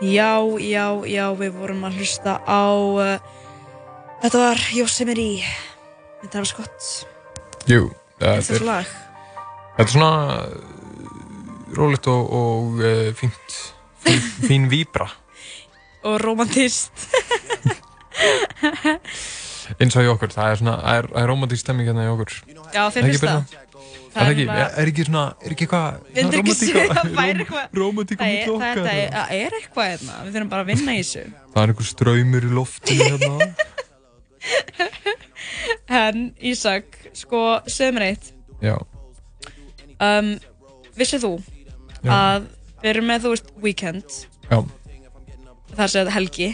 [0.00, 3.33] Já, já, já, við vorum að hlusta á, uh,
[4.22, 5.44] þetta var Yosemite,
[6.22, 6.78] með Travis Scott.
[7.70, 7.82] Jú,
[8.20, 8.86] Þetta er lag.
[9.76, 10.44] þetta er svona uh,
[11.76, 12.88] rólegt og, og uh,
[13.18, 13.48] fínt,
[14.04, 15.08] fín, fín víbra
[16.04, 16.90] Og romantist.
[19.80, 22.10] eins og í okkur, það er svona, það er, það er romantísk stemming hérna í
[22.12, 22.30] okkur.
[22.74, 23.40] Já, Ekki finnst Birna?
[23.40, 23.46] það?
[24.14, 27.08] Er það ekki, er, ekki svona, er ekki eitthvað Vildu ekki rómantík á- segja að
[27.16, 27.82] væri eitthvað Það
[28.28, 31.24] milli er- okkar, það er eitthvað hérna Við þurfum bara að vinna í þessu
[31.54, 33.34] Það er einhver ströymur í loftinu hérna.
[35.88, 37.40] En Ísak, sko,
[37.70, 38.30] segð mér eitt
[38.64, 38.76] Já.
[40.00, 40.34] um,
[40.98, 41.32] Vissið þú
[42.04, 42.12] Já.
[42.14, 42.46] að
[42.82, 44.18] við erum með, þú veist, weekend
[44.50, 44.58] Já.
[45.74, 46.48] Það er segð helgi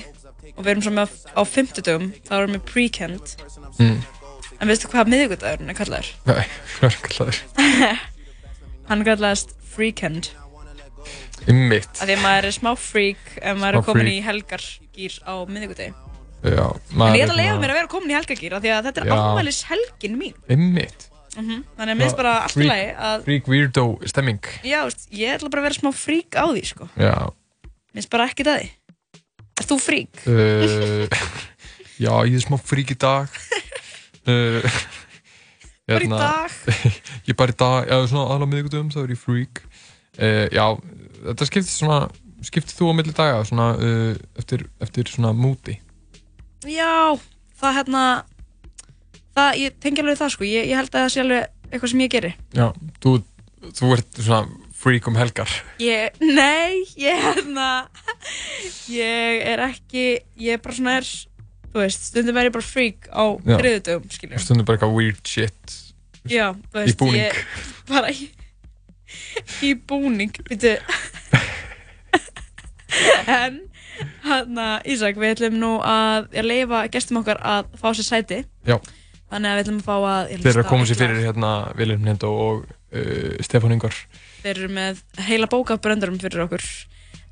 [0.57, 3.37] Og við erum svo með á fimmtudum þá erum við pre-kend
[3.81, 4.01] Mm.
[4.61, 6.09] En veistu hvað miðvikudagurinn er kallaður?
[6.27, 6.43] Nei,
[6.75, 7.39] hvað er kallaður?
[8.91, 10.29] Hann kallaðist freakend
[11.49, 11.87] Ymmit.
[11.97, 14.19] Af því að maður er smá freak ef maður er Smá komin freak.
[14.19, 15.95] í helgargýr á miðvikudegi
[16.41, 18.87] Já, En ég ætla að leiða mér að vera komin í helgargýr af því að
[18.89, 19.15] þetta er Já.
[19.21, 21.07] afmælis helgin mín Ymmit.
[21.37, 24.41] Mhm, Þannig að minnst bara allt í lagi að Freak weirdo stemming.
[24.67, 27.15] Já, veist, ég ætla bara að vera smá freak á því sko Já.
[27.95, 28.71] Minnst bara ekkert að því
[29.61, 30.23] Er þú freak?
[30.25, 31.05] Uh,
[32.05, 33.29] já, ég er smá freak í dag.
[34.25, 34.65] Uh,
[35.91, 36.57] Bara í dag?
[37.27, 39.62] ég er bara í dag, já, svona aðla miðgudum, þá er ég freak.
[40.17, 40.65] Uh, já,
[41.27, 41.99] þetta skiptir svona,
[42.47, 45.77] skiptir þú á milli daga, svona, uh, eftir, eftir svona múti.
[46.69, 47.16] Já,
[47.61, 48.05] það hérna
[49.31, 52.03] Það, ég tengi alveg það sko Ég, ég held að það sé alveg eitthvað sem
[52.05, 52.66] ég geri Já,
[53.05, 53.12] þú,
[53.78, 55.51] þú ert svona freak um helgar.
[55.81, 57.66] Ég, nei, ég hérna
[58.89, 60.05] Ég er ekki
[60.41, 61.09] Ég er bara svona er
[61.70, 63.57] Þú veist, stundum er ég bara freak á Já.
[63.61, 65.77] þriðudögum, skiljum Stundum bara eitthvað weird shit.
[66.27, 67.20] Já, þú veist, Í búning.
[67.23, 67.32] ég
[67.93, 68.27] bara í,
[69.69, 70.74] í búning Býtu
[73.31, 73.61] en
[74.29, 78.43] hann Ísak, við ætlum nú að leifa gestum okkar að fá sér sæti.
[78.69, 78.79] Já.
[79.31, 82.07] þannig að við ætlum að fá að Þeir eru að koma sér fyrir hérna Viljum
[82.07, 83.97] Nendo og uh, Stefán Ingvar.
[84.43, 86.65] Þeir eru með heila bók af bröndurum fyrir okkur.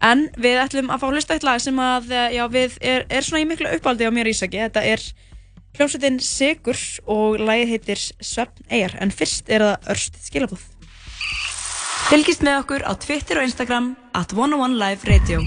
[0.04, 3.06] En við ætlum að fá að hlusta eitt lag sem að, eh, já, við er,
[3.10, 4.60] er svona í miklu uppáldi á mér Ísaki.
[4.62, 5.02] Þetta er
[5.74, 6.78] hljómsveitin Sigur
[7.10, 8.94] og lagið heitir Svefn Eyjar.
[9.02, 10.68] En fyrst er það Örst skilabúð
[12.08, 15.42] Fylgist með okkur á Twitter og Instagram at 101 Live Radio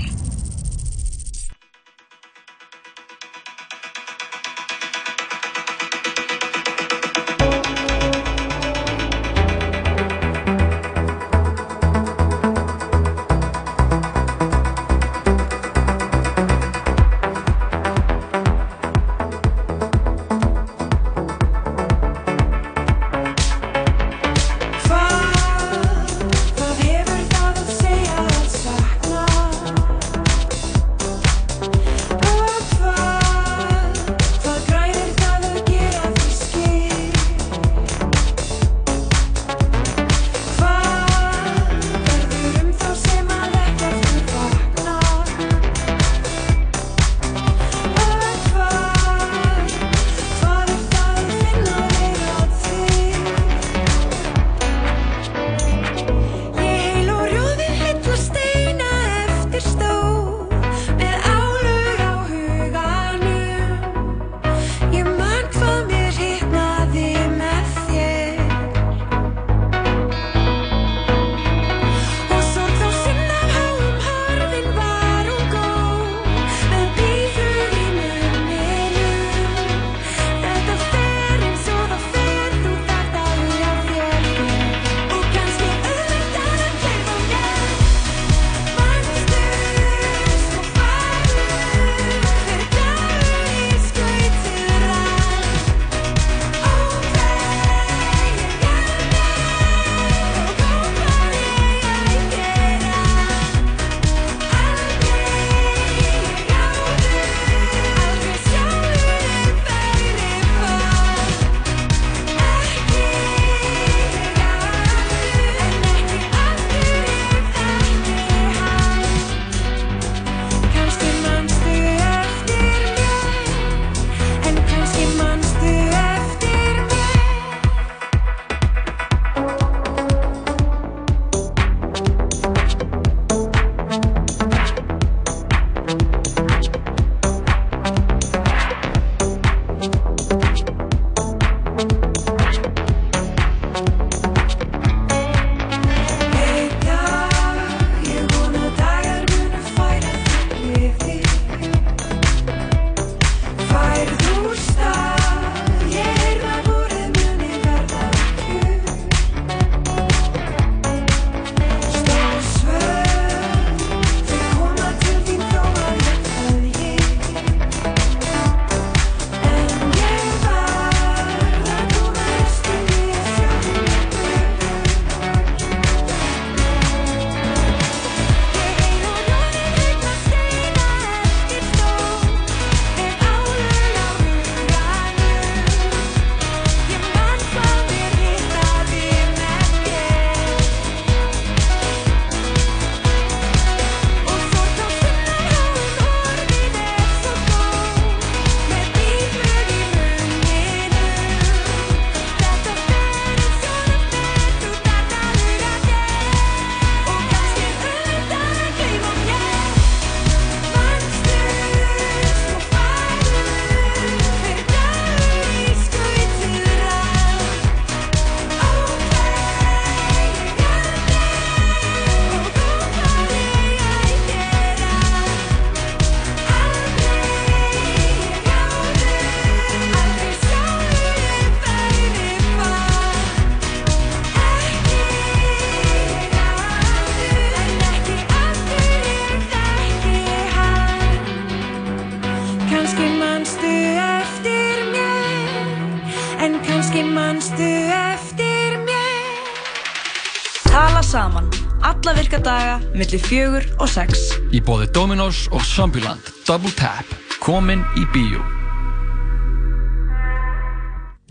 [252.51, 254.31] alla virka daga millir fjögur og sex.
[254.51, 256.19] Í bóði Dominos og Zombieland.
[256.47, 257.05] Double Tap.
[257.41, 258.41] Komin í bíó.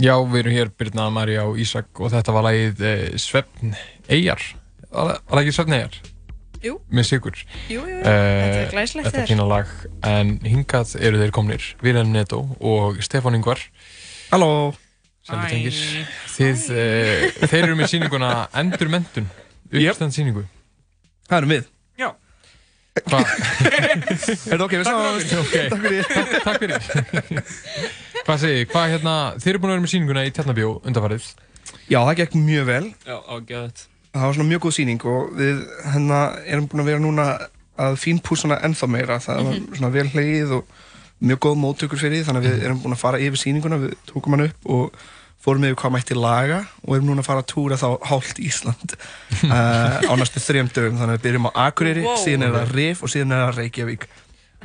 [0.01, 3.75] Já, við erum hér Birna, Marja og Ísak og þetta var lagið eh, Svefn
[4.09, 4.41] Eyjar.
[4.91, 5.99] Var það ekki Svefn Eyjar?
[6.61, 6.75] Jú.
[6.93, 7.33] með sigur
[7.73, 8.01] Jú, jú, jú.
[8.05, 9.31] Eh, Þetta er glæsilegt Þetta hjá er þér.
[9.33, 9.71] fína lag.
[10.05, 13.63] En hingað eru þeir komnir Vilhelm Netto og Stefán Ingvar.
[14.33, 14.73] Halló.
[15.31, 15.77] Tengir.
[16.35, 19.29] Þið, uh, Þeir eru með sýninguna Endurmentun.
[19.71, 20.45] Uppstand sýningu
[21.31, 21.69] Það erum við?
[22.01, 22.09] Já.
[23.07, 23.31] Hvað?
[24.51, 25.05] Er það ok, við sáum
[25.41, 26.09] Ok, takk fyrir.
[26.11, 26.81] Takk, takk fyrir.
[28.27, 31.29] Hvað segir, hvað hérna Þeir eru búin að vera með sýninguna í Tjarnabjó undanfarið?
[31.91, 32.83] Já, það gekk mjög vel.
[33.07, 35.59] Já, ágæðið Það var svona mjög góð sýning og við
[35.95, 36.19] hérna
[36.51, 37.27] erum búin að vera núna
[37.81, 39.21] að fínpúsa hana ennþá meira.
[39.23, 39.69] Það var Mhm.
[39.79, 40.75] svona vel hlegið og
[41.23, 43.95] mjög góð móttökur fyrir því þannig að við erum búin að fara yfir sýninguna, við
[44.11, 44.99] tókum hann upp og
[45.41, 48.97] fórum yfir hvað mætti laga og erum núna að fara að túra þá hálft Ísland
[49.49, 52.19] uh, á næstu þrejum dögum þannig að við byrjum á Akureyri, Wow.
[52.21, 54.05] síðan er það Rif og síðan er það Reykjavík.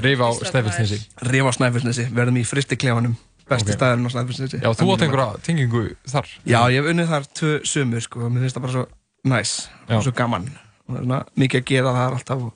[0.03, 0.97] Rif á Snæfellsnesi.
[1.31, 3.13] Rif á Snæfellsnesi, verðum í fristiklefanum,
[3.47, 3.77] besti Ok.
[3.79, 4.59] staðurinn á Snæfellsnesi.
[4.59, 8.33] Já, þú átt einhverja tengingu þar Já, ég hef unnið þar tvö sömur sko, og
[8.35, 8.85] mér finnst það bara svo
[9.31, 9.53] næs
[9.87, 9.95] Já.
[9.95, 10.49] og svo gaman
[10.85, 12.53] og það er svona mikið að gera það er alltaf og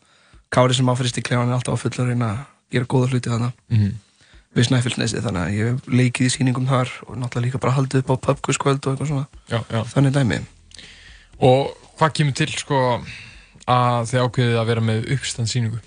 [0.50, 2.40] Kári sem áfyrist í klefan er alltaf á fulla að reyna að
[2.76, 3.96] gera góða hluti þannig Mhm.
[4.58, 8.02] Við Snæfellsnesi þannig að ég hef leikið í sýningum þar og náttúrulega líka bara haldið
[8.02, 9.84] upp á pubquizkvöld og eitthvað svona Já, já.
[9.94, 10.40] þannig dæmi
[11.40, 11.70] Og
[12.00, 12.80] hvað kemur til sko
[13.70, 15.80] að þið ákveðið að vera með uppstand sýningu?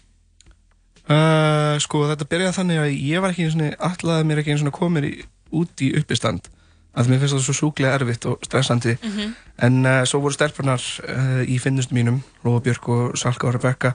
[1.11, 4.63] uh, Sko þetta byrjaði þannig að ég var ekki einu svona allaði mér ekki einu
[4.63, 5.13] svona komir í,
[5.53, 6.49] út í uppistand
[6.93, 9.31] að mér finnst það svo súklega erfitt og stressandi Mhm.
[9.65, 13.95] en uh, svo voru stelpunar uh, í finnustum mínum Lóa Björk og Salka og Rebecca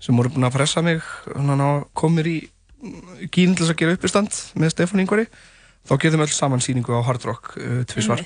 [0.00, 1.02] sem voru búin að pressa mig
[1.36, 2.38] að komir í
[2.80, 5.26] gínin til þess að gera uppistand með Stefán Ingvari
[5.88, 8.24] þá getum við öll saman sýningu á Hard Rock uh, tvisvar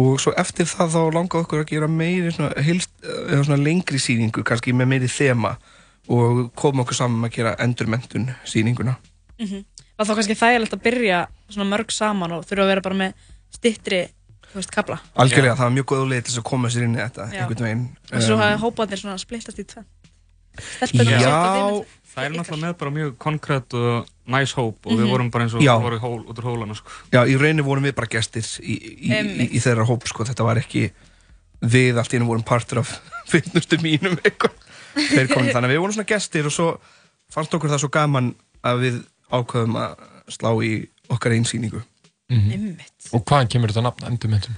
[0.00, 3.98] og svo eftir það þá langaði okkur að gera meiri svona, hilst, eða svona lengri
[3.98, 5.56] sýningu kannski með meiri þema
[6.10, 8.96] og koma okkur saman að gera endurmentun sýninguna
[9.40, 9.64] Mhm.
[9.96, 11.18] Var þá kannski þægilegt að byrja
[11.48, 13.12] svona mörg saman og þurfa að vera bara með
[13.52, 14.00] stittri,
[14.50, 14.74] þú veist,
[15.16, 17.46] algjörlega, það var mjög góð leið til að koma sér inn í þetta Já.
[18.12, 19.86] Og svo Um, hafa hópaðir svona splittast í tvenn.
[20.92, 21.30] Já.
[21.30, 25.10] með- Það er náttúrulega með bara mjög konkrétt og næs hóp og við Mhm.
[25.12, 25.76] vorum bara eins og Já.
[25.78, 26.90] voru í hól, út úr hólana sko.
[27.12, 30.42] Já, í rauninni vorum við bara gestir í, í, í, í þeirra hóp, sko, þetta
[30.44, 30.90] var ekki
[31.62, 33.00] við allt í einu vorum partur af
[33.30, 34.50] finnustu mínum eitthvað
[35.54, 36.78] þannig að við vorum svona gestir og svo
[37.30, 39.94] fannst okkur það svo gaman að við ákveðum að
[40.34, 41.82] slá í okkar einsýningu
[42.30, 42.76] Mm
[43.12, 44.54] Og hvaðan kemur þetta nafn endurmentun?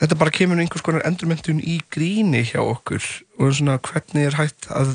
[0.00, 3.04] Þetta bara kemur einhvers konar endurmentun í gríni hjá okkur
[3.36, 4.94] og svona hvernig er hægt að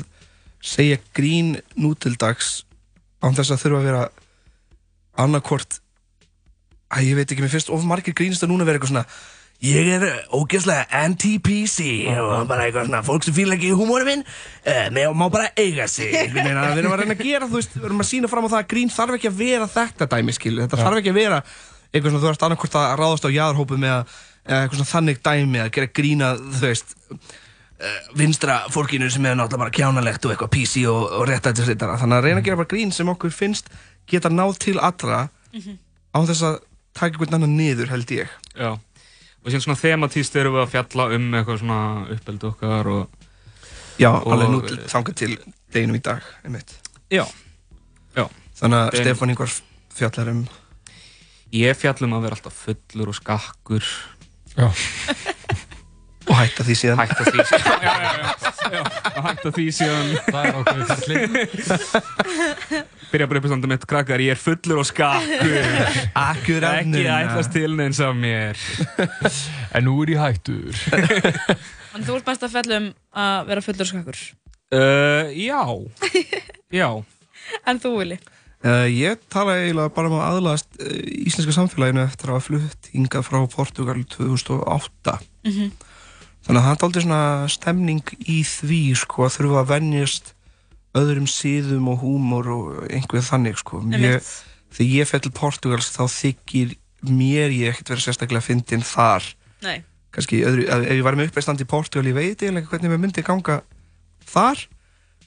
[0.66, 2.64] segja grín nútildags
[3.22, 4.04] án þess að þurfa að vera
[5.22, 5.78] annarkvort
[6.90, 9.06] að ég veit ekki, mér finnst of margir grínist að núna vera eitthvað svona
[9.64, 10.04] ég er
[10.36, 11.86] ógeðslega anti-PC
[12.20, 16.12] og bara eitthvað svona, fólk sem fíla ekki húmóri minn uh, má bara eiga sig.
[16.34, 18.60] Við erum að reyna að gera, þú veist við erum að sína fram á það
[18.60, 21.42] að grín þarf ekki að vera þetta dæmi skil, þetta þarf ekki að vera
[21.92, 24.16] eitthvað svona, þú ert annarkvort að ráðast á jáðarhópu með að,
[24.46, 29.36] eða eitthvað svona þannig dæmi að gera grína, þú veist uh, vinstra fólkinu sem er
[29.38, 32.70] náttúrulega bara kjánalegt og eitthvað PC og, og réttættisritara þannig að reyna að gera bara
[32.74, 33.68] grín sem okkur finnst
[34.06, 35.78] geta náð til allra Mhm.
[36.12, 36.56] á þess að
[36.92, 38.72] taka einhvern annan niður held ég Já.
[38.76, 41.78] Og síðan svona thematíst erum við að fjalla um eitthvað svona
[42.12, 43.08] uppeldu okkar og
[43.96, 45.36] Já, og, alveg nú til, þangað til
[45.72, 46.74] deginum í dag, einmitt.
[47.08, 47.22] Já.
[48.16, 48.26] Já.
[48.58, 48.96] Þannig að.
[49.00, 49.54] Stefán Ingvar
[49.96, 50.42] fjallar um
[51.56, 53.86] Ég fjallum að vera alltaf fullur og skakkur
[56.26, 56.98] Og hætta því síðan.
[56.98, 57.82] Hætta því síðan.
[57.86, 58.30] Já, já, já,
[58.74, 58.80] já
[59.16, 60.08] Og hætta því síðan.
[60.26, 61.16] Það er ákveðið ferli
[63.12, 65.68] Byrja bara upp í standum mitt krakkar Ég er fullur og skakkur
[66.18, 68.58] Akkur Ekki ætlast til neins af mér.
[69.78, 70.74] En nú er ég hættur.
[70.90, 72.88] Þannig þú ert best að fjalla um
[73.22, 74.18] að vera fullur skakkur.
[74.74, 75.62] uh, Já.
[76.74, 76.88] Já.
[77.70, 78.18] En þú, Vili?
[78.66, 80.86] Uh, ég tala eiginlega bara um að aðlast uh,
[81.28, 85.68] íslenska samfélaginu eftir að hafa flutt hingað frá Portugal 2008 Mhm.
[86.46, 87.20] þannig að það er aldrei svona
[87.52, 90.32] stemning í því sko að þurfa að venjast
[90.96, 93.82] öðrum síðum og húmor og einhver þannig sko.
[93.92, 94.24] Ég,
[94.72, 96.74] þegar ég fer til Portugals þá þykir
[97.06, 99.22] mér ég ekkert vera sérstaklega fyndin þar.
[99.62, 99.82] Nei.
[100.16, 103.22] kannski öðru, ef ég var með uppeistand í Portugal ég veit eiginlega hvernig mér myndi
[103.26, 103.58] ganga
[104.24, 104.62] þar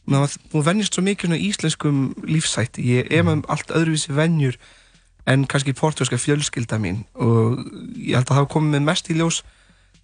[0.10, 4.57] maður búin að venjast svo mikið svona íslenskum lífsætti ég er með allt öðruvísi venjur
[5.30, 7.03] en kannski portugalska fjölskylda mín.
[7.19, 7.60] Og
[7.98, 9.41] ég held að það komið með mest í ljós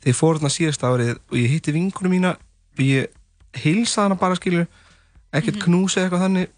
[0.02, 3.10] þegar ég fór þarna síðasta árið og ég hitti vinkunum mína og ég
[3.64, 4.70] heilsaði hana bara skilur
[5.36, 6.54] ekkert knús eða eitthvað þannig.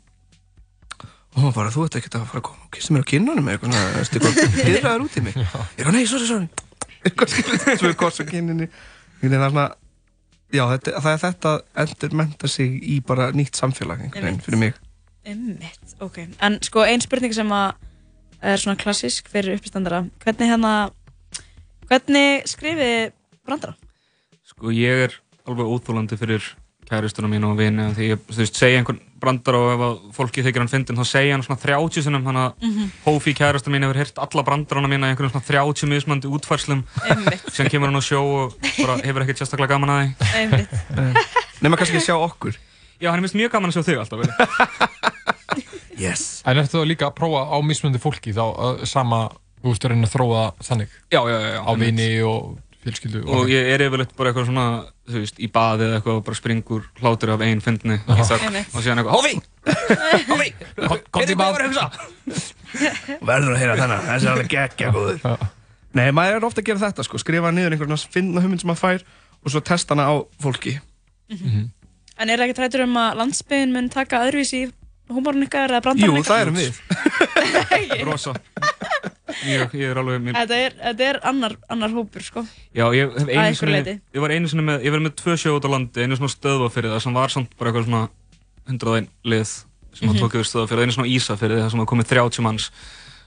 [1.37, 3.49] Og hún bara, þú ert ekkert að fara að koma og kissa mér á kinnunum
[3.53, 5.37] eitthvað pyrraður út í mig.
[5.37, 6.47] Ég eitthvað, nei, sorry, sorry.
[7.07, 8.65] Eitthvað skilur, svo er koss á kinninni
[9.21, 9.67] er svona
[10.53, 11.53] já, þetta, það er þetta
[11.83, 14.77] endur menta sig í bara nýtt samfélag einhvern veginn fyrir mig
[15.27, 16.21] Einmitt, ok.
[16.39, 17.73] En sko, ein spurning sem að
[18.47, 20.05] er svona klassísk fyrir uppistandara.
[20.23, 20.73] Hvernig hérna,
[21.89, 23.11] hvernig skrifið
[23.47, 23.75] brandara?
[24.47, 25.17] Sko ég er
[25.47, 26.47] alveg óþólandi fyrir
[26.87, 30.43] kæristuna mín og vini því ég, þú veist, segja einhvern brandar og ef að fólki
[30.45, 32.89] þykir hann fyndin þá segja hann svona 30 sinum þannig að Mhm.
[33.05, 36.83] Hófi kæristuna mín hefur heyrt alla brandarana mína í einhverjum svona 30 mismandi útfærslum
[37.51, 40.69] sem kemur hann á sjó og bara hefur ekkert sérstaklega gaman að því Einmitt.
[41.61, 42.55] Nefna kannski að sjá okkur
[43.01, 44.19] Já, hann er mist mjög gaman að sjá þig alltaf.
[45.97, 49.27] Yes En ertu þá líka að prófa á mismundi fólki þá uh, sama,
[49.63, 50.93] þú veist, að reyna að þróa þannig?
[51.13, 51.61] Já, já, já, já.
[51.65, 54.65] Á vini og fjölskyldu og ég er yfirleitt bara eitthvað svona
[55.07, 58.57] þú veist, í baði eða eitthvað og bara springur hlátur af einn fyndni í þögn.
[58.73, 59.35] Og síðan eitthvað Hófi!
[60.31, 60.49] Hófi!
[61.15, 61.61] Komdu í bað.
[63.29, 65.47] Verður að heyra þennan, þessi er alveg geggja góður.
[65.97, 67.19] Nei, maður er ofta að gera þetta sko.
[67.21, 69.05] Skrifa niður einhvern finna hugmynd sem maður fær
[69.45, 70.73] Og svo testa hana á fólki.
[72.17, 74.69] En er ekki trættur um að landsbyðin mun taka öðruvísi í
[75.13, 76.31] húmórun ykkar eða brandarinn Jú, ykkar?
[76.33, 76.73] það erum við.
[78.09, 78.33] Rosa
[79.49, 80.37] ég, ég er alveg mér...
[80.41, 82.43] Þetta er, þetta er annar, annar hópur, sko.
[82.75, 85.55] Já, ég hef einu sinni ég var einu sinni með, ég var með tvö sjó
[85.57, 88.03] út á landi einu svona stöðva fyrir það sem var samt bara eitthvað svona
[88.67, 89.45] 101 lið
[89.97, 90.19] sem mm Mhm.
[90.21, 92.67] tók yfir stöðva fyrir það, einu svona ísa fyrir það sem var komið 30 manns.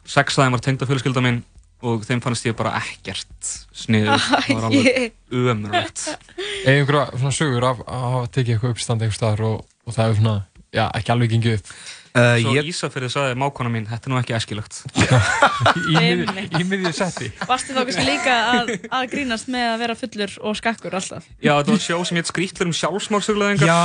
[0.07, 1.41] Sex af þeim var tengda fjölskylda mín
[1.83, 6.03] og þeim fannst ég bara ekkert sniður, það var alveg umrögt
[6.67, 10.11] Eða einhverja svona sögur af að hafa tekið eitthvað uppstand einhver staðar og, og það
[10.11, 10.35] er svona,
[10.77, 11.73] já, ekki alveg gengið upp
[12.15, 12.69] uh, Svo ég...
[12.71, 16.57] Ísafirði sagði mákona mín, þetta er nú ekki æskilögt í, miðju- Einmitt.
[16.59, 20.59] í miðju setti Varstu þá kannski líka að, að grínast með að vera fullur og
[20.61, 21.27] skakkur alltaf?
[21.43, 23.81] Já, þetta var sjó sem hétt Skrýtlar um sjálfsmálsugleðingar Já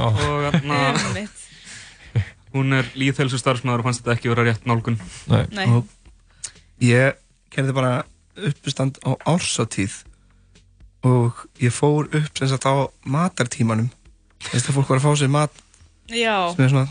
[0.00, 1.26] Og hérna.
[2.50, 4.96] Hún er líðhelsu starfsmæður og fannst þetta ekki vera rétt nálgun
[5.30, 5.66] Nei, Nei.
[5.70, 5.86] Og
[6.82, 7.18] Ég
[7.54, 7.92] gerði bara
[8.40, 10.00] uppistand á ársatíð
[11.06, 13.90] Og ég fór upp sem sagt á matartímanum
[14.50, 15.62] Þess að fólk var að fá sér mat
[16.10, 16.50] Já.
[16.56, 16.88] sem er svona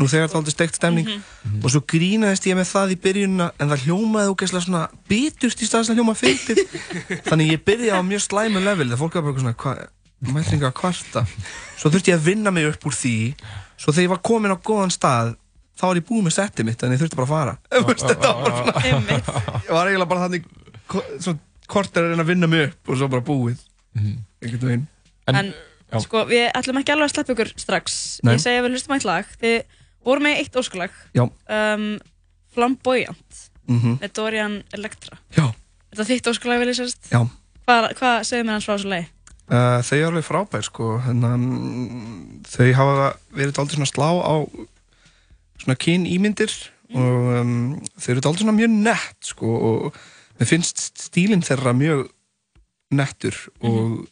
[0.00, 1.08] nú þegar það aldrei steikt stemning.
[1.10, 1.60] Mhm.
[1.64, 5.68] og svo grínaðist ég með það í byrjunina en það hljómaði ógeðslega svona biturt í
[5.68, 6.62] staðis að hljóma fyndið.
[7.28, 9.84] Þannig ég byrjaði á mjög slæmu level þegar fólk var bara svona hvað
[10.34, 11.24] mætringa að kvarta.
[11.80, 13.14] Svo þurfti ég að vinna mig upp úr því.
[13.80, 15.36] Svo þegar ég var komin á góðan stað
[15.80, 17.54] þá var ég búið með settið mitt en ég þurfti bara að fara.
[17.72, 19.20] Þetta var svona
[19.64, 20.48] ég var eiginlega bara þannig
[20.90, 21.38] svona
[21.70, 23.60] korter að reyna að vinna mig upp og svo bara búið.
[23.96, 24.86] Einhvern veginn.
[25.30, 25.52] En,
[26.02, 27.98] sko, við ætlum ekki alveg að sleppa ykkur strax.
[28.26, 28.34] Nei.
[28.36, 29.30] Ég segi að við hlustum eitt lag.
[29.40, 29.56] Þið
[30.06, 30.94] voru með eitt óskalag.
[31.16, 31.86] Um,
[32.54, 33.46] Flamboyant.
[33.70, 34.00] Mhm.
[34.02, 35.18] Með Dorian Electra.
[35.36, 35.46] Já.
[35.90, 37.10] Er það þitt óskalag, vil ég sérst?
[37.12, 37.22] Já.
[37.66, 39.08] Hvað, hvað segir mér hans frá þessu lagi?
[39.50, 44.34] Uh, þau eru alveg frábær sko hérna, mm, þau hafa verið aldrei svona slá á
[45.58, 46.52] svona kyn ímyndir
[46.94, 47.56] og um,
[47.98, 49.98] þau eru aldrei svona mjög nett sko og
[50.38, 52.06] mér finnst stílinn þeirra mjög
[52.94, 53.34] nettur
[53.66, 54.06] og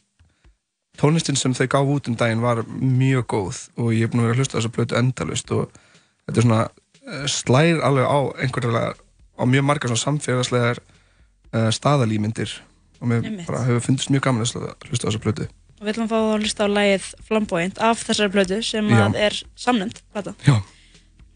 [0.99, 4.29] tónlistin sem þau gaf út um daginn var mjög góð og ég er búin að
[4.29, 5.69] vera að hlusta á þessa blötu endalust og
[6.27, 8.91] þetta er svona uh, slær alveg á einhverjulega
[9.39, 12.57] á mjög margar svona samfélagslegar uh, staðalímyndir
[12.99, 15.49] og mér bara hefur fundist mjög gaman að hlusta á þessa blötu
[15.79, 18.99] Og við ætlum að fá að hlusta á lagið Flamboyant af þessari plötu sem Já.
[19.05, 20.33] að er samnend plata.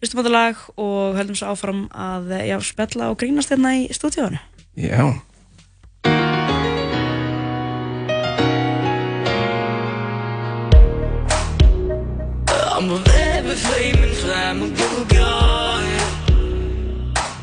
[0.03, 3.87] Hlustum á þetta lag og höldum svo áfram að já, spjalla og grínast hérna í
[3.95, 4.41] stúdíónu.
[4.75, 5.13] Já
[13.53, 15.85] a very flaming flammable guy.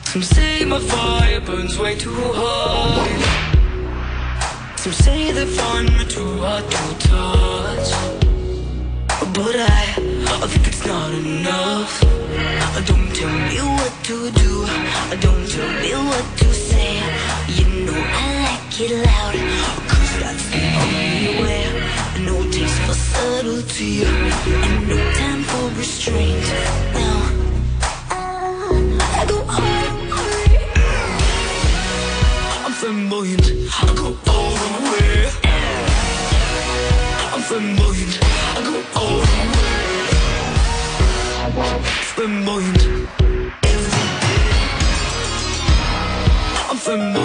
[0.07, 3.21] Some say my fire burns way too hard.
[4.79, 7.91] Some say they find me too hard to touch.
[9.37, 9.95] But I,
[10.43, 12.01] I think it's not enough.
[12.87, 14.67] Don't tell me what to do.
[15.25, 16.95] Don't tell me what to say.
[17.59, 19.35] You know I like it loud.
[19.91, 22.10] Cause that's the only way.
[22.25, 24.05] No taste for subtlety.
[24.05, 26.47] And no time for restraint.
[26.95, 27.21] Now,
[28.11, 30.45] I go all the way.
[32.65, 33.47] I'm flamboyant.
[33.73, 35.15] I go all the way.
[37.33, 38.15] I'm flamboyant.
[38.57, 39.81] I go all the way.
[42.15, 42.83] Flamboyant.
[46.71, 47.20] I'm flamboyant.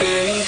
[0.00, 0.39] baby.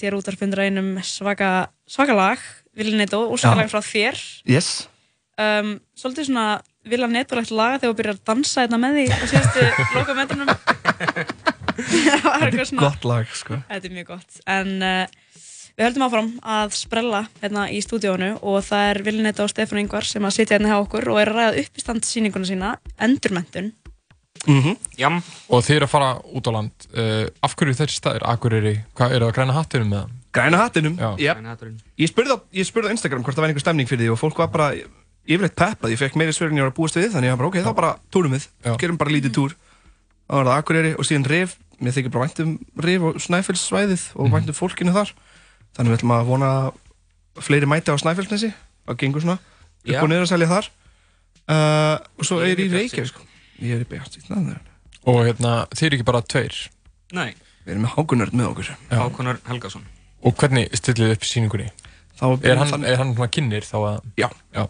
[0.00, 2.38] Flamboyant hér út af fundræðinum svaka, svaka lag,
[2.76, 3.72] Viljanetto, óskalag Já.
[3.72, 4.16] frá þér.
[4.48, 4.88] Yes.
[5.36, 9.66] Um, svolítið svona Viljanetto-legt laga þegar þú byrjar að dansa þetta með því á síðustu
[9.96, 10.52] lokametrunum.
[12.24, 12.84] var eitthvað svona...
[12.86, 13.60] Gott lag, sko.
[13.68, 14.40] Þetta er mjög gott.
[14.48, 15.04] En uh,
[15.76, 20.08] við höldum áfram að sprella hérna í stúdíónu og það er Viljanetto og Stefán Ingvar
[20.08, 23.74] sem að sitja hérna hjá okkur og er að ræða uppistandsýninguna sína, Endurmentun.
[24.46, 25.22] Mm -hmm.
[25.48, 28.24] Og þið eru að fara út á land uh, Af hverju þessi staðir?
[28.24, 30.14] Akureyri, hvað eru það græna hattinum með það?
[30.32, 30.96] Græna hattinum?
[30.96, 31.10] Já.
[31.18, 31.36] Yep.
[31.98, 34.18] Ég spurði á, ég spurði á Instagram hvort það var einhver stemning fyrir því og
[34.18, 34.72] fólk var bara
[35.28, 37.42] yfirleitt peppað, ég fekk meiri svörin ég var að búast við þannig að ég var
[37.42, 38.46] bara ok, þá bara túrum við,
[38.80, 39.56] gerum bara lítið túr
[40.26, 42.52] þá var það Akureyri og síðan Rif mér þykir bara vænt um
[42.84, 45.12] Rif og Snæfellssvæðið og vænt um fólkinu þar
[45.76, 50.00] þannig við ætlum að vona að fleiri mæti á Snæfellsnesi það gengur svona upp Já.
[50.02, 50.70] og niður að selja þar
[51.50, 53.26] uh, og svo er ég í í Reykjavík sko.
[53.60, 54.30] Ég er í Bjartsvík
[55.08, 56.56] Og hérna, þið eru ekki bara tveir
[57.12, 57.34] Nei.
[57.64, 59.84] Við erum með Hákunörd með okkur Hákonar Helgason.
[60.24, 61.70] Og hvernig stillið þið upp síningunni?
[62.20, 64.28] Þá er hann, er hann svona kynir þá að Já.
[64.54, 64.66] Já.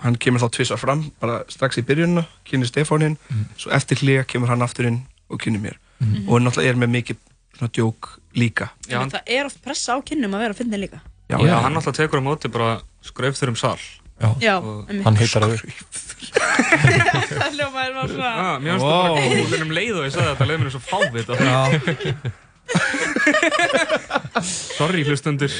[0.00, 3.18] hann kemur þá tvisar fram bara strax í byrjunna, kynir Stefánin
[3.60, 6.28] svo eftir hlýja kemur hann aftur inn og kynir mér Mhm.
[6.30, 7.16] og er náttúrulega er með mikið
[7.58, 10.76] svona djók líka Já, hann, Það er oft pressa á kynnum að vera að finna
[10.80, 11.00] líka.
[11.28, 11.60] Já, já, já.
[11.60, 13.76] hann alltaf tekur á móti bara skraufþur um sal.
[14.20, 14.54] Já, Já.
[15.04, 15.56] Hann heitar það
[17.30, 18.30] Það hljómaður var svona...
[18.30, 20.82] Ah, mér finnst það bara góður um leið og ég sagði þetta leið mér svo
[20.84, 21.28] fávit
[24.76, 25.52] Sorry hlustundur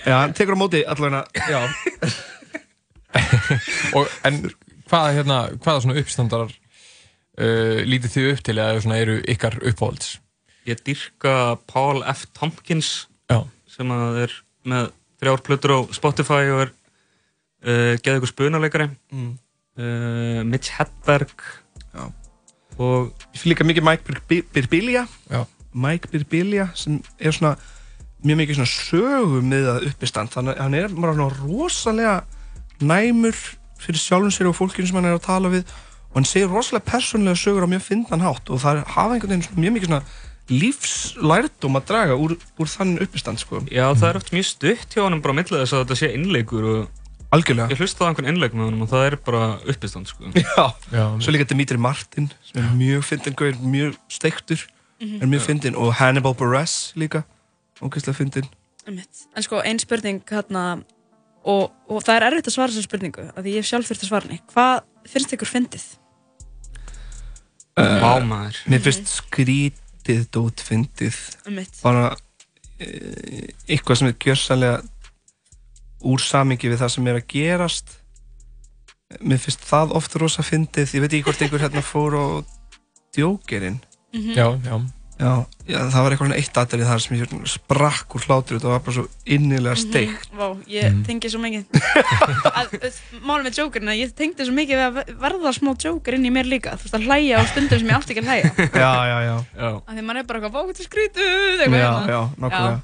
[0.00, 1.60] Já, hann tekur á móti allavega já,
[3.96, 4.40] og, En
[4.90, 10.18] hvaða, hérna, hvaða svona uppstandarar uh, lítið þið upp til eða svona eru ykkar uppáhalds?
[10.68, 12.26] Ég dyrka Paul F.
[12.36, 13.42] Tompkins Já.
[13.70, 14.36] sem að er
[14.70, 16.72] með þrjár plötur á Spotify og er
[17.66, 19.32] uh, geði ykkur spunarleikari Mm.
[19.78, 21.34] uh, Mitch Hedberg
[21.94, 22.06] Já.
[22.78, 25.44] og ég fyrir líka mikið Mike Bir- Birbilia Já.
[25.74, 27.56] Mike Birbilia sem er svona
[28.24, 32.16] mjög mikið svona sögum með það uppistand þannig að hann er bara svona rosalega
[32.80, 33.36] næmur
[33.80, 35.64] fyrir sjálfum sér og fólkinu sem hann er að tala við
[36.10, 39.46] og hann segir rosalega persónlega sögur á mjög fyndan hátt og það hafa einhvern veginn
[39.46, 40.02] svona mjög mikið svona
[40.50, 43.60] lífslærdum að draga úr, úr þannig uppistand sko.
[43.70, 46.08] Já, það er oft mjög stutt hjá honum bara á milli þess að þetta sé
[46.16, 46.99] innleikur og
[47.30, 50.64] Algjörlega Ég hlustaði á einhvern innleik með honum og það er bara uppistand sko Já,
[50.90, 51.04] Já.
[51.22, 54.66] svo líka Dimitri Martin sem er mjög fyndin gaur, mjög steiktur
[55.00, 55.22] Mhm.
[55.24, 57.22] er mjög fyndin og Hannibal Buress líka
[57.80, 58.48] ógeðslega fyndin.
[58.84, 60.82] En sko, ein spurning hérna
[61.42, 64.10] og, og það er erfitt að svara þessar spurningu af því ég sjálf þurft að
[64.10, 65.86] svara henni Hvað finnst ykkur fyndið?
[67.80, 68.58] Vá, maður.
[68.68, 71.16] Mér finnst skrítið dót fyndið
[71.80, 72.10] bara
[72.76, 72.90] e,
[73.72, 74.82] eitthvað sem er gjörsanlega
[76.02, 77.96] úr samingi við það sem er að gerast.
[79.20, 80.94] Mér finnst það oft rosa fyndið.
[80.94, 82.24] Ég veit ekki hvort einhver hérna fór á
[83.16, 83.80] djókerinn.
[84.14, 84.32] Mhm.
[84.38, 84.80] Já, já.
[85.20, 88.62] Já, já, það var eitthvað eitt aðrið þar sem ég svona sprakk úr hlátur og
[88.62, 90.30] það var bara svo innilega steikt.
[90.32, 91.02] Vá, ég Mhm.
[91.04, 91.64] tengi svo mikið.
[92.60, 96.14] Að, að, Málum með jokerinn að ég tengdi svo mikið við að verða smá joker
[96.16, 96.72] inn í mér líka.
[96.80, 98.50] Þú veist að hlæja á stundum sem ég átti ekki að hlæja.
[98.72, 99.18] Já, já,
[99.60, 99.68] já.
[99.84, 102.08] Af því maður er bara eitthvað, er skrítið eitthvað Já, hérna.
[102.08, 102.80] já, nákvæmlega.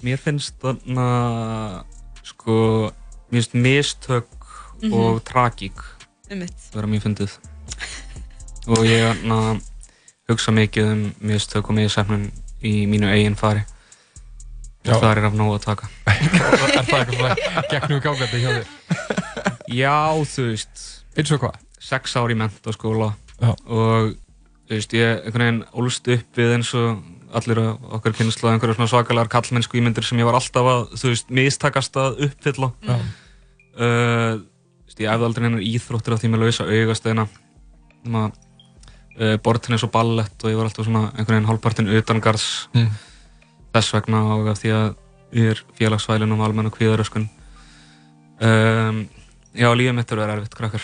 [0.00, 1.08] Mér finnst þarna
[2.30, 2.56] sko,
[3.30, 4.26] mér finnst mistök
[4.80, 4.92] Mhm.
[4.96, 5.76] og tragík
[6.72, 7.32] vera mjög fyndið
[8.70, 9.60] og ég þarna
[10.30, 12.30] hugsa mikið um mistök og misefnun
[12.62, 13.60] í mínu eigin fari
[14.84, 14.94] Já.
[14.94, 18.66] og það er af nógu að taka Er það eitthvað gegnum gágandi hjá þér?
[19.68, 20.86] Já, þú veist
[21.18, 21.58] Eins og hvað?
[21.80, 23.50] Sex ár í mentaskóla Já.
[23.66, 24.14] og
[24.64, 27.02] þú veist, ég einhvern veginn ólst upp við eins og
[27.38, 27.58] allir
[27.96, 31.96] okkar kynnslu einhverju svona svakalegar kallmennsku ímyndir sem ég var alltaf að, þú veist, mistakast
[32.00, 32.94] að uppfylla Já.
[32.96, 34.40] uh,
[34.86, 37.26] veist, ég æfði aldrei hennar íþróttir af því með lausa augastöðina
[38.10, 38.32] að
[39.20, 42.90] uh, bortennis og ballett og ég var alltaf svona einhvern veginn hálfpartinn utangarðs Mm.
[43.74, 44.88] þess vegna og af því að
[45.38, 47.28] ég er félagsvælinn um almenna kvíðaröskun
[48.40, 49.04] um,
[49.50, 50.82] Já, lífið mitt er að vera erfitt, krakkar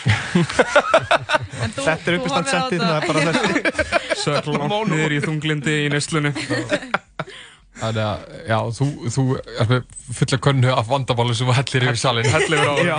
[1.77, 6.33] Þetta er uppistandssettið, það er bara þessi langt niður í þunglindi í neyslunni
[7.77, 9.81] Þannig að, já, þú, þú er með
[10.17, 12.29] fulla könnu af vandamáli sem hellir yfir salin.
[12.33, 12.97] Hellir yfir á Já.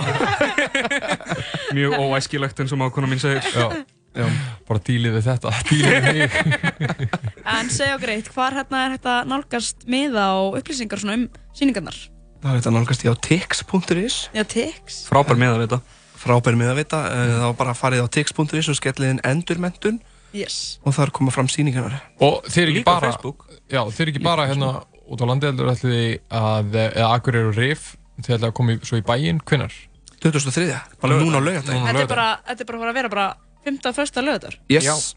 [1.76, 3.66] Mjög óæskilegt eins og mákona mín segir Já,
[4.14, 4.28] já.
[4.68, 7.18] Bara dílið við þetta, dílið við mig.
[7.42, 11.26] En segja okkur eitt, hvar hérna er hægt að nálgast miða og upplýsingar svona um
[11.58, 11.98] síningarnar?
[12.42, 14.98] Það er þetta nálgast í á tix.is Já, Tix.
[15.10, 15.78] Frábær með að vita
[16.18, 19.20] Frábær með að vita, eh, það var bara að farið á tix.is og skellið inn
[19.26, 20.00] endurmentun
[20.36, 20.76] Yes.
[20.84, 23.46] og þar koma fram síningarnar Og þeir eru ekki Líka bara, Facebook.
[23.70, 24.68] já, þeir eru ekki bara hérna
[25.08, 27.86] út á landi heldur ætli þið að, eða Akureyri og Rif,
[28.20, 29.72] þeir ætla að koma svo í bæinn, hvenær?
[30.20, 30.66] 2003,
[31.00, 31.86] bara núna á laugardaginn.
[31.88, 33.26] Þetta er bara, þetta er bara að vera bara
[33.64, 33.94] 15.
[33.96, 34.58] fyrsta lögadar.
[34.68, 35.14] Yes.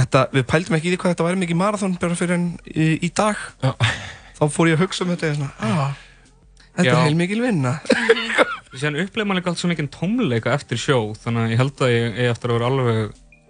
[0.00, 2.86] Þetta, við pældum ekki í því hvað þetta væri mikið marathon bara fyrir en í,
[3.04, 3.74] í dag Já.
[4.40, 5.94] Þá fór ég að hugsa um þetta og svona, ah,
[6.76, 7.74] þetta er heilmikil vinna.
[8.80, 11.94] Síðan uppleif maður líka allt svo mikið tómleika eftir sjó þannig að ég held að
[11.94, 13.00] ég eigi eftir að vera alveg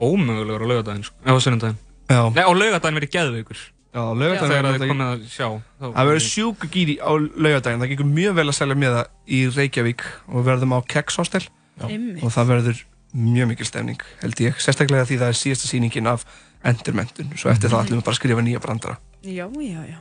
[0.00, 1.18] ómögulegur á laugadaginn sko.
[1.26, 1.78] eða á sunnudaginn.
[2.08, 2.22] Já.
[2.32, 3.60] Nei, á laugadaginn verið geðveikur.
[3.90, 5.48] Já, á er þið þetta- komið að sjá
[5.80, 9.40] Það verður sjúku gýri á laugardaginn, það gengur mjög vel að selja með það í
[9.56, 11.42] Reykjavík og við verðum á Keks Hostel
[11.82, 12.22] Einmitt.
[12.22, 12.84] og það verður
[13.14, 16.24] mjög mikil stemning held ég, sérstaklega því það er síðasta sýningin af
[16.62, 18.98] endurmentun, svo eftir það ætlum við bara að skrifa nýja brandara.
[19.26, 19.98] Já, já, já.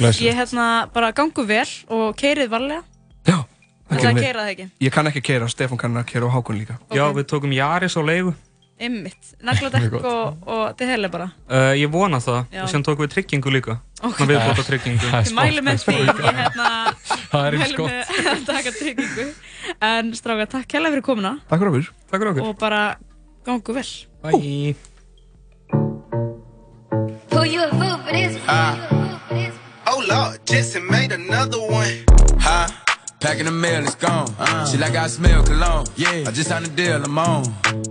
[0.00, 0.20] Glæsilegt.
[0.26, 2.82] Ég hérna bara gangu vel og keirið varlega.
[3.90, 4.22] Við.
[4.22, 4.64] keyra það ekki?
[4.86, 7.96] Ég kann ekki keira, Stefán kann að keira og Hákon líka Já, við tókum Jaris
[7.98, 8.34] á leigu
[8.80, 9.32] Ymmit.
[9.42, 11.26] Mjög Nagladekk og, og til heila bara.
[11.50, 12.62] uh, Ég vona það Já.
[12.62, 14.14] og síðan tókum við tryggingu líka Ok.
[14.16, 15.96] Svona viðbóta tryggingu Ég mælu með því.
[16.06, 16.68] Ég hérna
[17.32, 17.90] Það er eins mælu gott.
[17.90, 19.26] með að taka tryggingu.
[19.90, 22.82] En stráka, takk hella fyrir komuna Takk fyrir okkur Takk fyrir okkur og bara
[23.44, 23.90] gangu vel.
[24.22, 24.76] Bye.
[30.50, 32.04] Jetson made another one.
[32.40, 32.66] Huh?
[33.20, 34.34] Packing the mail, it's gone.
[34.36, 34.66] Uh.
[34.66, 35.86] She like I smell cologne.
[35.94, 36.24] Yeah.
[36.26, 37.44] I just signed a deal, I'm on.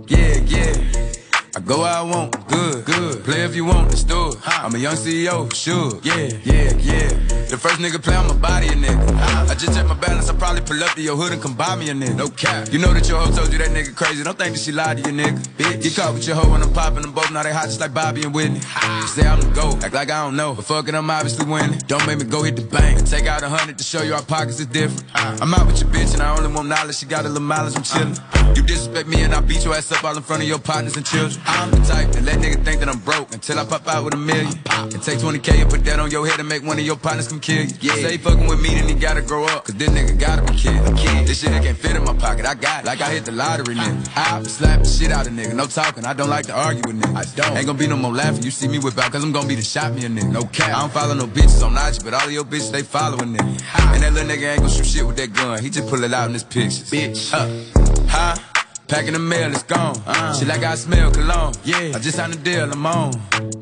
[0.08, 1.19] Yeah, yeah.
[1.56, 3.24] I go where I want, good, good.
[3.24, 4.36] Play if you want, let's do it.
[4.46, 5.98] I'm a young CEO, sure.
[6.04, 7.08] Yeah, yeah, yeah.
[7.50, 9.50] The first nigga play on my body, a nigga.
[9.50, 11.74] I just check my balance, I probably pull up to your hood and come buy
[11.74, 12.16] me a nigga.
[12.16, 12.72] No cap.
[12.72, 14.22] You know that your hoe told you that nigga crazy.
[14.22, 15.38] Don't think that she lied to you, nigga.
[15.58, 15.82] Bitch.
[15.82, 17.32] Get caught with your hoe when I'm popping them both.
[17.32, 18.60] Now they hot just like Bobby and Whitney.
[18.60, 20.54] You say I'm the GOAT, act like I don't know.
[20.54, 21.78] But fuck it, I'm obviously winning.
[21.88, 24.14] Don't make me go hit the bank and take out a hundred to show you
[24.14, 25.04] our pockets is different.
[25.14, 26.96] I'm out with your bitch and I only want knowledge.
[26.96, 28.56] She got a little mileage, I'm chillin'.
[28.56, 30.96] You disrespect me and I beat your ass up all in front of your partners
[30.96, 31.39] and children.
[31.46, 34.14] I'm the type that let nigga think that I'm broke until I pop out with
[34.14, 34.52] a million.
[34.70, 37.28] And take 20k and put that on your head and make one of your partners
[37.28, 37.74] come kill you.
[37.80, 37.94] Yeah.
[37.94, 39.64] Say fucking with me, then he gotta grow up.
[39.64, 40.96] Cause this nigga gotta be killed.
[40.96, 41.26] kid.
[41.26, 42.86] This shit can't fit in my pocket, I got it.
[42.86, 44.08] Like I hit the lottery, nigga.
[44.16, 45.54] I slap the shit out of nigga.
[45.54, 47.16] No talking, I don't like to argue with niggas.
[47.16, 47.56] I don't.
[47.56, 48.42] Ain't gonna be no more laughing.
[48.42, 50.30] You see me whip out, cause I'm gonna be the shot me a nigga.
[50.30, 50.76] No cap.
[50.76, 53.94] I don't follow no bitches on IG, but all of your bitches, they following nigga.
[53.94, 55.62] And that little nigga ain't gonna shoot shit with that gun.
[55.62, 56.90] He just pull it out in his pictures.
[56.90, 57.32] Bitch.
[57.32, 58.49] Uh, huh?
[58.90, 59.96] Packing the mail, it's gone.
[60.04, 60.34] Uh.
[60.34, 61.54] She like I smell cologne.
[61.64, 61.92] Yeah.
[61.94, 63.12] I just signed a deal, I'm on.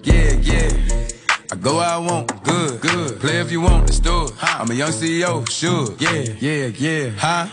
[0.03, 0.71] Yeah, yeah.
[1.53, 3.21] I go where I want, good, good.
[3.21, 4.33] Play if you want, let's do it.
[4.41, 5.95] I'm a young CEO, sure.
[5.99, 7.11] Yeah, yeah, yeah.
[7.11, 7.47] Huh?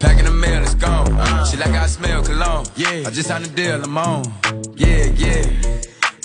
[0.00, 1.12] Packing the mail, it's gone.
[1.12, 1.44] Uh.
[1.44, 2.66] She like I smell cologne.
[2.74, 3.04] Yeah.
[3.06, 4.24] I just signed a deal, I'm on.
[4.74, 5.44] Yeah, yeah.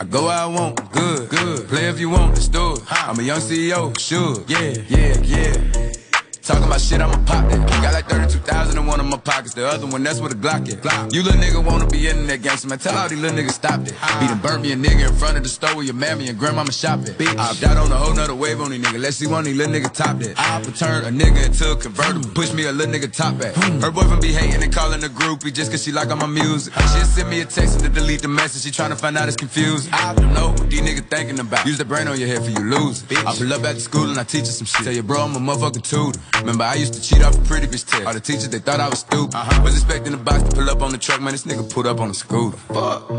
[0.02, 1.68] I go where I want, good, good.
[1.68, 2.80] Play if you want, let's do it.
[2.90, 4.44] I'm a young CEO, sure.
[4.48, 6.05] Yeah, yeah, yeah.
[6.46, 7.58] Talking about shit, I'ma pop that.
[7.82, 9.56] Got like 32,000 in one of my pockets.
[9.56, 11.12] The other one, that's where the Glock at.
[11.12, 12.78] You little nigga wanna be in that gangster, man.
[12.78, 14.22] Tell all these little niggas stop that.
[14.22, 16.38] He done burnt me a nigga in front of the store where your mammy and
[16.38, 17.20] grandmama shop at.
[17.20, 19.02] I out on a whole nother wave on these niggas.
[19.02, 20.38] Let's see one of these little niggas top that.
[20.38, 22.30] I turn a nigga into a convertible.
[22.36, 23.56] Push me a little nigga top back.
[23.82, 26.74] Her boyfriend be hating and calling a groupie just cause she like all my music.
[26.94, 28.62] She'll send me a text to delete the message.
[28.62, 29.90] She tryna find out it's confused.
[29.92, 31.66] I don't know what these niggas thinking about.
[31.66, 33.04] Use the brain on your head for you lose.
[33.10, 34.84] I pull up at the school and I teach her some shit.
[34.86, 36.20] Tell your bro I'm a motherfucking tutor.
[36.40, 38.06] Remember I used to cheat off a pretty bitch test.
[38.06, 39.36] All the teachers they thought I was stupid.
[39.36, 39.62] Uh-huh.
[39.64, 41.32] Was expecting the box to pull up on the truck, man.
[41.32, 42.58] This nigga pulled up on the scooter.
[42.58, 43.10] Fuck.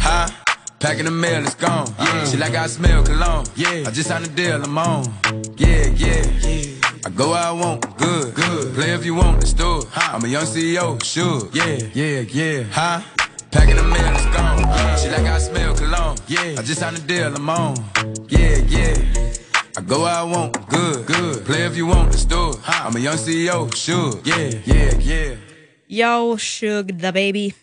[0.00, 0.28] Huh?
[0.78, 1.88] Packing the mail, it's gone.
[1.88, 2.04] Uh-huh.
[2.04, 2.24] Yeah.
[2.26, 3.46] She like I smell cologne.
[3.56, 3.84] Yeah.
[3.86, 5.04] I just signed a deal, I'm on.
[5.56, 6.22] Yeah, yeah.
[6.40, 6.74] yeah.
[7.06, 8.74] I go where I want, good, good.
[8.74, 9.86] Play if you want, let's do it.
[9.94, 11.48] I'm a young CEO, sure.
[11.52, 12.62] Yeah, yeah, yeah.
[12.70, 13.00] Huh?
[13.50, 14.64] Packing the mail, it's gone.
[14.64, 14.96] Uh-huh.
[14.96, 16.16] She like I smell cologne.
[16.28, 16.56] Yeah.
[16.58, 17.76] I just signed a deal, I'm on.
[18.28, 19.34] Yeah, yeah.
[19.76, 21.44] I go where I want, good, good.
[21.44, 22.58] Play if you want, let's do it.
[22.66, 24.20] I'm a young CEO, sure.
[24.24, 25.36] Yeah, yeah, yeah.
[25.90, 27.54] Já, Shug the Baby.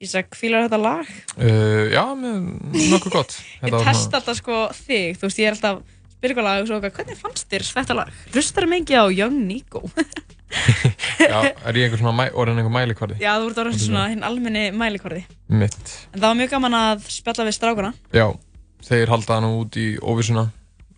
[0.00, 1.08] Ísak, fílar þetta lag?
[1.38, 3.32] Uh, já, nokkuð gott.
[3.64, 5.80] Ég testa alltaf sko þig, þú veist, ég er alltaf
[6.12, 8.12] spyrja hvað lag og svo, hvernig fannst þér þetta lag?
[8.34, 9.82] Hlustar mikið á Young Nico?
[11.20, 13.16] Já, er ég einhver svona orðin einhver mælikvarði?
[13.22, 15.24] Já, þú ert orðin svona hinn almenni mælikvarði.
[15.52, 15.96] Mitt.
[16.12, 17.92] En það var mjög gaman að spjalla við strákuna.
[18.16, 18.26] Já,
[18.86, 20.50] þeir halda nú út í óvissuna,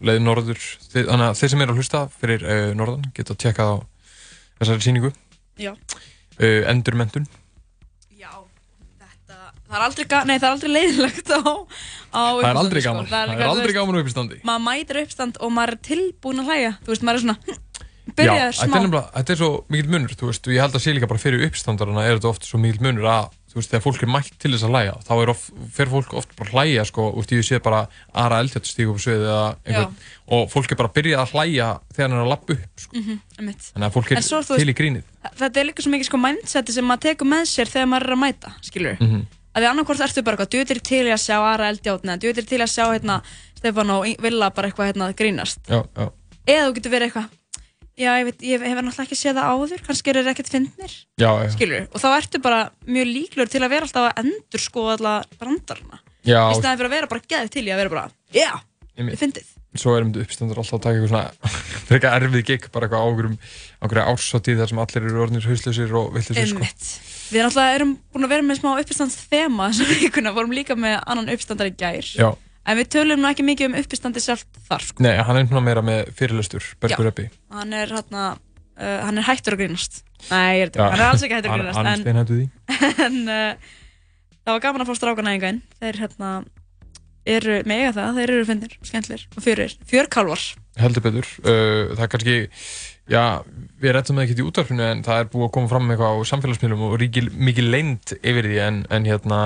[0.09, 0.62] leið norður.
[0.95, 3.74] Þannig að þeir sem eru að hlusta fyrir uh, norðan geta að tjekka á
[4.62, 5.12] þessari síningu.
[5.61, 5.73] Já.
[6.41, 7.29] Uh, endurmentun.
[9.73, 11.41] Það er aldrei, nei, það er aldrei leiðilegt á,
[12.12, 13.07] á Það er aldrei uppistandi, gaman.
[13.07, 13.12] sko.
[13.15, 14.39] Það er aldrei gaman á uppistandi.
[14.45, 16.73] Maður mætir uppstand og maður er tilbúin að hlæja.
[16.83, 18.77] Þú veist, maður er svona, hm, Já, byrjaður þetta smá.
[18.83, 21.47] er þetta er svo mikill munur, þú veist, ég held að sé líka bara fyrir
[21.49, 24.51] uppstandarana er þetta oft svo mikill munur að, þú veist, þegar fólk er mætt til
[24.55, 25.43] þess að hlæja, þá of,
[25.77, 27.83] fer fólk oft bara að hlæja, sko, úr því ég sé bara
[28.15, 29.95] Ara Eldjátt stíg upp á sviðið eða einhvern,
[30.33, 32.97] og fólk er bara að byrja að hlæja þegar hann er að lappa upp, sko,
[32.97, 33.62] Mhm, einmitt.
[33.74, 35.05] þannig að fólk er svo, til í veist, grínið.
[35.39, 38.16] Þetta er líka svo mikið sko mindseti sem maður tekur með sér þegar maður er
[38.16, 39.27] að mæta, skilur Mm -hmm.
[39.55, 42.47] að því annarkvort ertu bara eitthvað, djúðir til í að sjá Ara Eldjátt, neða djúðir
[42.49, 43.23] til í að sjá hérna,
[43.61, 46.11] Stefán og Villa bara eitthvað hérna, grínast Já, já.
[46.47, 47.29] eða þú getur verið eitthvað
[48.03, 50.93] já, ég, veit, ég hef náttúrulega ekki séð það áður kannski eru þeir ekkert fyndnir
[51.20, 51.49] Já, já.
[51.55, 55.15] skilur, og þá ertu bara mjög líklur til að vera alltaf að endur skoða alla
[55.41, 56.41] brandarna Já.
[56.51, 58.53] í staðin fyrir að vera bara geð til í að vera bara já,
[58.97, 59.16] Einmitt.
[59.16, 61.33] ég fyndið Svo er um uppstandur alltaf að taka eitthvað svona,
[61.89, 63.37] frekar erfið gig, bara eitthvað águrum,
[63.81, 66.61] águrum ársáttíð þar sem allir eru orðnir hauslausir og villusir, sko.
[66.61, 66.85] Einmitt.
[67.33, 69.16] Við náttúrulega erum búin að vera með smá uppistands
[72.62, 72.72] með Já.
[72.72, 75.02] en við tölum nú ekki mikið um uppistandi sjálft þar sko.
[75.02, 77.12] Nei, hann er svona meira með fyrirlestur, Bergur Já.
[77.12, 77.28] Eppi.
[77.59, 80.72] hann er hérna uh, hann er hættur að grínast Nei, ég er Já.
[80.72, 82.48] þetta, hann er alls ekki hættur að grínast hann er steinhættur því.
[83.06, 83.70] en uh,
[84.43, 86.32] það var gaman að fá strákana einhvern þeir hérna
[87.32, 90.47] eru með eiga það, þeir eru fyndir, skemmtlir og fyrir, fjörkálvar
[90.82, 92.36] heldur betur uh, það er kannski
[93.12, 93.22] já,
[93.82, 96.18] við rættum það ekki í útvarfinu en það er búið að koma fram með eitthvað
[96.18, 99.40] á samfélagsmiðlum og ríkil mikið leynd yfir því en, en hérna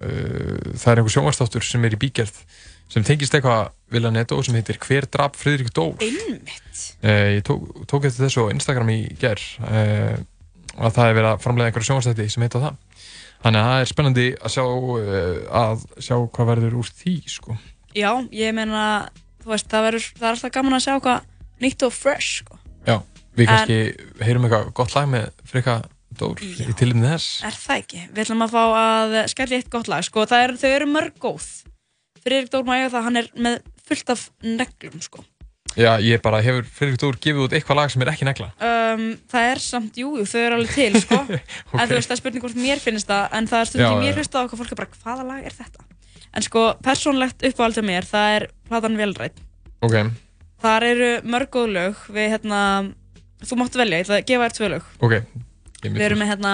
[0.00, 2.40] það er einhver sjónvastáttur sem er í bígerð
[2.92, 5.96] sem tengist eitthvað vilja netto sem heitir Hver drap Friðrik Dór.
[5.98, 10.16] Uh, ég tók, tók eftir þessu á Instagram í ger uh,
[10.76, 12.76] að það er verið að framlega einhverja sjónvastætti sem heita það.
[13.42, 14.64] Þannig að það er spennandi að sjá
[15.60, 17.56] að sjá hvað verður úr því sko.
[17.96, 18.84] Já, ég meina,
[19.42, 21.28] þú veist, það, verður, það er alltaf gaman að sjá hvað
[21.64, 22.58] nýtt og fresh sko.
[22.86, 22.96] Já,
[23.36, 23.78] við En- kannski
[24.26, 25.76] heyrum eitthvað gott lag með Freyka
[26.20, 27.42] Dór í tilinn þess.
[27.46, 28.02] Er það ekki?
[28.12, 29.16] Við ætlum að fá að
[29.52, 30.26] í eitt gott lag sko.
[30.26, 31.46] er, Þau eru mörg góð
[32.26, 35.24] Friðrik Dór Mæja það hann er með fullt af neglum sko.
[35.76, 38.46] Já, ég bara hefur Freyka Dór gefið út eitthvað lag sem er ekki negla.
[38.64, 41.18] um, Það er samt, jú, jú, þau eru alveg til sko.
[41.28, 44.16] En þú veist, það er spurning hvort mér finnst það En það er stundum mér
[44.16, 45.84] finnst það okkur fólk er bara, hvaða lag er þetta?
[46.36, 49.42] En sko, persónlegt uppáhald hjá mér Það er platan Velrætt
[49.84, 49.98] Ok,
[50.64, 52.60] Þar eru mörg góð lög Við hérna,
[53.44, 55.14] þú máttu velja, ég ætla að gefa þér tvö lög ok.
[55.94, 56.52] Við erum með hérna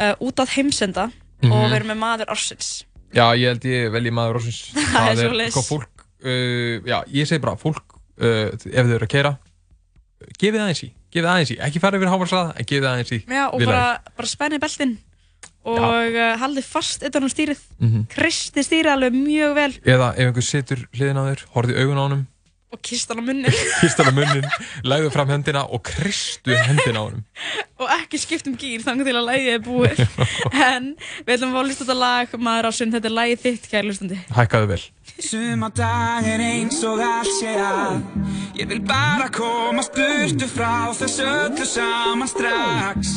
[0.00, 1.10] uh, Út að heimsenda
[1.44, 1.52] Mhm.
[1.52, 2.68] Og við erum með maður ársins
[3.12, 4.60] Já, ég held ég velji maður ásins.
[4.92, 5.50] Það er.
[5.52, 9.30] Hvað fólk, uh, já, ég segi bara fólk, uh, ef þau eru að keira,
[10.40, 10.88] gefið aðeins í.
[11.12, 11.58] Gefið aðeins í.
[11.68, 13.20] Ekki fara yfir hámarsraða, en gefið aðeins í.
[13.28, 13.84] Já, og bara,
[14.16, 14.96] bara spenni beltin
[15.66, 18.04] Og uh, haldið fast utan á stýrið Mhm.
[18.16, 22.04] Kristi stýrið alveg mjög vel Eða ef einhver situr hliðin á þér, horfið augun á
[22.08, 22.26] honum,
[22.76, 24.44] Og kist hann á munnin kýst hann á munnin,
[24.84, 27.22] legðu fram hendina og kristu hendina á honum.
[27.80, 30.02] Og ekki skipt um gýr þannig til að lægið er búið.
[30.66, 30.90] En
[31.24, 33.88] við ætlum að fá að lista þetta lag Maður ásinn, þetta er lægið þitt, kæri
[33.88, 34.82] lustandi Hækkaðu vel.
[35.24, 38.02] Suma dag er eins og allt sé að.
[38.60, 43.14] Ég vil bara komast burtu frá þessu öllu saman strax.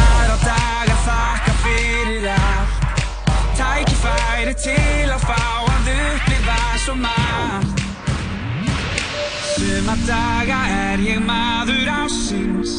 [0.00, 2.80] Aðra daga þakka fyrir allt.
[3.60, 7.82] Tækifæri til að fá að upplifa svo margt
[9.54, 12.74] Suma daga er ég maður ásins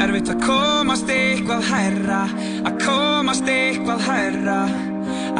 [0.00, 2.22] Erfitt að komast eitthvað hærra
[2.64, 4.58] Að komast eitthvað hærra.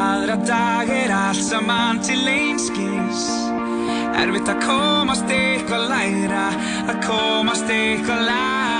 [0.05, 3.25] Aðra dag er allt saman til einskis
[4.21, 6.47] Erfitt að komast eitthvað lægra
[6.85, 8.74] Að komast eitthvað lægra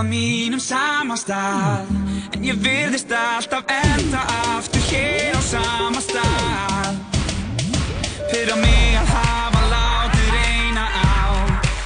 [0.00, 1.84] á mínum sama stað.
[2.32, 4.20] En ég virðist alltaf enda
[4.56, 6.94] aftur hér á sama stað.
[8.30, 11.20] Fyrir á mig að hafa látið reyna á?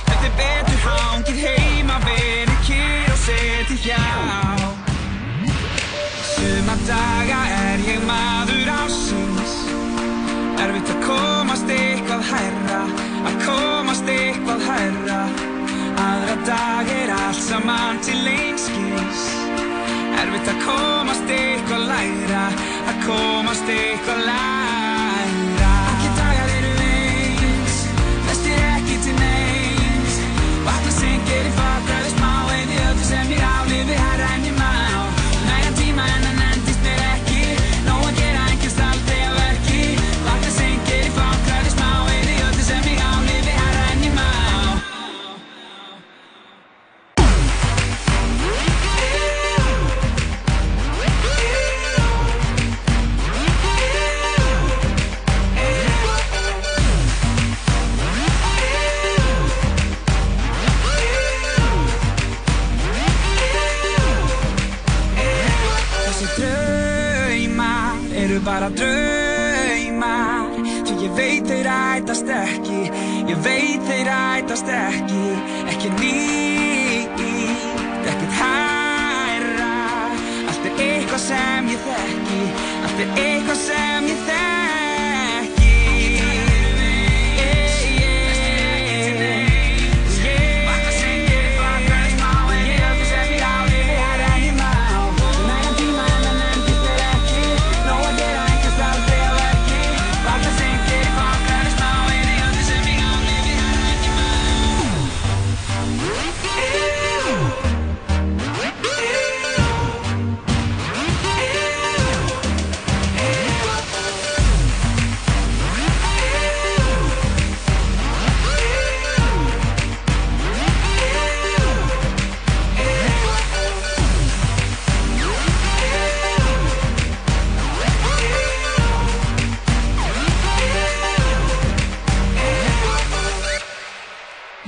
[0.07, 4.05] Þetta er betur hangið heima verið kýr og setið hjá.
[6.31, 9.55] Suma daga er ég maður ásins
[10.61, 12.81] Erfitt að komast eitthvað hærra
[13.24, 15.20] Að komast eitthvað hærra.
[16.05, 16.84] Aðra dag
[17.55, 19.20] saman til einskils
[20.18, 22.47] Erfitt að komast eitthvað læra
[22.90, 24.84] Að komast eitthvað læra.
[73.45, 75.25] Veit þeir ætast ekki
[75.73, 77.25] Ekki nýtt,
[78.11, 79.73] ekkert hærra.
[80.51, 82.41] Allt er eitthvað sem ég þekki
[82.85, 84.34] Allt er eitthvað sem ég þekki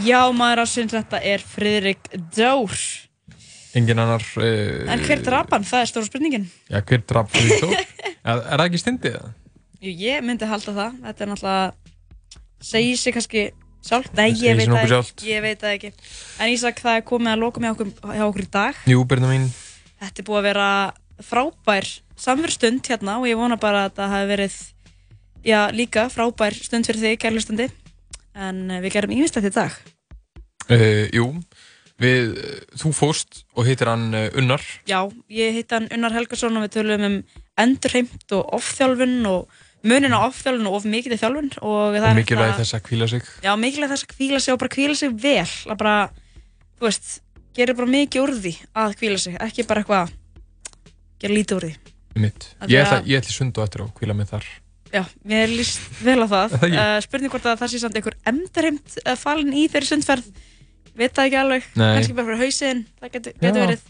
[0.06, 2.74] Já, maður ásins þetta er Friðrik Dór.
[3.76, 4.22] Engin annar...
[4.38, 5.64] Uh, En hver draf hann?
[5.66, 6.44] Það er stóra spurningin.
[6.70, 7.72] Já, hver draf fyrir Þór?
[8.30, 9.32] er, er það ekki stindið það?
[9.82, 11.00] Jú, ég myndi halda það.
[11.08, 11.96] Þetta er náttúrulega,
[12.68, 13.42] segir sig kannski
[13.86, 14.14] sjálft.
[14.18, 15.26] Nei, ég veit það ekki.
[15.32, 15.90] Ég veit það ekki.
[16.38, 17.90] En Ísak, það er komið að loka með okkur,
[18.28, 18.80] okkur í dag.
[18.92, 19.50] Jú, Byrna mín.
[20.04, 20.68] Þetta er búið að vera
[21.26, 24.56] frábær samverðstund hérna og ég vona bara að það hafi verið,
[25.50, 27.68] já, líka frábær stund fyrir þig, kærlustandi.
[28.36, 29.76] En eh, við gerum ímislegt í dag.
[30.66, 31.26] Uh, jú,
[32.02, 32.32] við,
[32.80, 34.64] þú fórst og hittir hann uh, Unnar.
[34.88, 37.16] Já, ég hitt hann Unnar Helgason og við tölum um
[37.56, 42.50] endurheimt og ofþjálfun og munin á ofþjálfun og of mikið í þjálfun og Og mikilvægi
[42.50, 43.22] þetta- þess að kvíla sig.
[43.46, 45.96] Já, mikilvæg þess að kvíla sig og bara kvíla sig vel að bara,
[46.80, 47.20] þú veist,
[47.54, 50.10] gera bara mikið úr því að kvíla sig, ekki bara eitthvað
[51.22, 51.76] gera lítið úr því
[52.16, 54.44] Ég ætla, í sundu eftir og kvíla mig þar.
[54.94, 58.94] Já, mér líst vel á það uh, Spurning hvort að það sé samt einhver endurheimt
[59.20, 60.28] falin í þeirri sundferð
[60.96, 61.92] Veit það ekki alveg, Nei.
[61.98, 63.52] kannski bara fyrir hausinn Það getur, Já.
[63.56, 63.86] verið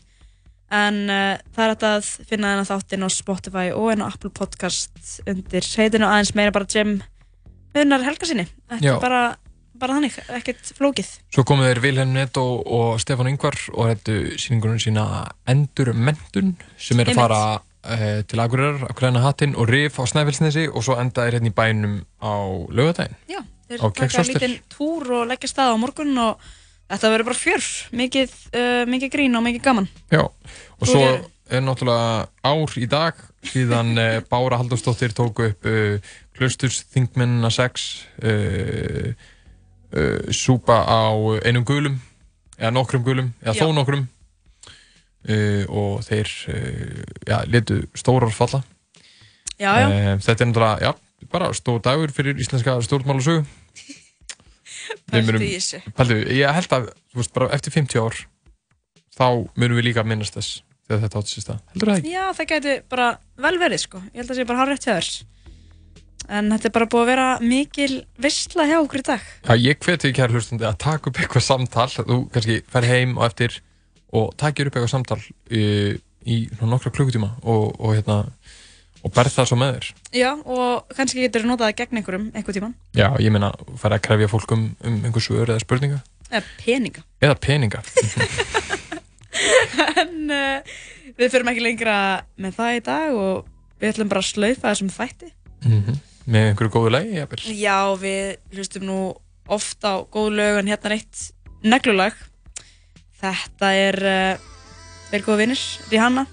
[0.77, 4.33] En uh, það er hægt að finna þennan þáttinn á Spotify og en á Apple
[4.35, 6.97] Podcast undir heitinu aðeins meira bara Jim
[7.77, 9.21] Unnar Helga sinni Þetta er bara,
[9.79, 14.83] bara þannig, ekkert flókið Svo komu þeir Vilhelm Netto og Stefán Ingvar og hættu síningunum
[14.83, 15.07] sína
[15.47, 17.41] Endur Mentun sem er að fara
[17.87, 21.53] uh, til Akureyrar, að græna hattinn og rif á Snæfellsnesi og svo enda þeir hérna
[21.53, 22.35] í bænum á
[22.75, 23.19] laugardaginn.
[23.31, 26.49] Já, þeir taka lítinn túr og leggja stað á morgun og
[26.91, 27.65] þetta verður bara fjör.
[28.03, 29.89] Mikið, uh, mikið grín og mikið gaman.
[30.13, 31.03] Já, og svo
[31.47, 35.99] er náttúrulega ár í dag síðan uh, Bára Halldórsdóttir tóku upp uh,
[36.37, 37.87] Klausturs Þingmennina 6
[38.27, 39.13] uh,
[39.95, 41.15] uh, súpa á
[41.47, 42.01] einum gulum
[42.59, 43.75] eða nokkrum gulum, eða þó Já.
[43.77, 44.07] nokkrum.
[45.27, 46.31] Uh, og þeir
[47.27, 48.63] já, letu stórar falla.
[49.59, 52.77] Já, já, Eh, Þetta er náttúrulega, já, bara stór dagur fyrir íslenska
[54.87, 56.37] stjórnmálasögu Við Pældu munum- í þessu.
[56.37, 58.17] Ég held að, þú veist, bara eftir 50 ár
[59.17, 59.27] þá
[59.57, 61.61] munum við líka minnast þess þegar þetta átt sér stað.
[61.73, 62.13] Heldur það ekki?
[62.15, 63.07] Já, það gæti bara
[63.47, 64.03] vel verið sko.
[64.13, 65.09] Ég held að það sé bara hár rétt þér.
[66.37, 69.27] En þetta er bara búið að vera mikil veistla hjá okkur í dag.
[69.47, 73.27] Já, ég hveti kæra hlustandi að taka upp eitthvað samtal þú kannski fer heim og
[73.29, 73.61] eftir
[74.17, 75.63] og takir upp eitthvað samtal í,
[76.27, 78.19] í svona nokkra klukkutíma og, og hérna
[79.07, 79.89] og berð það svo með þér.
[80.19, 82.75] Já, og kannski getur þú notað það gegn einhverjum einhver tíman.
[82.99, 87.05] Já, ég meina, fara að krefja fólk um, um einhver svör eða spurninga Eða peninga.
[87.23, 87.83] eða peninga.
[90.03, 90.75] en uh,
[91.15, 91.99] við fyrir ekki lengra
[92.41, 93.47] með það í dag og
[93.79, 95.33] við ætlum bara að slaufa þessum þætti.
[95.67, 97.53] mm Með einhverju góðu lagi, jafnvel.
[97.55, 98.97] Já, við hlustum nú
[99.47, 101.21] oft á góð lög en hérna er eitt
[101.63, 102.17] neglulag.
[103.23, 104.49] Þetta er uh,
[105.07, 105.63] Tveir góða vinnir,
[105.93, 106.27] Rihanna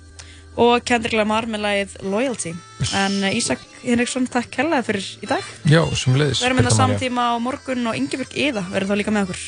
[0.59, 2.53] og Kendrick Lamar með lagið Loyalty.
[2.93, 5.43] En eh, Ísak Henriksson, takk hella fyrir í dag.
[5.69, 9.29] Já, sem leiðis Verðum þetta samtíma á morgun og Ingeborg Íða verður þá líka með
[9.29, 9.43] okkur.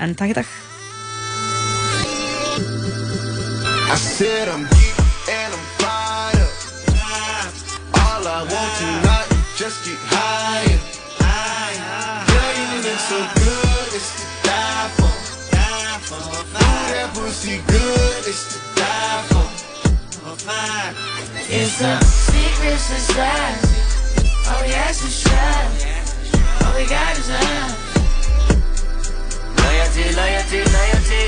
[0.00, 0.52] En takk í dag.
[3.90, 4.98] I said I'm geek
[5.34, 6.54] and I'm fired
[6.94, 7.52] up.
[7.98, 10.78] All I want tonight is just get higher.
[12.30, 15.10] Girl, you look so good, it's to die for.
[15.58, 18.69] Ooh, that pussy good, it's to die for
[20.52, 23.68] It's a secret society.
[24.48, 25.86] All we ask is trust.
[26.64, 27.72] All we got is love.
[29.62, 31.24] Loyalty, loyalty, loyalty.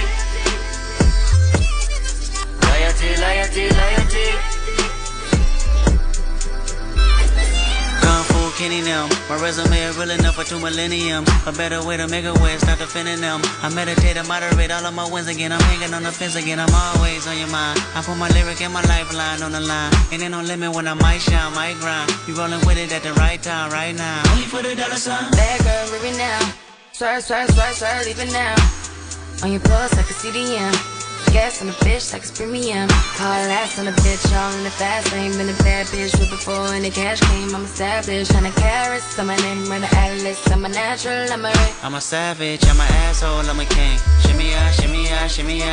[2.67, 4.62] Loyalty, loyalty, loyalty.
[8.59, 9.09] Kenny now.
[9.29, 11.25] My resume is real enough for two millennium.
[11.47, 13.41] A better way to make a way, stop defending them.
[13.63, 15.53] I meditate and moderate all of my wins again.
[15.53, 16.61] I'm hanging on the fence again.
[16.61, 17.81] I'm always on your mind.
[17.95, 19.93] I put my lyric and my lifeline on the line.
[20.13, 22.11] And ain't no limit when I might shine, might grind.
[22.29, 24.23] You rolling with it at the right time, right now.
[24.33, 25.31] Only for the dollar sign.
[25.33, 26.53] Bad girl, it now.
[26.93, 28.55] Swerve, swerve, swerve, swerve, leave it now.
[29.43, 31.02] On your pulse, I can see the end.
[31.33, 32.89] Gas on the bitch, like it's premium.
[33.17, 35.33] Call ass on the bitch, all in the fast lane.
[35.33, 37.55] Been a bad bitch with before and the cash came.
[37.55, 39.19] I'm established, hundred carats.
[39.19, 40.39] I'm a name, run the atlas.
[40.53, 41.75] I'm a natural, I'm a ring.
[41.83, 43.99] I'm a savage, I'm an asshole, I'm a king.
[44.21, 45.71] Shimmy ya, shimmy ya, shimmy ya.